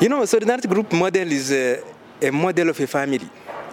You 0.00 0.06
know, 0.06 0.24
Solidarity 0.24 0.68
Group 0.68 0.92
model 0.92 1.32
is 1.32 1.50
a, 1.50 1.78
a 2.24 2.30
model 2.30 2.70
of 2.70 2.78
a 2.78 2.86
family 2.86 3.28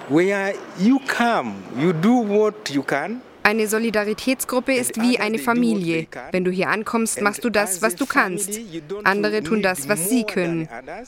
where 0.08 0.56
you 0.80 1.00
come, 1.06 1.58
you 1.78 1.94
do 1.94 2.28
what 2.28 2.72
you 2.72 2.82
can, 2.82 3.22
eine 3.44 3.68
Solidaritätsgruppe 3.68 4.74
ist 4.74 5.02
wie 5.02 5.20
eine 5.20 5.40
Familie. 5.40 6.08
Wenn 6.32 6.44
du 6.44 6.52
hier 6.52 6.70
ankommst, 6.70 7.22
machst 7.22 7.44
du 7.44 7.50
das, 7.50 7.82
was 7.82 7.96
du 7.96 8.06
kannst. 8.06 8.60
Andere 9.04 9.44
tun 9.44 9.62
das, 9.62 9.90
was 9.90 10.10
sie 10.10 10.24
können. 10.24 10.68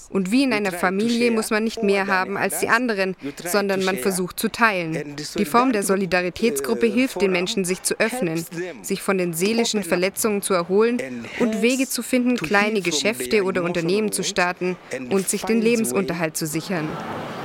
Und 0.10 0.32
wie 0.32 0.44
in 0.44 0.54
einer 0.54 0.72
Familie 0.72 1.32
muss 1.32 1.50
man 1.50 1.64
nicht 1.64 1.84
mehr 1.84 2.08
haben 2.08 2.38
als 2.38 2.60
die 2.60 2.70
anderen, 2.70 3.16
sondern 3.44 3.84
man 3.84 3.98
versucht 3.98 4.40
zu 4.40 4.50
teilen. 4.50 5.16
Die 5.38 5.46
Form 5.46 5.72
der 5.72 5.84
Solidaritätsgruppe 5.84 6.88
hilft 6.88 7.22
den 7.22 7.32
Menschen, 7.32 7.66
sich 7.66 7.84
zu 7.84 8.00
öffnen, 8.00 8.44
sich 8.82 9.02
von 9.02 9.18
den 9.18 9.34
seelischen 9.34 9.84
Verletzungen 9.84 10.42
zu 10.42 10.54
erholen 10.54 11.00
und 11.40 11.62
Wege 11.62 11.88
zu 11.88 12.02
finden, 12.04 12.38
kleine 12.38 12.82
Geschäfte 12.82 13.44
oder 13.44 13.64
Unternehmen 13.64 14.12
zu 14.12 14.24
starten 14.24 14.78
und 15.10 15.30
sich 15.30 15.44
den 15.44 15.62
Lebensunterhalt 15.62 16.38
zu 16.38 16.48
sichern. 16.48 16.88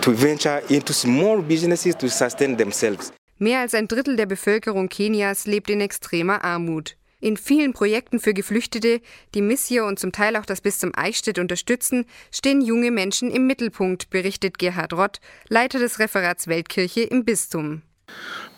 To 0.03 0.12
venture 0.12 0.62
into 0.68 0.93
small 0.93 1.43
businesses 1.43 1.97
to 1.97 2.07
sustain 2.07 2.57
themselves. 2.57 3.12
Mehr 3.39 3.61
als 3.61 3.74
ein 3.74 3.87
Drittel 3.87 4.16
der 4.16 4.24
Bevölkerung 4.24 4.89
Kenias 4.89 5.47
lebt 5.47 5.68
in 5.68 5.82
extremer 5.82 6.43
Armut. 6.43 6.97
In 7.20 7.37
vielen 7.37 7.74
Projekten 7.74 8.18
für 8.18 8.32
Geflüchtete, 8.32 9.01
die 9.34 9.43
Missio 9.43 9.87
und 9.87 9.99
zum 9.99 10.12
Teil 10.12 10.37
auch 10.37 10.47
das 10.47 10.62
Bistum 10.62 10.93
Eichstätt 10.95 11.39
unterstützen, 11.39 12.07
stehen 12.30 12.62
junge 12.62 12.91
Menschen 12.91 13.30
im 13.30 13.47
Mittelpunkt, 13.47 14.09
berichtet 14.09 14.59
Gerhard 14.59 14.95
Rott, 14.95 15.20
Leiter 15.49 15.78
des 15.78 15.99
Referats 15.99 16.47
Weltkirche 16.47 17.03
im 17.03 17.24
Bistum. 17.24 17.82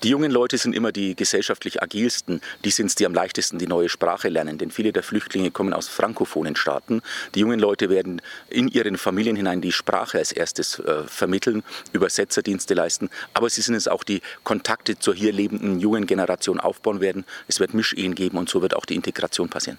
Die 0.04 0.10
jungen 0.10 0.30
Leute 0.30 0.58
sind 0.58 0.76
immer 0.76 0.92
die 0.92 1.16
gesellschaftlich 1.16 1.82
agilsten. 1.82 2.40
Die 2.64 2.70
sind 2.70 2.86
es, 2.86 2.94
die 2.94 3.04
am 3.04 3.14
leichtesten 3.14 3.58
die 3.58 3.66
neue 3.66 3.88
Sprache 3.88 4.28
lernen. 4.28 4.56
Denn 4.56 4.70
viele 4.70 4.92
der 4.92 5.02
Flüchtlinge 5.02 5.50
kommen 5.50 5.72
aus 5.72 5.88
frankophonen 5.88 6.54
Staaten. 6.54 7.02
Die 7.34 7.40
jungen 7.40 7.58
Leute 7.58 7.90
werden 7.90 8.22
in 8.48 8.68
ihren 8.68 8.96
Familien 8.96 9.34
hinein 9.34 9.60
die 9.60 9.72
Sprache 9.72 10.18
als 10.18 10.30
erstes 10.30 10.78
äh, 10.78 11.02
vermitteln, 11.08 11.64
Übersetzerdienste 11.92 12.74
leisten. 12.74 13.10
Aber 13.34 13.50
sie 13.50 13.60
sind 13.60 13.74
es 13.74 13.88
auch, 13.88 14.04
die 14.04 14.22
Kontakte 14.44 15.00
zur 15.00 15.16
hier 15.16 15.32
lebenden 15.32 15.80
jungen 15.80 16.06
Generation 16.06 16.60
aufbauen 16.60 17.00
werden. 17.00 17.24
Es 17.48 17.58
wird 17.58 17.74
Mischehen 17.74 18.14
geben 18.14 18.38
und 18.38 18.48
so 18.48 18.62
wird 18.62 18.76
auch 18.76 18.86
die 18.86 18.94
Integration 18.94 19.48
passieren. 19.48 19.78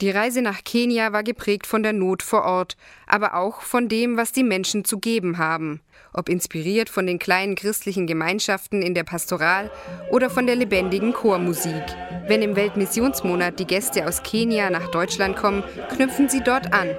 Die 0.00 0.10
Reise 0.10 0.42
nach 0.42 0.64
Kenia 0.64 1.12
war 1.12 1.22
geprägt 1.22 1.66
von 1.66 1.82
der 1.82 1.92
Not 1.92 2.22
vor 2.22 2.42
Ort, 2.44 2.76
aber 3.06 3.34
auch 3.34 3.60
von 3.60 3.88
dem, 3.88 4.16
was 4.16 4.32
die 4.32 4.42
Menschen 4.42 4.84
zu 4.84 4.98
geben 4.98 5.38
haben. 5.38 5.80
Ob 6.12 6.28
inspiriert 6.28 6.88
von 6.88 7.06
den 7.06 7.18
kleinen 7.18 7.54
christlichen 7.54 8.06
Gemeinschaften 8.06 8.82
in 8.82 8.94
der 8.94 9.04
Pastoral 9.04 9.70
oder 10.10 10.30
von 10.30 10.46
der 10.46 10.56
lebendigen 10.56 11.12
Chormusik. 11.12 11.84
Wenn 12.26 12.42
im 12.42 12.56
Weltmissionsmonat 12.56 13.58
die 13.60 13.66
Gäste 13.66 14.06
aus 14.06 14.22
Kenia 14.22 14.68
nach 14.70 14.88
Deutschland 14.90 15.36
kommen, 15.36 15.62
knüpfen 15.94 16.28
sie 16.28 16.42
dort 16.42 16.72
an. 16.72 16.90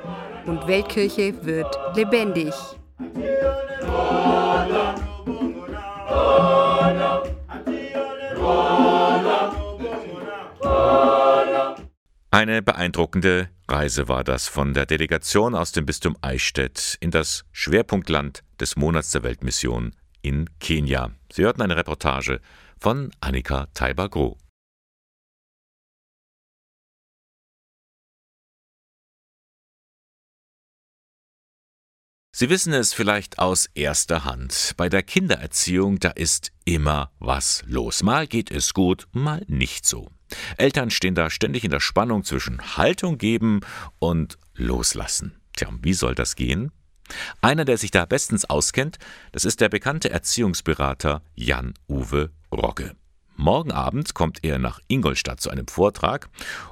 Und 0.45 0.67
Weltkirche 0.67 1.33
wird 1.45 1.77
lebendig. 1.95 2.53
Eine 12.45 12.61
beeindruckende 12.61 13.49
Reise 13.67 14.07
war 14.07 14.23
das 14.23 14.47
von 14.47 14.75
der 14.75 14.85
Delegation 14.85 15.55
aus 15.55 15.71
dem 15.71 15.87
Bistum 15.87 16.15
Eichstätt 16.21 16.95
in 16.99 17.09
das 17.09 17.43
Schwerpunktland 17.51 18.43
des 18.59 18.75
Monats 18.75 19.09
der 19.09 19.23
Weltmission 19.23 19.95
in 20.21 20.47
Kenia. 20.59 21.09
Sie 21.33 21.41
hörten 21.41 21.63
eine 21.63 21.75
Reportage 21.75 22.41
von 22.77 23.09
Annika 23.19 23.65
Taiber-Groh. 23.73 24.37
Sie 32.31 32.49
wissen 32.51 32.73
es 32.73 32.93
vielleicht 32.93 33.39
aus 33.39 33.65
erster 33.73 34.23
Hand. 34.23 34.75
Bei 34.77 34.87
der 34.87 35.01
Kindererziehung, 35.01 35.97
da 35.97 36.11
ist 36.11 36.51
immer 36.63 37.11
was 37.17 37.63
los. 37.65 38.03
Mal 38.03 38.27
geht 38.27 38.51
es 38.51 38.75
gut, 38.75 39.07
mal 39.13 39.43
nicht 39.47 39.87
so. 39.87 40.14
Eltern 40.57 40.89
stehen 40.89 41.15
da 41.15 41.29
ständig 41.29 41.63
in 41.63 41.71
der 41.71 41.79
Spannung 41.79 42.23
zwischen 42.23 42.77
Haltung 42.77 43.17
geben 43.17 43.61
und 43.99 44.37
loslassen. 44.55 45.39
Tja, 45.55 45.69
wie 45.81 45.93
soll 45.93 46.15
das 46.15 46.35
gehen? 46.35 46.71
Einer, 47.41 47.65
der 47.65 47.77
sich 47.77 47.91
da 47.91 48.05
bestens 48.05 48.45
auskennt, 48.45 48.97
das 49.31 49.45
ist 49.45 49.61
der 49.61 49.69
bekannte 49.69 50.09
Erziehungsberater 50.09 51.21
Jan-Uwe 51.35 52.31
Rogge. 52.51 52.95
Morgen 53.37 53.73
Abend 53.73 54.13
kommt 54.13 54.39
er 54.43 54.59
nach 54.59 54.79
Ingolstadt 54.87 55.41
zu 55.41 55.49
einem 55.49 55.67
Vortrag 55.67 56.29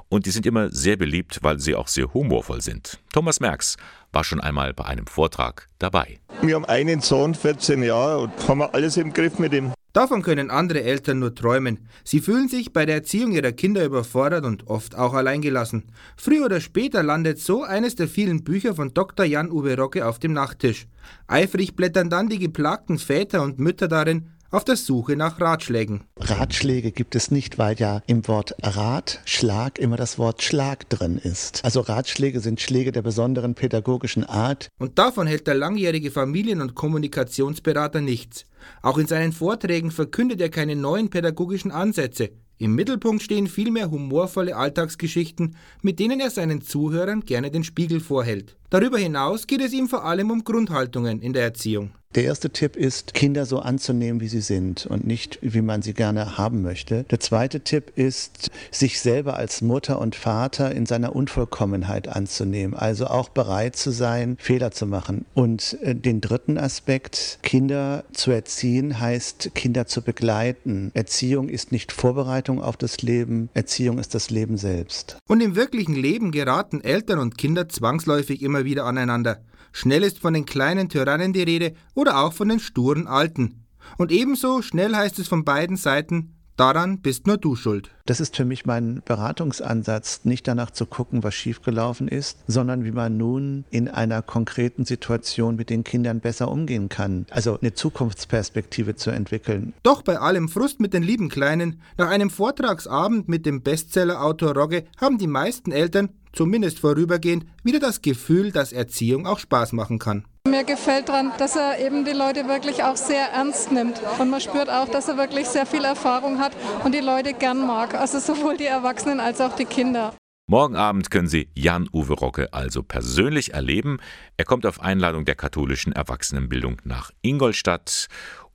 und 0.08 0.24
die 0.24 0.30
sind 0.30 0.46
immer 0.46 0.70
sehr 0.70 0.96
beliebt, 0.96 1.40
weil 1.42 1.60
sie 1.60 1.74
auch 1.74 1.88
sehr 1.88 2.14
humorvoll 2.14 2.62
sind. 2.62 3.00
Thomas 3.12 3.38
Merks 3.38 3.76
war 4.12 4.24
schon 4.24 4.40
einmal 4.40 4.72
bei 4.72 4.86
einem 4.86 5.06
Vortrag 5.06 5.68
dabei. 5.78 6.20
Wir 6.40 6.54
haben 6.54 6.64
einen 6.64 7.02
Sohn, 7.02 7.34
14 7.34 7.82
Jahre 7.82 8.18
und 8.18 8.48
haben 8.48 8.62
alles 8.62 8.96
im 8.96 9.12
Griff 9.12 9.38
mit 9.38 9.52
ihm. 9.52 9.74
Davon 9.94 10.22
können 10.22 10.50
andere 10.50 10.82
Eltern 10.82 11.20
nur 11.20 11.36
träumen. 11.36 11.86
Sie 12.02 12.18
fühlen 12.18 12.48
sich 12.48 12.72
bei 12.72 12.84
der 12.84 12.96
Erziehung 12.96 13.30
ihrer 13.30 13.52
Kinder 13.52 13.84
überfordert 13.84 14.44
und 14.44 14.66
oft 14.66 14.96
auch 14.96 15.14
alleingelassen. 15.14 15.84
Früher 16.16 16.46
oder 16.46 16.60
später 16.60 17.04
landet 17.04 17.38
so 17.38 17.62
eines 17.62 17.94
der 17.94 18.08
vielen 18.08 18.42
Bücher 18.42 18.74
von 18.74 18.92
Dr. 18.92 19.24
Jan-Uwe 19.24 19.76
Rocke 19.76 20.04
auf 20.04 20.18
dem 20.18 20.32
Nachttisch. 20.32 20.88
Eifrig 21.28 21.76
blättern 21.76 22.10
dann 22.10 22.28
die 22.28 22.40
geplagten 22.40 22.98
Väter 22.98 23.42
und 23.44 23.60
Mütter 23.60 23.86
darin, 23.86 24.30
auf 24.54 24.64
der 24.64 24.76
Suche 24.76 25.16
nach 25.16 25.40
Ratschlägen. 25.40 26.04
Ratschläge 26.16 26.92
gibt 26.92 27.16
es 27.16 27.30
nicht, 27.30 27.58
weil 27.58 27.76
ja 27.76 28.02
im 28.06 28.26
Wort 28.28 28.54
Rat, 28.62 29.20
Schlag 29.24 29.78
immer 29.80 29.96
das 29.96 30.16
Wort 30.18 30.42
Schlag 30.42 30.88
drin 30.88 31.18
ist. 31.18 31.64
Also 31.64 31.80
Ratschläge 31.80 32.38
sind 32.38 32.60
Schläge 32.60 32.92
der 32.92 33.02
besonderen 33.02 33.54
pädagogischen 33.54 34.24
Art. 34.24 34.68
Und 34.78 34.98
davon 34.98 35.26
hält 35.26 35.48
der 35.48 35.54
langjährige 35.54 36.12
Familien- 36.12 36.60
und 36.60 36.74
Kommunikationsberater 36.76 38.00
nichts. 38.00 38.44
Auch 38.80 38.98
in 38.98 39.08
seinen 39.08 39.32
Vorträgen 39.32 39.90
verkündet 39.90 40.40
er 40.40 40.50
keine 40.50 40.76
neuen 40.76 41.10
pädagogischen 41.10 41.72
Ansätze. 41.72 42.30
Im 42.56 42.76
Mittelpunkt 42.76 43.22
stehen 43.22 43.48
vielmehr 43.48 43.90
humorvolle 43.90 44.56
Alltagsgeschichten, 44.56 45.56
mit 45.82 45.98
denen 45.98 46.20
er 46.20 46.30
seinen 46.30 46.60
Zuhörern 46.60 47.22
gerne 47.22 47.50
den 47.50 47.64
Spiegel 47.64 47.98
vorhält. 47.98 48.56
Darüber 48.70 48.98
hinaus 48.98 49.48
geht 49.48 49.60
es 49.60 49.72
ihm 49.72 49.88
vor 49.88 50.04
allem 50.04 50.30
um 50.30 50.44
Grundhaltungen 50.44 51.20
in 51.20 51.32
der 51.32 51.42
Erziehung. 51.42 51.90
Der 52.14 52.22
erste 52.22 52.50
Tipp 52.50 52.76
ist, 52.76 53.12
Kinder 53.12 53.44
so 53.44 53.58
anzunehmen, 53.58 54.20
wie 54.20 54.28
sie 54.28 54.40
sind 54.40 54.86
und 54.86 55.04
nicht, 55.04 55.40
wie 55.42 55.62
man 55.62 55.82
sie 55.82 55.94
gerne 55.94 56.38
haben 56.38 56.62
möchte. 56.62 57.02
Der 57.10 57.18
zweite 57.18 57.60
Tipp 57.60 57.92
ist, 57.96 58.52
sich 58.70 59.00
selber 59.00 59.36
als 59.36 59.62
Mutter 59.62 59.98
und 59.98 60.14
Vater 60.14 60.70
in 60.72 60.86
seiner 60.86 61.16
Unvollkommenheit 61.16 62.06
anzunehmen, 62.06 62.74
also 62.76 63.08
auch 63.08 63.30
bereit 63.30 63.74
zu 63.74 63.90
sein, 63.90 64.36
Fehler 64.38 64.70
zu 64.70 64.86
machen. 64.86 65.24
Und 65.34 65.76
äh, 65.82 65.96
den 65.96 66.20
dritten 66.20 66.56
Aspekt, 66.56 67.40
Kinder 67.42 68.04
zu 68.12 68.30
erziehen, 68.30 69.00
heißt, 69.00 69.50
Kinder 69.56 69.86
zu 69.86 70.00
begleiten. 70.00 70.92
Erziehung 70.94 71.48
ist 71.48 71.72
nicht 71.72 71.90
Vorbereitung 71.90 72.62
auf 72.62 72.76
das 72.76 73.02
Leben, 73.02 73.48
Erziehung 73.54 73.98
ist 73.98 74.14
das 74.14 74.30
Leben 74.30 74.56
selbst. 74.56 75.18
Und 75.26 75.40
im 75.40 75.56
wirklichen 75.56 75.96
Leben 75.96 76.30
geraten 76.30 76.80
Eltern 76.80 77.18
und 77.18 77.36
Kinder 77.38 77.68
zwangsläufig 77.68 78.40
immer 78.40 78.64
wieder 78.64 78.84
aneinander. 78.84 79.40
Schnell 79.76 80.04
ist 80.04 80.20
von 80.20 80.34
den 80.34 80.46
kleinen 80.46 80.88
Tyrannen 80.88 81.32
die 81.32 81.42
Rede 81.42 81.74
oder 81.94 82.20
auch 82.20 82.32
von 82.32 82.48
den 82.48 82.60
sturen 82.60 83.08
Alten. 83.08 83.64
Und 83.98 84.12
ebenso 84.12 84.62
schnell 84.62 84.94
heißt 84.94 85.18
es 85.18 85.26
von 85.26 85.44
beiden 85.44 85.76
Seiten, 85.76 86.34
Daran 86.56 87.00
bist 87.00 87.26
nur 87.26 87.36
du 87.36 87.56
schuld. 87.56 87.90
Das 88.06 88.20
ist 88.20 88.36
für 88.36 88.44
mich 88.44 88.64
mein 88.64 89.02
Beratungsansatz, 89.04 90.20
nicht 90.22 90.46
danach 90.46 90.70
zu 90.70 90.86
gucken, 90.86 91.24
was 91.24 91.34
schiefgelaufen 91.34 92.06
ist, 92.06 92.38
sondern 92.46 92.84
wie 92.84 92.92
man 92.92 93.16
nun 93.16 93.64
in 93.70 93.88
einer 93.88 94.22
konkreten 94.22 94.84
Situation 94.84 95.56
mit 95.56 95.68
den 95.68 95.82
Kindern 95.82 96.20
besser 96.20 96.48
umgehen 96.48 96.88
kann. 96.88 97.26
Also 97.30 97.58
eine 97.60 97.74
Zukunftsperspektive 97.74 98.94
zu 98.94 99.10
entwickeln. 99.10 99.72
Doch 99.82 100.02
bei 100.02 100.20
allem 100.20 100.48
Frust 100.48 100.78
mit 100.78 100.94
den 100.94 101.02
lieben 101.02 101.28
Kleinen, 101.28 101.80
nach 101.98 102.08
einem 102.08 102.30
Vortragsabend 102.30 103.28
mit 103.28 103.46
dem 103.46 103.62
Bestsellerautor 103.62 104.56
Rogge 104.56 104.84
haben 105.00 105.18
die 105.18 105.26
meisten 105.26 105.72
Eltern 105.72 106.10
zumindest 106.34 106.78
vorübergehend, 106.80 107.46
wieder 107.62 107.78
das 107.78 108.02
Gefühl, 108.02 108.52
dass 108.52 108.72
Erziehung 108.72 109.26
auch 109.26 109.38
Spaß 109.38 109.72
machen 109.72 109.98
kann. 109.98 110.24
Mir 110.46 110.64
gefällt 110.64 111.08
daran, 111.08 111.32
dass 111.38 111.56
er 111.56 111.78
eben 111.78 112.04
die 112.04 112.12
Leute 112.12 112.46
wirklich 112.48 112.82
auch 112.84 112.96
sehr 112.96 113.28
ernst 113.32 113.72
nimmt. 113.72 114.00
Und 114.18 114.30
man 114.30 114.40
spürt 114.40 114.68
auch, 114.68 114.88
dass 114.88 115.08
er 115.08 115.16
wirklich 115.16 115.46
sehr 115.46 115.66
viel 115.66 115.84
Erfahrung 115.84 116.38
hat 116.38 116.52
und 116.84 116.94
die 116.94 117.00
Leute 117.00 117.32
gern 117.32 117.66
mag. 117.66 117.94
Also 117.94 118.18
sowohl 118.18 118.56
die 118.56 118.66
Erwachsenen 118.66 119.20
als 119.20 119.40
auch 119.40 119.56
die 119.56 119.64
Kinder. 119.64 120.14
Morgen 120.46 120.76
Abend 120.76 121.10
können 121.10 121.28
Sie 121.28 121.48
Jan-Uwe 121.54 122.12
Rocke 122.12 122.52
also 122.52 122.82
persönlich 122.82 123.54
erleben. 123.54 123.98
Er 124.36 124.44
kommt 124.44 124.66
auf 124.66 124.82
Einladung 124.82 125.24
der 125.24 125.36
katholischen 125.36 125.92
Erwachsenenbildung 125.92 126.82
nach 126.84 127.10
Ingolstadt. 127.22 128.08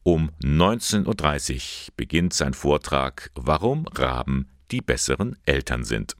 Um 0.04 0.30
19.30 0.44 1.08
Uhr 1.08 1.94
beginnt 1.98 2.34
sein 2.34 2.54
Vortrag 2.54 3.32
Warum 3.34 3.88
Raben 3.88 4.50
die 4.70 4.82
besseren 4.82 5.36
Eltern 5.46 5.84
sind. 5.84 6.16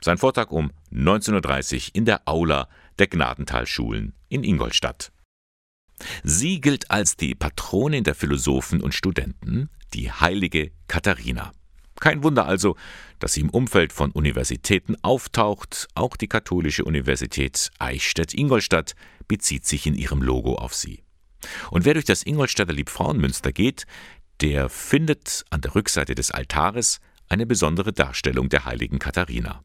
Sein 0.00 0.18
Vortrag 0.18 0.52
um 0.52 0.72
19.30 0.92 1.74
Uhr 1.74 1.94
in 1.94 2.04
der 2.04 2.22
Aula 2.26 2.68
der 2.98 3.06
Gnadentalschulen 3.06 4.14
in 4.28 4.44
Ingolstadt. 4.44 5.12
Sie 6.22 6.60
gilt 6.60 6.90
als 6.90 7.16
die 7.16 7.34
Patronin 7.34 8.04
der 8.04 8.14
Philosophen 8.14 8.82
und 8.82 8.94
Studenten, 8.94 9.70
die 9.94 10.10
heilige 10.10 10.70
Katharina. 10.88 11.52
Kein 11.98 12.22
Wunder 12.22 12.46
also, 12.46 12.76
dass 13.18 13.32
sie 13.32 13.40
im 13.40 13.50
Umfeld 13.50 13.92
von 13.92 14.10
Universitäten 14.10 14.96
auftaucht. 15.02 15.88
Auch 15.94 16.16
die 16.16 16.28
Katholische 16.28 16.84
Universität 16.84 17.70
Eichstätt-Ingolstadt 17.78 18.94
bezieht 19.28 19.66
sich 19.66 19.86
in 19.86 19.94
ihrem 19.94 20.20
Logo 20.20 20.56
auf 20.56 20.74
sie. 20.74 21.02
Und 21.70 21.84
wer 21.84 21.94
durch 21.94 22.04
das 22.04 22.22
Ingolstädter 22.22 22.72
Liebfrauenmünster 22.72 23.52
geht, 23.52 23.86
der 24.42 24.68
findet 24.68 25.44
an 25.48 25.62
der 25.62 25.74
Rückseite 25.74 26.14
des 26.14 26.30
Altares 26.30 27.00
eine 27.28 27.46
besondere 27.46 27.92
Darstellung 27.92 28.50
der 28.50 28.66
heiligen 28.66 28.98
Katharina. 28.98 29.64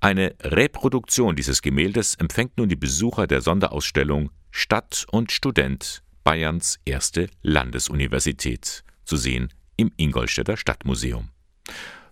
Eine 0.00 0.34
Reproduktion 0.40 1.36
dieses 1.36 1.62
Gemäldes 1.62 2.16
empfängt 2.16 2.58
nun 2.58 2.68
die 2.68 2.76
Besucher 2.76 3.26
der 3.26 3.40
Sonderausstellung 3.40 4.30
Stadt 4.50 5.06
und 5.10 5.32
Student 5.32 6.02
Bayerns 6.24 6.78
erste 6.84 7.28
Landesuniversität, 7.42 8.84
zu 9.04 9.16
sehen 9.16 9.52
im 9.76 9.92
Ingolstädter 9.96 10.56
Stadtmuseum. 10.56 11.30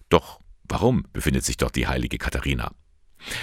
Doch 0.09 0.41
warum 0.65 1.05
befindet 1.13 1.45
sich 1.45 1.57
dort 1.57 1.77
die 1.77 1.87
heilige 1.87 2.19
Katharina? 2.19 2.73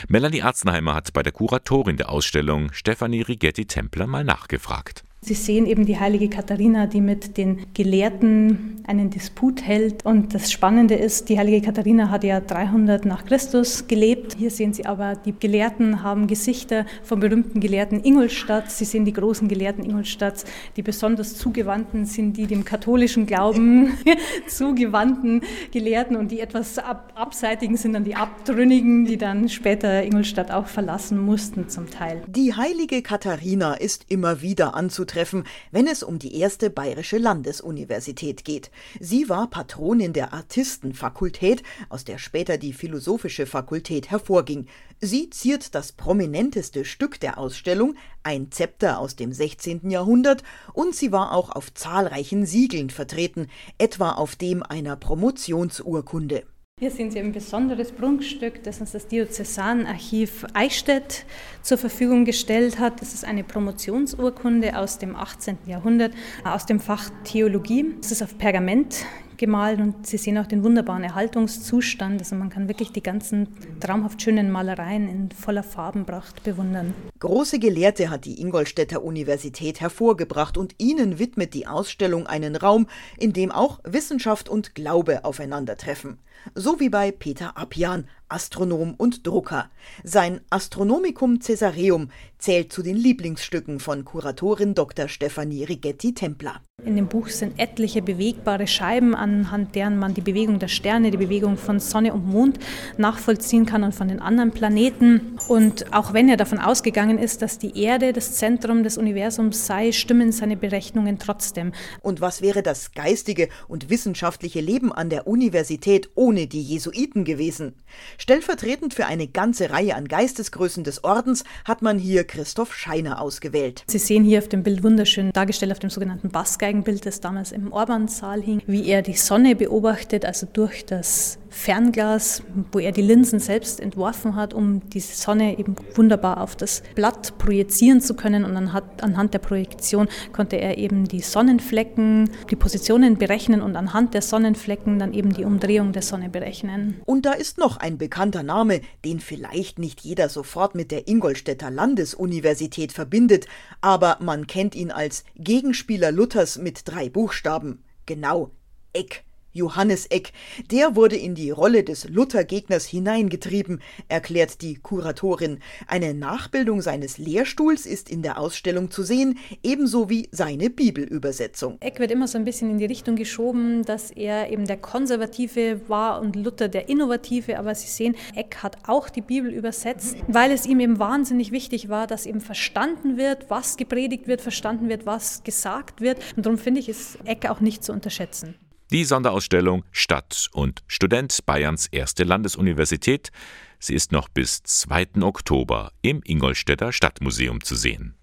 Melanie 0.08 0.42
Arznheimer 0.42 0.96
hat 0.96 1.14
bei 1.14 1.24
der 1.24 1.32
Kuratorin 1.32 1.98
der 1.98 2.10
Ausstellung 2.10 2.72
Stefanie 2.74 3.22
Rigetti-Templer 3.22 4.08
mal 4.08 4.24
nachgefragt. 4.24 5.04
Sie 5.28 5.34
sehen 5.34 5.66
eben 5.66 5.86
die 5.86 6.00
heilige 6.00 6.30
Katharina, 6.30 6.86
die 6.88 7.02
mit 7.02 7.36
den 7.36 7.66
Gelehrten 7.74 8.82
einen 8.88 9.10
Disput 9.10 9.62
hält. 9.62 10.06
Und 10.06 10.34
das 10.34 10.50
Spannende 10.50 10.96
ist, 10.96 11.28
die 11.28 11.38
heilige 11.38 11.66
Katharina 11.66 12.10
hat 12.10 12.24
ja 12.24 12.40
300 12.40 13.04
nach 13.04 13.26
Christus 13.26 13.88
gelebt. 13.88 14.38
Hier 14.38 14.50
sehen 14.50 14.72
Sie 14.72 14.86
aber, 14.86 15.18
die 15.18 15.34
Gelehrten 15.38 16.02
haben 16.02 16.28
Gesichter 16.28 16.86
vom 17.04 17.20
berühmten 17.20 17.60
Gelehrten 17.60 18.02
Ingolstadt. 18.02 18.72
Sie 18.72 18.86
sehen 18.86 19.04
die 19.04 19.12
großen 19.12 19.50
Gelehrten 19.50 19.84
Ingolstadts. 19.84 20.46
Die 20.78 20.82
besonders 20.82 21.36
zugewandten 21.36 22.06
sind 22.06 22.38
die 22.38 22.48
dem 22.48 22.64
katholischen 22.64 23.26
Glauben 23.26 23.98
zugewandten 24.48 25.42
Gelehrten 25.74 26.16
und 26.16 26.32
die 26.32 26.40
etwas 26.40 26.80
ab 26.80 27.12
abseitigen 27.16 27.76
sind 27.76 27.92
dann 27.92 28.06
die 28.06 28.16
Abtrünnigen, 28.16 29.04
die 29.04 29.18
dann 29.18 29.50
später 29.50 30.04
Ingolstadt 30.04 30.52
auch 30.52 30.68
verlassen 30.68 31.20
mussten 31.20 31.68
zum 31.68 31.90
Teil. 31.90 32.22
Die 32.28 32.54
heilige 32.54 33.02
Katharina 33.02 33.74
ist 33.74 34.06
immer 34.08 34.42
wieder 34.42 34.74
anzutreffen 34.74 35.17
treffen, 35.18 35.46
wenn 35.72 35.88
es 35.88 36.04
um 36.04 36.20
die 36.20 36.36
erste 36.36 36.70
Bayerische 36.70 37.18
Landesuniversität 37.18 38.46
geht. 38.46 38.70
Sie 39.00 39.30
war 39.30 39.50
Patronin 39.50 40.14
der 40.14 40.32
Artistenfakultät, 40.32 41.64
aus 41.90 42.06
der 42.06 42.20
später 42.20 42.60
die 42.60 42.72
Philosophische 42.72 43.48
Fakultät 43.48 44.12
hervorging. 44.12 44.68
Sie 45.02 45.32
ziert 45.32 45.74
das 45.74 45.92
prominenteste 45.92 46.86
Stück 46.86 47.20
der 47.20 47.40
Ausstellung, 47.40 47.96
ein 48.22 48.52
Zepter 48.52 49.00
aus 49.00 49.16
dem 49.16 49.34
16. 49.34 49.90
Jahrhundert, 49.90 50.44
und 50.74 50.96
sie 50.96 51.12
war 51.12 51.34
auch 51.34 51.50
auf 51.50 51.74
zahlreichen 51.74 52.46
Siegeln 52.46 52.92
vertreten, 52.92 53.48
etwa 53.80 54.12
auf 54.12 54.36
dem 54.36 54.62
einer 54.62 54.96
Promotionsurkunde. 54.98 56.44
Hier 56.80 56.92
sehen 56.92 57.10
Sie 57.10 57.18
ein 57.18 57.32
besonderes 57.32 57.92
Prunkstück, 57.92 58.62
das 58.62 58.80
uns 58.80 58.92
das 58.92 59.08
Diözesanarchiv 59.08 60.46
Eichstätt 60.54 61.26
zur 61.64 61.80
Verfügung 61.80 62.24
gestellt 62.24 62.78
hat. 62.78 63.02
Das 63.02 63.16
ist 63.16 63.26
eine 63.26 63.44
Promotionsurkunde 63.44 64.78
aus 64.78 65.00
dem 65.00 65.16
18. 65.16 65.58
Jahrhundert 65.66 66.14
aus 66.44 66.68
dem 66.68 66.80
Fach 66.80 67.10
Theologie. 67.24 67.96
Es 68.00 68.12
ist 68.12 68.22
auf 68.22 68.38
Pergament 68.38 69.08
gemalt 69.38 69.80
und 69.80 70.06
Sie 70.06 70.18
sehen 70.18 70.38
auch 70.38 70.48
den 70.48 70.64
wunderbaren 70.64 71.04
Erhaltungszustand. 71.04 72.20
Also 72.20 72.36
man 72.36 72.50
kann 72.50 72.68
wirklich 72.68 72.92
die 72.92 73.04
ganzen 73.04 73.48
traumhaft 73.80 74.22
schönen 74.22 74.52
Malereien 74.52 75.08
in 75.08 75.32
voller 75.32 75.64
Farbenpracht 75.64 76.44
bewundern. 76.44 76.94
Große 77.20 77.60
Gelehrte 77.60 78.10
hat 78.10 78.26
die 78.26 78.42
Ingolstädter 78.42 79.04
Universität 79.04 79.82
hervorgebracht 79.82 80.58
und 80.58 80.76
ihnen 80.78 81.20
widmet 81.20 81.54
die 81.54 81.68
Ausstellung 81.68 82.28
einen 82.28 82.56
Raum, 82.56 82.88
in 83.18 83.34
dem 83.34 83.52
auch 83.52 83.80
Wissenschaft 83.84 84.50
und 84.50 84.76
Glaube 84.76 85.26
aufeinandertreffen 85.26 86.20
so 86.56 86.80
wie 86.80 86.90
bei 86.90 87.12
Peter 87.12 87.58
Apjan, 87.58 88.08
Astronom 88.30 88.94
und 88.96 89.26
Drucker. 89.26 89.70
Sein 90.04 90.42
Astronomicum 90.50 91.40
Caesareum 91.40 92.10
zählt 92.40 92.72
zu 92.72 92.84
den 92.84 92.96
Lieblingsstücken 92.96 93.80
von 93.80 94.06
Kuratorin 94.06 94.76
Dr. 94.76 95.08
Stefanie 95.08 95.64
Rigetti-Templer. 95.64 96.62
In 96.86 96.96
dem 96.96 97.08
Buch 97.08 97.30
sind 97.30 97.60
etliche 97.60 98.04
bewegbare 98.04 98.68
Scheiben, 98.68 99.16
anhand 99.16 99.74
deren 99.74 99.98
man 99.98 100.14
die 100.14 100.22
Bewegung 100.22 100.60
der 100.60 100.68
Sterne, 100.68 101.10
die 101.10 101.18
Bewegung 101.18 101.58
von 101.58 101.80
Sonne 101.80 102.14
und 102.14 102.28
Mond 102.28 102.60
nachvollziehen 102.98 103.66
kann 103.66 103.84
und 103.84 103.96
von 103.96 104.08
den 104.08 104.20
anderen 104.20 104.52
Planeten. 104.52 105.40
Und 105.48 105.92
auch 105.92 106.14
wenn 106.14 106.30
er 106.30 106.38
davon 106.38 106.60
ausgegangen 106.60 107.18
ist, 107.18 107.42
dass 107.42 107.58
die 107.58 107.82
Erde 107.82 108.14
das 108.14 108.34
Zentrum 108.34 108.84
des 108.84 109.00
Universums 109.00 109.66
sei, 109.66 109.92
stimmen 109.92 110.32
seine 110.32 110.56
Berechnungen 110.56 111.18
trotzdem. 111.18 111.72
Und 112.02 112.22
was 112.22 112.44
wäre 112.44 112.62
das 112.62 112.92
geistige 112.92 113.50
und 113.68 113.90
wissenschaftliche 113.90 114.62
Leben 114.62 114.92
an 114.92 115.10
der 115.10 115.26
Universität 115.26 116.12
ohne 116.14 116.46
die 116.46 116.62
Jesuiten 116.62 117.24
gewesen? 117.24 117.74
Stellvertretend 118.20 118.96
für 118.96 119.06
eine 119.06 119.28
ganze 119.28 119.70
Reihe 119.70 119.96
an 119.96 120.08
Geistesgrößen 120.08 120.84
des 120.84 121.04
Ordens 121.04 121.44
hat 121.66 121.84
man 121.84 122.00
hier 122.00 122.24
Christoph 122.24 122.74
Scheiner 122.74 123.22
ausgewählt. 123.22 123.84
Sie 123.86 124.00
sehen 124.00 124.24
hier 124.24 124.40
auf 124.40 124.50
dem 124.50 124.64
Bild 124.64 124.84
wunderschön 124.84 125.32
dargestellt 125.32 125.72
auf 125.72 125.80
dem 125.80 125.92
sogenannten 125.92 126.30
Bassgeigenbild, 126.30 127.06
das 127.06 127.22
damals 127.22 127.52
im 127.52 127.72
Orban-Saal 127.72 128.42
hing, 128.42 128.64
wie 128.66 128.88
er 128.88 129.04
die 129.04 129.14
Sonne 129.14 129.56
beobachtet, 129.56 130.26
also 130.26 130.48
durch 130.52 130.84
das 130.86 131.38
Fernglas, 131.50 132.44
wo 132.72 132.80
er 132.80 132.92
die 132.92 133.02
Linsen 133.02 133.40
selbst 133.40 133.80
entworfen 133.80 134.36
hat, 134.36 134.54
um 134.54 134.88
die 134.90 135.00
Sonne 135.00 135.58
eben 135.58 135.76
wunderbar 135.96 136.42
auf 136.42 136.56
das 136.56 136.84
Blatt 136.96 137.38
projizieren 137.38 138.02
zu 138.02 138.16
können. 138.16 138.44
Und 138.44 138.56
anhand 138.56 139.34
der 139.34 139.40
Projektion 139.40 140.08
konnte 140.34 140.58
er 140.58 140.78
eben 140.78 141.08
die 141.08 141.22
Sonnenflecken, 141.22 142.30
die 142.50 142.56
Positionen 142.56 143.18
berechnen 143.18 143.62
und 143.62 143.76
anhand 143.76 144.14
der 144.14 144.22
Sonnenflecken 144.22 145.00
dann 145.00 145.14
eben 145.14 145.34
die 145.34 145.46
Umdrehung 145.46 145.92
der 145.92 146.02
Sonne 146.02 146.30
berechnen. 146.30 147.02
Und 147.06 147.26
da 147.26 147.34
ist 147.34 147.58
noch 147.58 147.78
ein 147.78 147.98
bekannter 147.98 148.44
Name, 148.44 148.82
den 149.06 149.20
vielleicht 149.20 149.80
nicht 149.80 150.02
jeder 150.02 150.30
sofort 150.30 150.76
mit 150.76 150.92
der 150.92 151.08
Ingolstädter 151.08 151.70
Landesuniversität 151.70 152.92
verbindet, 152.92 153.48
aber 153.82 154.18
man 154.22 154.48
kennt 154.48 154.76
ihn 154.76 154.92
als 154.92 155.24
Gegenspieler 155.36 156.12
Luthers 156.12 156.58
mit 156.58 156.82
drei 156.86 157.10
Buchstaben. 157.10 157.84
Genau, 158.06 158.52
Eck. 158.94 159.27
Johannes 159.58 160.06
Eck. 160.06 160.32
Der 160.72 160.96
wurde 160.96 161.18
in 161.18 161.36
die 161.36 161.50
Rolle 161.50 161.84
des 161.84 162.08
Luther-Gegners 162.08 162.86
hineingetrieben, 162.86 163.82
erklärt 164.08 164.62
die 164.62 164.76
Kuratorin. 164.76 165.60
Eine 165.88 166.14
Nachbildung 166.14 166.82
seines 166.82 167.18
Lehrstuhls 167.18 167.86
ist 167.86 168.10
in 168.10 168.22
der 168.22 168.40
Ausstellung 168.40 168.92
zu 168.92 169.04
sehen, 169.04 169.40
ebenso 169.64 170.10
wie 170.10 170.30
seine 170.32 170.70
Bibelübersetzung. 170.70 171.78
Eck 171.80 172.00
wird 172.00 172.12
immer 172.12 172.28
so 172.28 172.38
ein 172.38 172.46
bisschen 172.46 172.70
in 172.70 172.78
die 172.78 172.86
Richtung 172.86 173.16
geschoben, 173.16 173.84
dass 173.84 174.12
er 174.12 174.52
eben 174.52 174.66
der 174.66 174.78
Konservative 174.78 175.82
war 175.88 176.22
und 176.22 176.36
Luther 176.36 176.68
der 176.68 176.88
Innovative. 176.90 177.58
Aber 177.58 177.74
Sie 177.74 177.88
sehen, 177.88 178.16
Eck 178.36 178.58
hat 178.62 178.78
auch 178.88 179.10
die 179.10 179.22
Bibel 179.22 179.52
übersetzt, 179.52 180.18
weil 180.28 180.52
es 180.52 180.66
ihm 180.66 180.80
eben 180.80 181.00
wahnsinnig 181.00 181.52
wichtig 181.52 181.90
war, 181.90 182.06
dass 182.08 182.26
eben 182.26 182.42
verstanden 182.42 183.18
wird, 183.18 183.50
was 183.50 183.78
gepredigt 183.78 184.28
wird, 184.28 184.42
verstanden 184.42 184.90
wird, 184.90 185.06
was 185.06 185.44
gesagt 185.44 186.02
wird. 186.02 186.20
Und 186.36 186.46
darum 186.46 186.60
finde 186.60 186.80
ich, 186.80 186.90
ist 186.90 187.18
Eck 187.26 187.50
auch 187.50 187.60
nicht 187.60 187.84
zu 187.84 187.92
unterschätzen. 187.92 188.56
Die 188.90 189.04
Sonderausstellung 189.04 189.84
Stadt 189.92 190.48
und 190.54 190.82
Student 190.88 191.46
Bayerns 191.46 191.88
erste 191.88 192.24
Landesuniversität. 192.24 193.32
Sie 193.80 193.94
ist 193.94 194.14
noch 194.14 194.30
bis 194.30 194.64
2. 194.64 195.24
Oktober 195.24 195.92
im 196.02 196.22
Ingolstädter 196.24 196.94
Stadtmuseum 196.94 197.62
zu 197.62 197.76
sehen. 197.76 198.16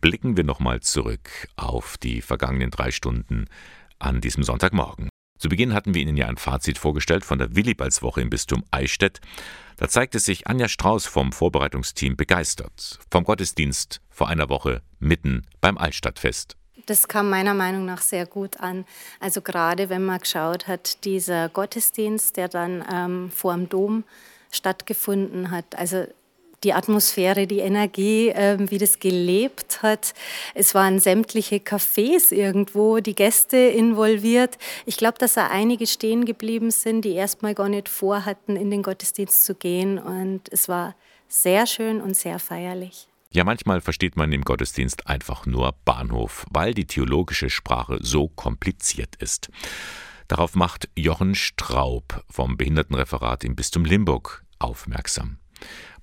Blicken 0.00 0.36
wir 0.36 0.42
nochmal 0.42 0.80
zurück 0.80 1.30
auf 1.54 1.98
die 1.98 2.20
vergangenen 2.20 2.72
drei 2.72 2.90
Stunden 2.90 3.44
an 4.00 4.20
diesem 4.20 4.42
Sonntagmorgen. 4.42 5.08
Zu 5.38 5.48
Beginn 5.48 5.72
hatten 5.72 5.94
wir 5.94 6.02
Ihnen 6.02 6.16
ja 6.16 6.26
ein 6.26 6.36
Fazit 6.36 6.78
vorgestellt 6.78 7.24
von 7.24 7.38
der 7.38 7.54
Willibaldswoche 7.54 8.22
im 8.22 8.30
Bistum 8.30 8.64
Eichstätt. 8.72 9.20
Da 9.76 9.86
zeigte 9.86 10.18
sich 10.18 10.48
Anja 10.48 10.66
Strauß 10.66 11.06
vom 11.06 11.30
Vorbereitungsteam 11.30 12.16
begeistert 12.16 12.98
vom 13.08 13.22
Gottesdienst 13.22 14.00
vor 14.10 14.28
einer 14.28 14.48
Woche 14.48 14.82
mitten 14.98 15.46
beim 15.60 15.78
Altstadtfest 15.78 16.56
das 16.86 17.08
kam 17.08 17.28
meiner 17.28 17.54
Meinung 17.54 17.84
nach 17.84 18.00
sehr 18.00 18.26
gut 18.26 18.60
an. 18.60 18.84
Also 19.20 19.42
gerade 19.42 19.88
wenn 19.88 20.04
man 20.04 20.20
geschaut 20.20 20.68
hat, 20.68 21.04
dieser 21.04 21.48
Gottesdienst, 21.48 22.36
der 22.36 22.48
dann 22.48 22.84
ähm, 22.92 23.30
vor 23.34 23.54
dem 23.54 23.68
Dom 23.68 24.04
stattgefunden 24.50 25.50
hat. 25.50 25.76
Also 25.76 26.06
die 26.64 26.72
Atmosphäre, 26.72 27.46
die 27.46 27.58
Energie, 27.58 28.30
äh, 28.30 28.56
wie 28.58 28.78
das 28.78 28.98
gelebt 28.98 29.82
hat. 29.82 30.14
Es 30.54 30.74
waren 30.74 30.98
sämtliche 30.98 31.56
Cafés 31.56 32.32
irgendwo, 32.32 32.98
die 32.98 33.14
Gäste 33.14 33.56
involviert. 33.56 34.56
Ich 34.86 34.96
glaube, 34.96 35.18
dass 35.18 35.34
da 35.34 35.48
einige 35.48 35.86
stehen 35.86 36.24
geblieben 36.24 36.70
sind, 36.70 37.02
die 37.02 37.12
erstmal 37.12 37.54
gar 37.54 37.68
nicht 37.68 37.88
vorhatten, 37.88 38.56
in 38.56 38.70
den 38.70 38.82
Gottesdienst 38.82 39.44
zu 39.44 39.54
gehen. 39.54 39.98
Und 39.98 40.42
es 40.50 40.68
war 40.68 40.94
sehr 41.28 41.66
schön 41.66 42.00
und 42.00 42.16
sehr 42.16 42.38
feierlich. 42.38 43.08
Ja, 43.30 43.44
manchmal 43.44 43.80
versteht 43.80 44.16
man 44.16 44.32
im 44.32 44.42
Gottesdienst 44.42 45.06
einfach 45.06 45.46
nur 45.46 45.74
Bahnhof, 45.84 46.46
weil 46.50 46.74
die 46.74 46.86
theologische 46.86 47.50
Sprache 47.50 47.98
so 48.00 48.28
kompliziert 48.28 49.16
ist. 49.16 49.50
Darauf 50.28 50.54
macht 50.54 50.88
Jochen 50.96 51.34
Straub 51.34 52.24
vom 52.28 52.56
Behindertenreferat 52.56 53.44
im 53.44 53.54
Bistum 53.54 53.84
Limburg 53.84 54.44
aufmerksam. 54.58 55.38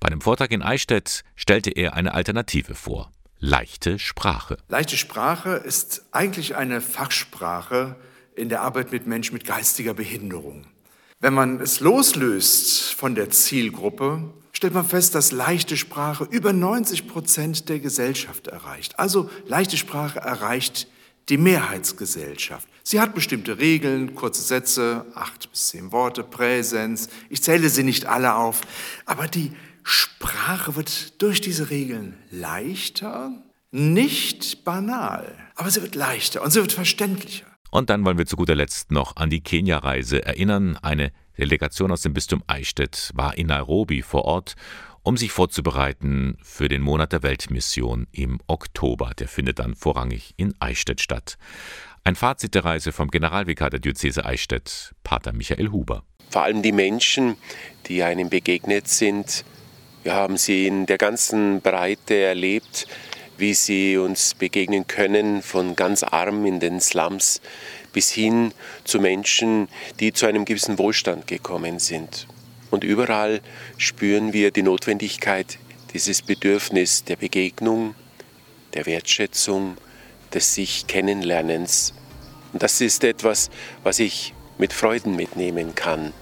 Bei 0.00 0.08
einem 0.08 0.20
Vortrag 0.20 0.52
in 0.52 0.62
Eichstätt 0.62 1.24
stellte 1.34 1.70
er 1.70 1.94
eine 1.94 2.14
Alternative 2.14 2.74
vor. 2.74 3.10
Leichte 3.38 3.98
Sprache. 3.98 4.56
Leichte 4.68 4.96
Sprache 4.96 5.50
ist 5.56 6.06
eigentlich 6.12 6.56
eine 6.56 6.80
Fachsprache 6.80 7.96
in 8.34 8.48
der 8.48 8.62
Arbeit 8.62 8.92
mit 8.92 9.06
Menschen 9.06 9.34
mit 9.34 9.44
geistiger 9.44 9.94
Behinderung. 9.94 10.66
Wenn 11.24 11.32
man 11.32 11.58
es 11.58 11.80
loslöst 11.80 12.92
von 12.92 13.14
der 13.14 13.30
Zielgruppe, 13.30 14.22
stellt 14.52 14.74
man 14.74 14.86
fest, 14.86 15.14
dass 15.14 15.32
leichte 15.32 15.78
Sprache 15.78 16.28
über 16.30 16.52
90 16.52 17.08
Prozent 17.08 17.70
der 17.70 17.78
Gesellschaft 17.78 18.48
erreicht. 18.48 18.98
Also 18.98 19.30
leichte 19.46 19.78
Sprache 19.78 20.18
erreicht 20.18 20.86
die 21.30 21.38
Mehrheitsgesellschaft. 21.38 22.68
Sie 22.82 23.00
hat 23.00 23.14
bestimmte 23.14 23.58
Regeln, 23.58 24.14
kurze 24.14 24.42
Sätze, 24.42 25.06
acht 25.14 25.50
bis 25.50 25.68
zehn 25.68 25.92
Worte, 25.92 26.24
Präsenz. 26.24 27.08
Ich 27.30 27.42
zähle 27.42 27.70
sie 27.70 27.84
nicht 27.84 28.04
alle 28.04 28.34
auf, 28.34 28.60
aber 29.06 29.26
die 29.26 29.52
Sprache 29.82 30.76
wird 30.76 31.22
durch 31.22 31.40
diese 31.40 31.70
Regeln 31.70 32.18
leichter, 32.32 33.32
nicht 33.70 34.62
banal, 34.62 35.34
aber 35.54 35.70
sie 35.70 35.80
wird 35.80 35.94
leichter 35.94 36.42
und 36.42 36.50
sie 36.50 36.60
wird 36.60 36.72
verständlicher. 36.72 37.46
Und 37.74 37.90
dann 37.90 38.04
wollen 38.04 38.18
wir 38.18 38.26
zu 38.26 38.36
guter 38.36 38.54
Letzt 38.54 38.92
noch 38.92 39.16
an 39.16 39.30
die 39.30 39.40
Kenia-Reise 39.40 40.24
erinnern. 40.24 40.78
Eine 40.80 41.10
Delegation 41.36 41.90
aus 41.90 42.02
dem 42.02 42.14
Bistum 42.14 42.44
Eichstätt 42.46 43.10
war 43.14 43.36
in 43.36 43.48
Nairobi 43.48 44.02
vor 44.02 44.26
Ort, 44.26 44.54
um 45.02 45.16
sich 45.16 45.32
vorzubereiten 45.32 46.38
für 46.40 46.68
den 46.68 46.82
Monat 46.82 47.10
der 47.10 47.24
Weltmission 47.24 48.06
im 48.12 48.38
Oktober. 48.46 49.10
Der 49.18 49.26
findet 49.26 49.58
dann 49.58 49.74
vorrangig 49.74 50.34
in 50.36 50.54
Eichstätt 50.60 51.00
statt. 51.00 51.36
Ein 52.04 52.14
Fazit 52.14 52.54
der 52.54 52.64
Reise 52.64 52.92
vom 52.92 53.10
Generalvikar 53.10 53.70
der 53.70 53.80
Diözese 53.80 54.24
Eichstätt, 54.24 54.94
Pater 55.02 55.32
Michael 55.32 55.72
Huber. 55.72 56.04
Vor 56.30 56.44
allem 56.44 56.62
die 56.62 56.70
Menschen, 56.70 57.36
die 57.86 58.04
einem 58.04 58.30
begegnet 58.30 58.86
sind, 58.86 59.44
wir 60.04 60.14
haben 60.14 60.36
sie 60.36 60.68
in 60.68 60.86
der 60.86 60.98
ganzen 60.98 61.60
Breite 61.60 62.14
erlebt, 62.14 62.86
wie 63.38 63.54
sie 63.54 63.96
uns 63.96 64.34
begegnen 64.34 64.86
können, 64.86 65.42
von 65.42 65.76
ganz 65.76 66.02
arm 66.02 66.46
in 66.46 66.60
den 66.60 66.80
Slums 66.80 67.40
bis 67.92 68.10
hin 68.10 68.52
zu 68.84 69.00
Menschen, 69.00 69.68
die 70.00 70.12
zu 70.12 70.26
einem 70.26 70.44
gewissen 70.44 70.78
Wohlstand 70.78 71.26
gekommen 71.26 71.78
sind. 71.78 72.26
Und 72.70 72.84
überall 72.84 73.40
spüren 73.76 74.32
wir 74.32 74.50
die 74.50 74.62
Notwendigkeit, 74.62 75.58
dieses 75.92 76.22
Bedürfnis 76.22 77.04
der 77.04 77.16
Begegnung, 77.16 77.94
der 78.74 78.86
Wertschätzung, 78.86 79.76
des 80.34 80.54
sich 80.54 80.86
Kennenlernens. 80.88 81.94
Und 82.52 82.62
das 82.62 82.80
ist 82.80 83.04
etwas, 83.04 83.50
was 83.84 84.00
ich 84.00 84.34
mit 84.58 84.72
Freuden 84.72 85.14
mitnehmen 85.14 85.74
kann. 85.74 86.12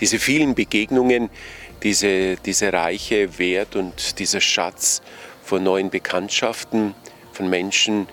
Diese 0.00 0.18
vielen 0.18 0.54
Begegnungen, 0.56 1.30
diese, 1.82 2.36
diese 2.36 2.72
reiche 2.72 3.38
Wert 3.38 3.76
und 3.76 4.18
dieser 4.18 4.40
Schatz 4.40 5.02
von 5.52 5.64
neuen 5.64 5.90
Bekanntschaften, 5.90 6.94
von 7.34 7.50
Menschen, 7.50 8.06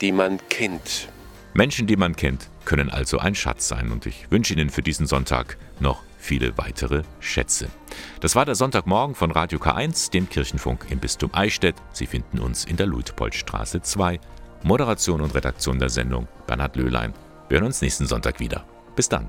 die 0.00 0.12
man 0.12 0.40
kennt. 0.48 1.10
Menschen, 1.52 1.86
die 1.86 1.96
man 1.96 2.16
kennt, 2.16 2.48
können 2.64 2.88
also 2.88 3.18
ein 3.18 3.34
Schatz 3.34 3.68
sein 3.68 3.92
und 3.92 4.06
ich 4.06 4.30
wünsche 4.30 4.54
Ihnen 4.54 4.70
für 4.70 4.80
diesen 4.80 5.06
Sonntag 5.06 5.58
noch 5.78 6.02
viele 6.16 6.56
weitere 6.56 7.02
Schätze. 7.20 7.68
Das 8.20 8.34
war 8.34 8.46
der 8.46 8.54
Sonntagmorgen 8.54 9.14
von 9.14 9.30
Radio 9.30 9.58
K1, 9.58 10.10
dem 10.10 10.30
Kirchenfunk 10.30 10.86
im 10.88 10.98
Bistum 10.98 11.34
Eichstätt. 11.34 11.76
Sie 11.92 12.06
finden 12.06 12.38
uns 12.38 12.64
in 12.64 12.78
der 12.78 12.86
Luitpoldstraße 12.86 13.82
2. 13.82 14.18
Moderation 14.62 15.20
und 15.20 15.34
Redaktion 15.34 15.78
der 15.78 15.90
Sendung 15.90 16.26
Bernhard 16.46 16.76
Löhlein. 16.76 17.12
Wir 17.50 17.58
hören 17.58 17.66
uns 17.66 17.82
nächsten 17.82 18.06
Sonntag 18.06 18.40
wieder. 18.40 18.64
Bis 18.94 19.10
dann. 19.10 19.28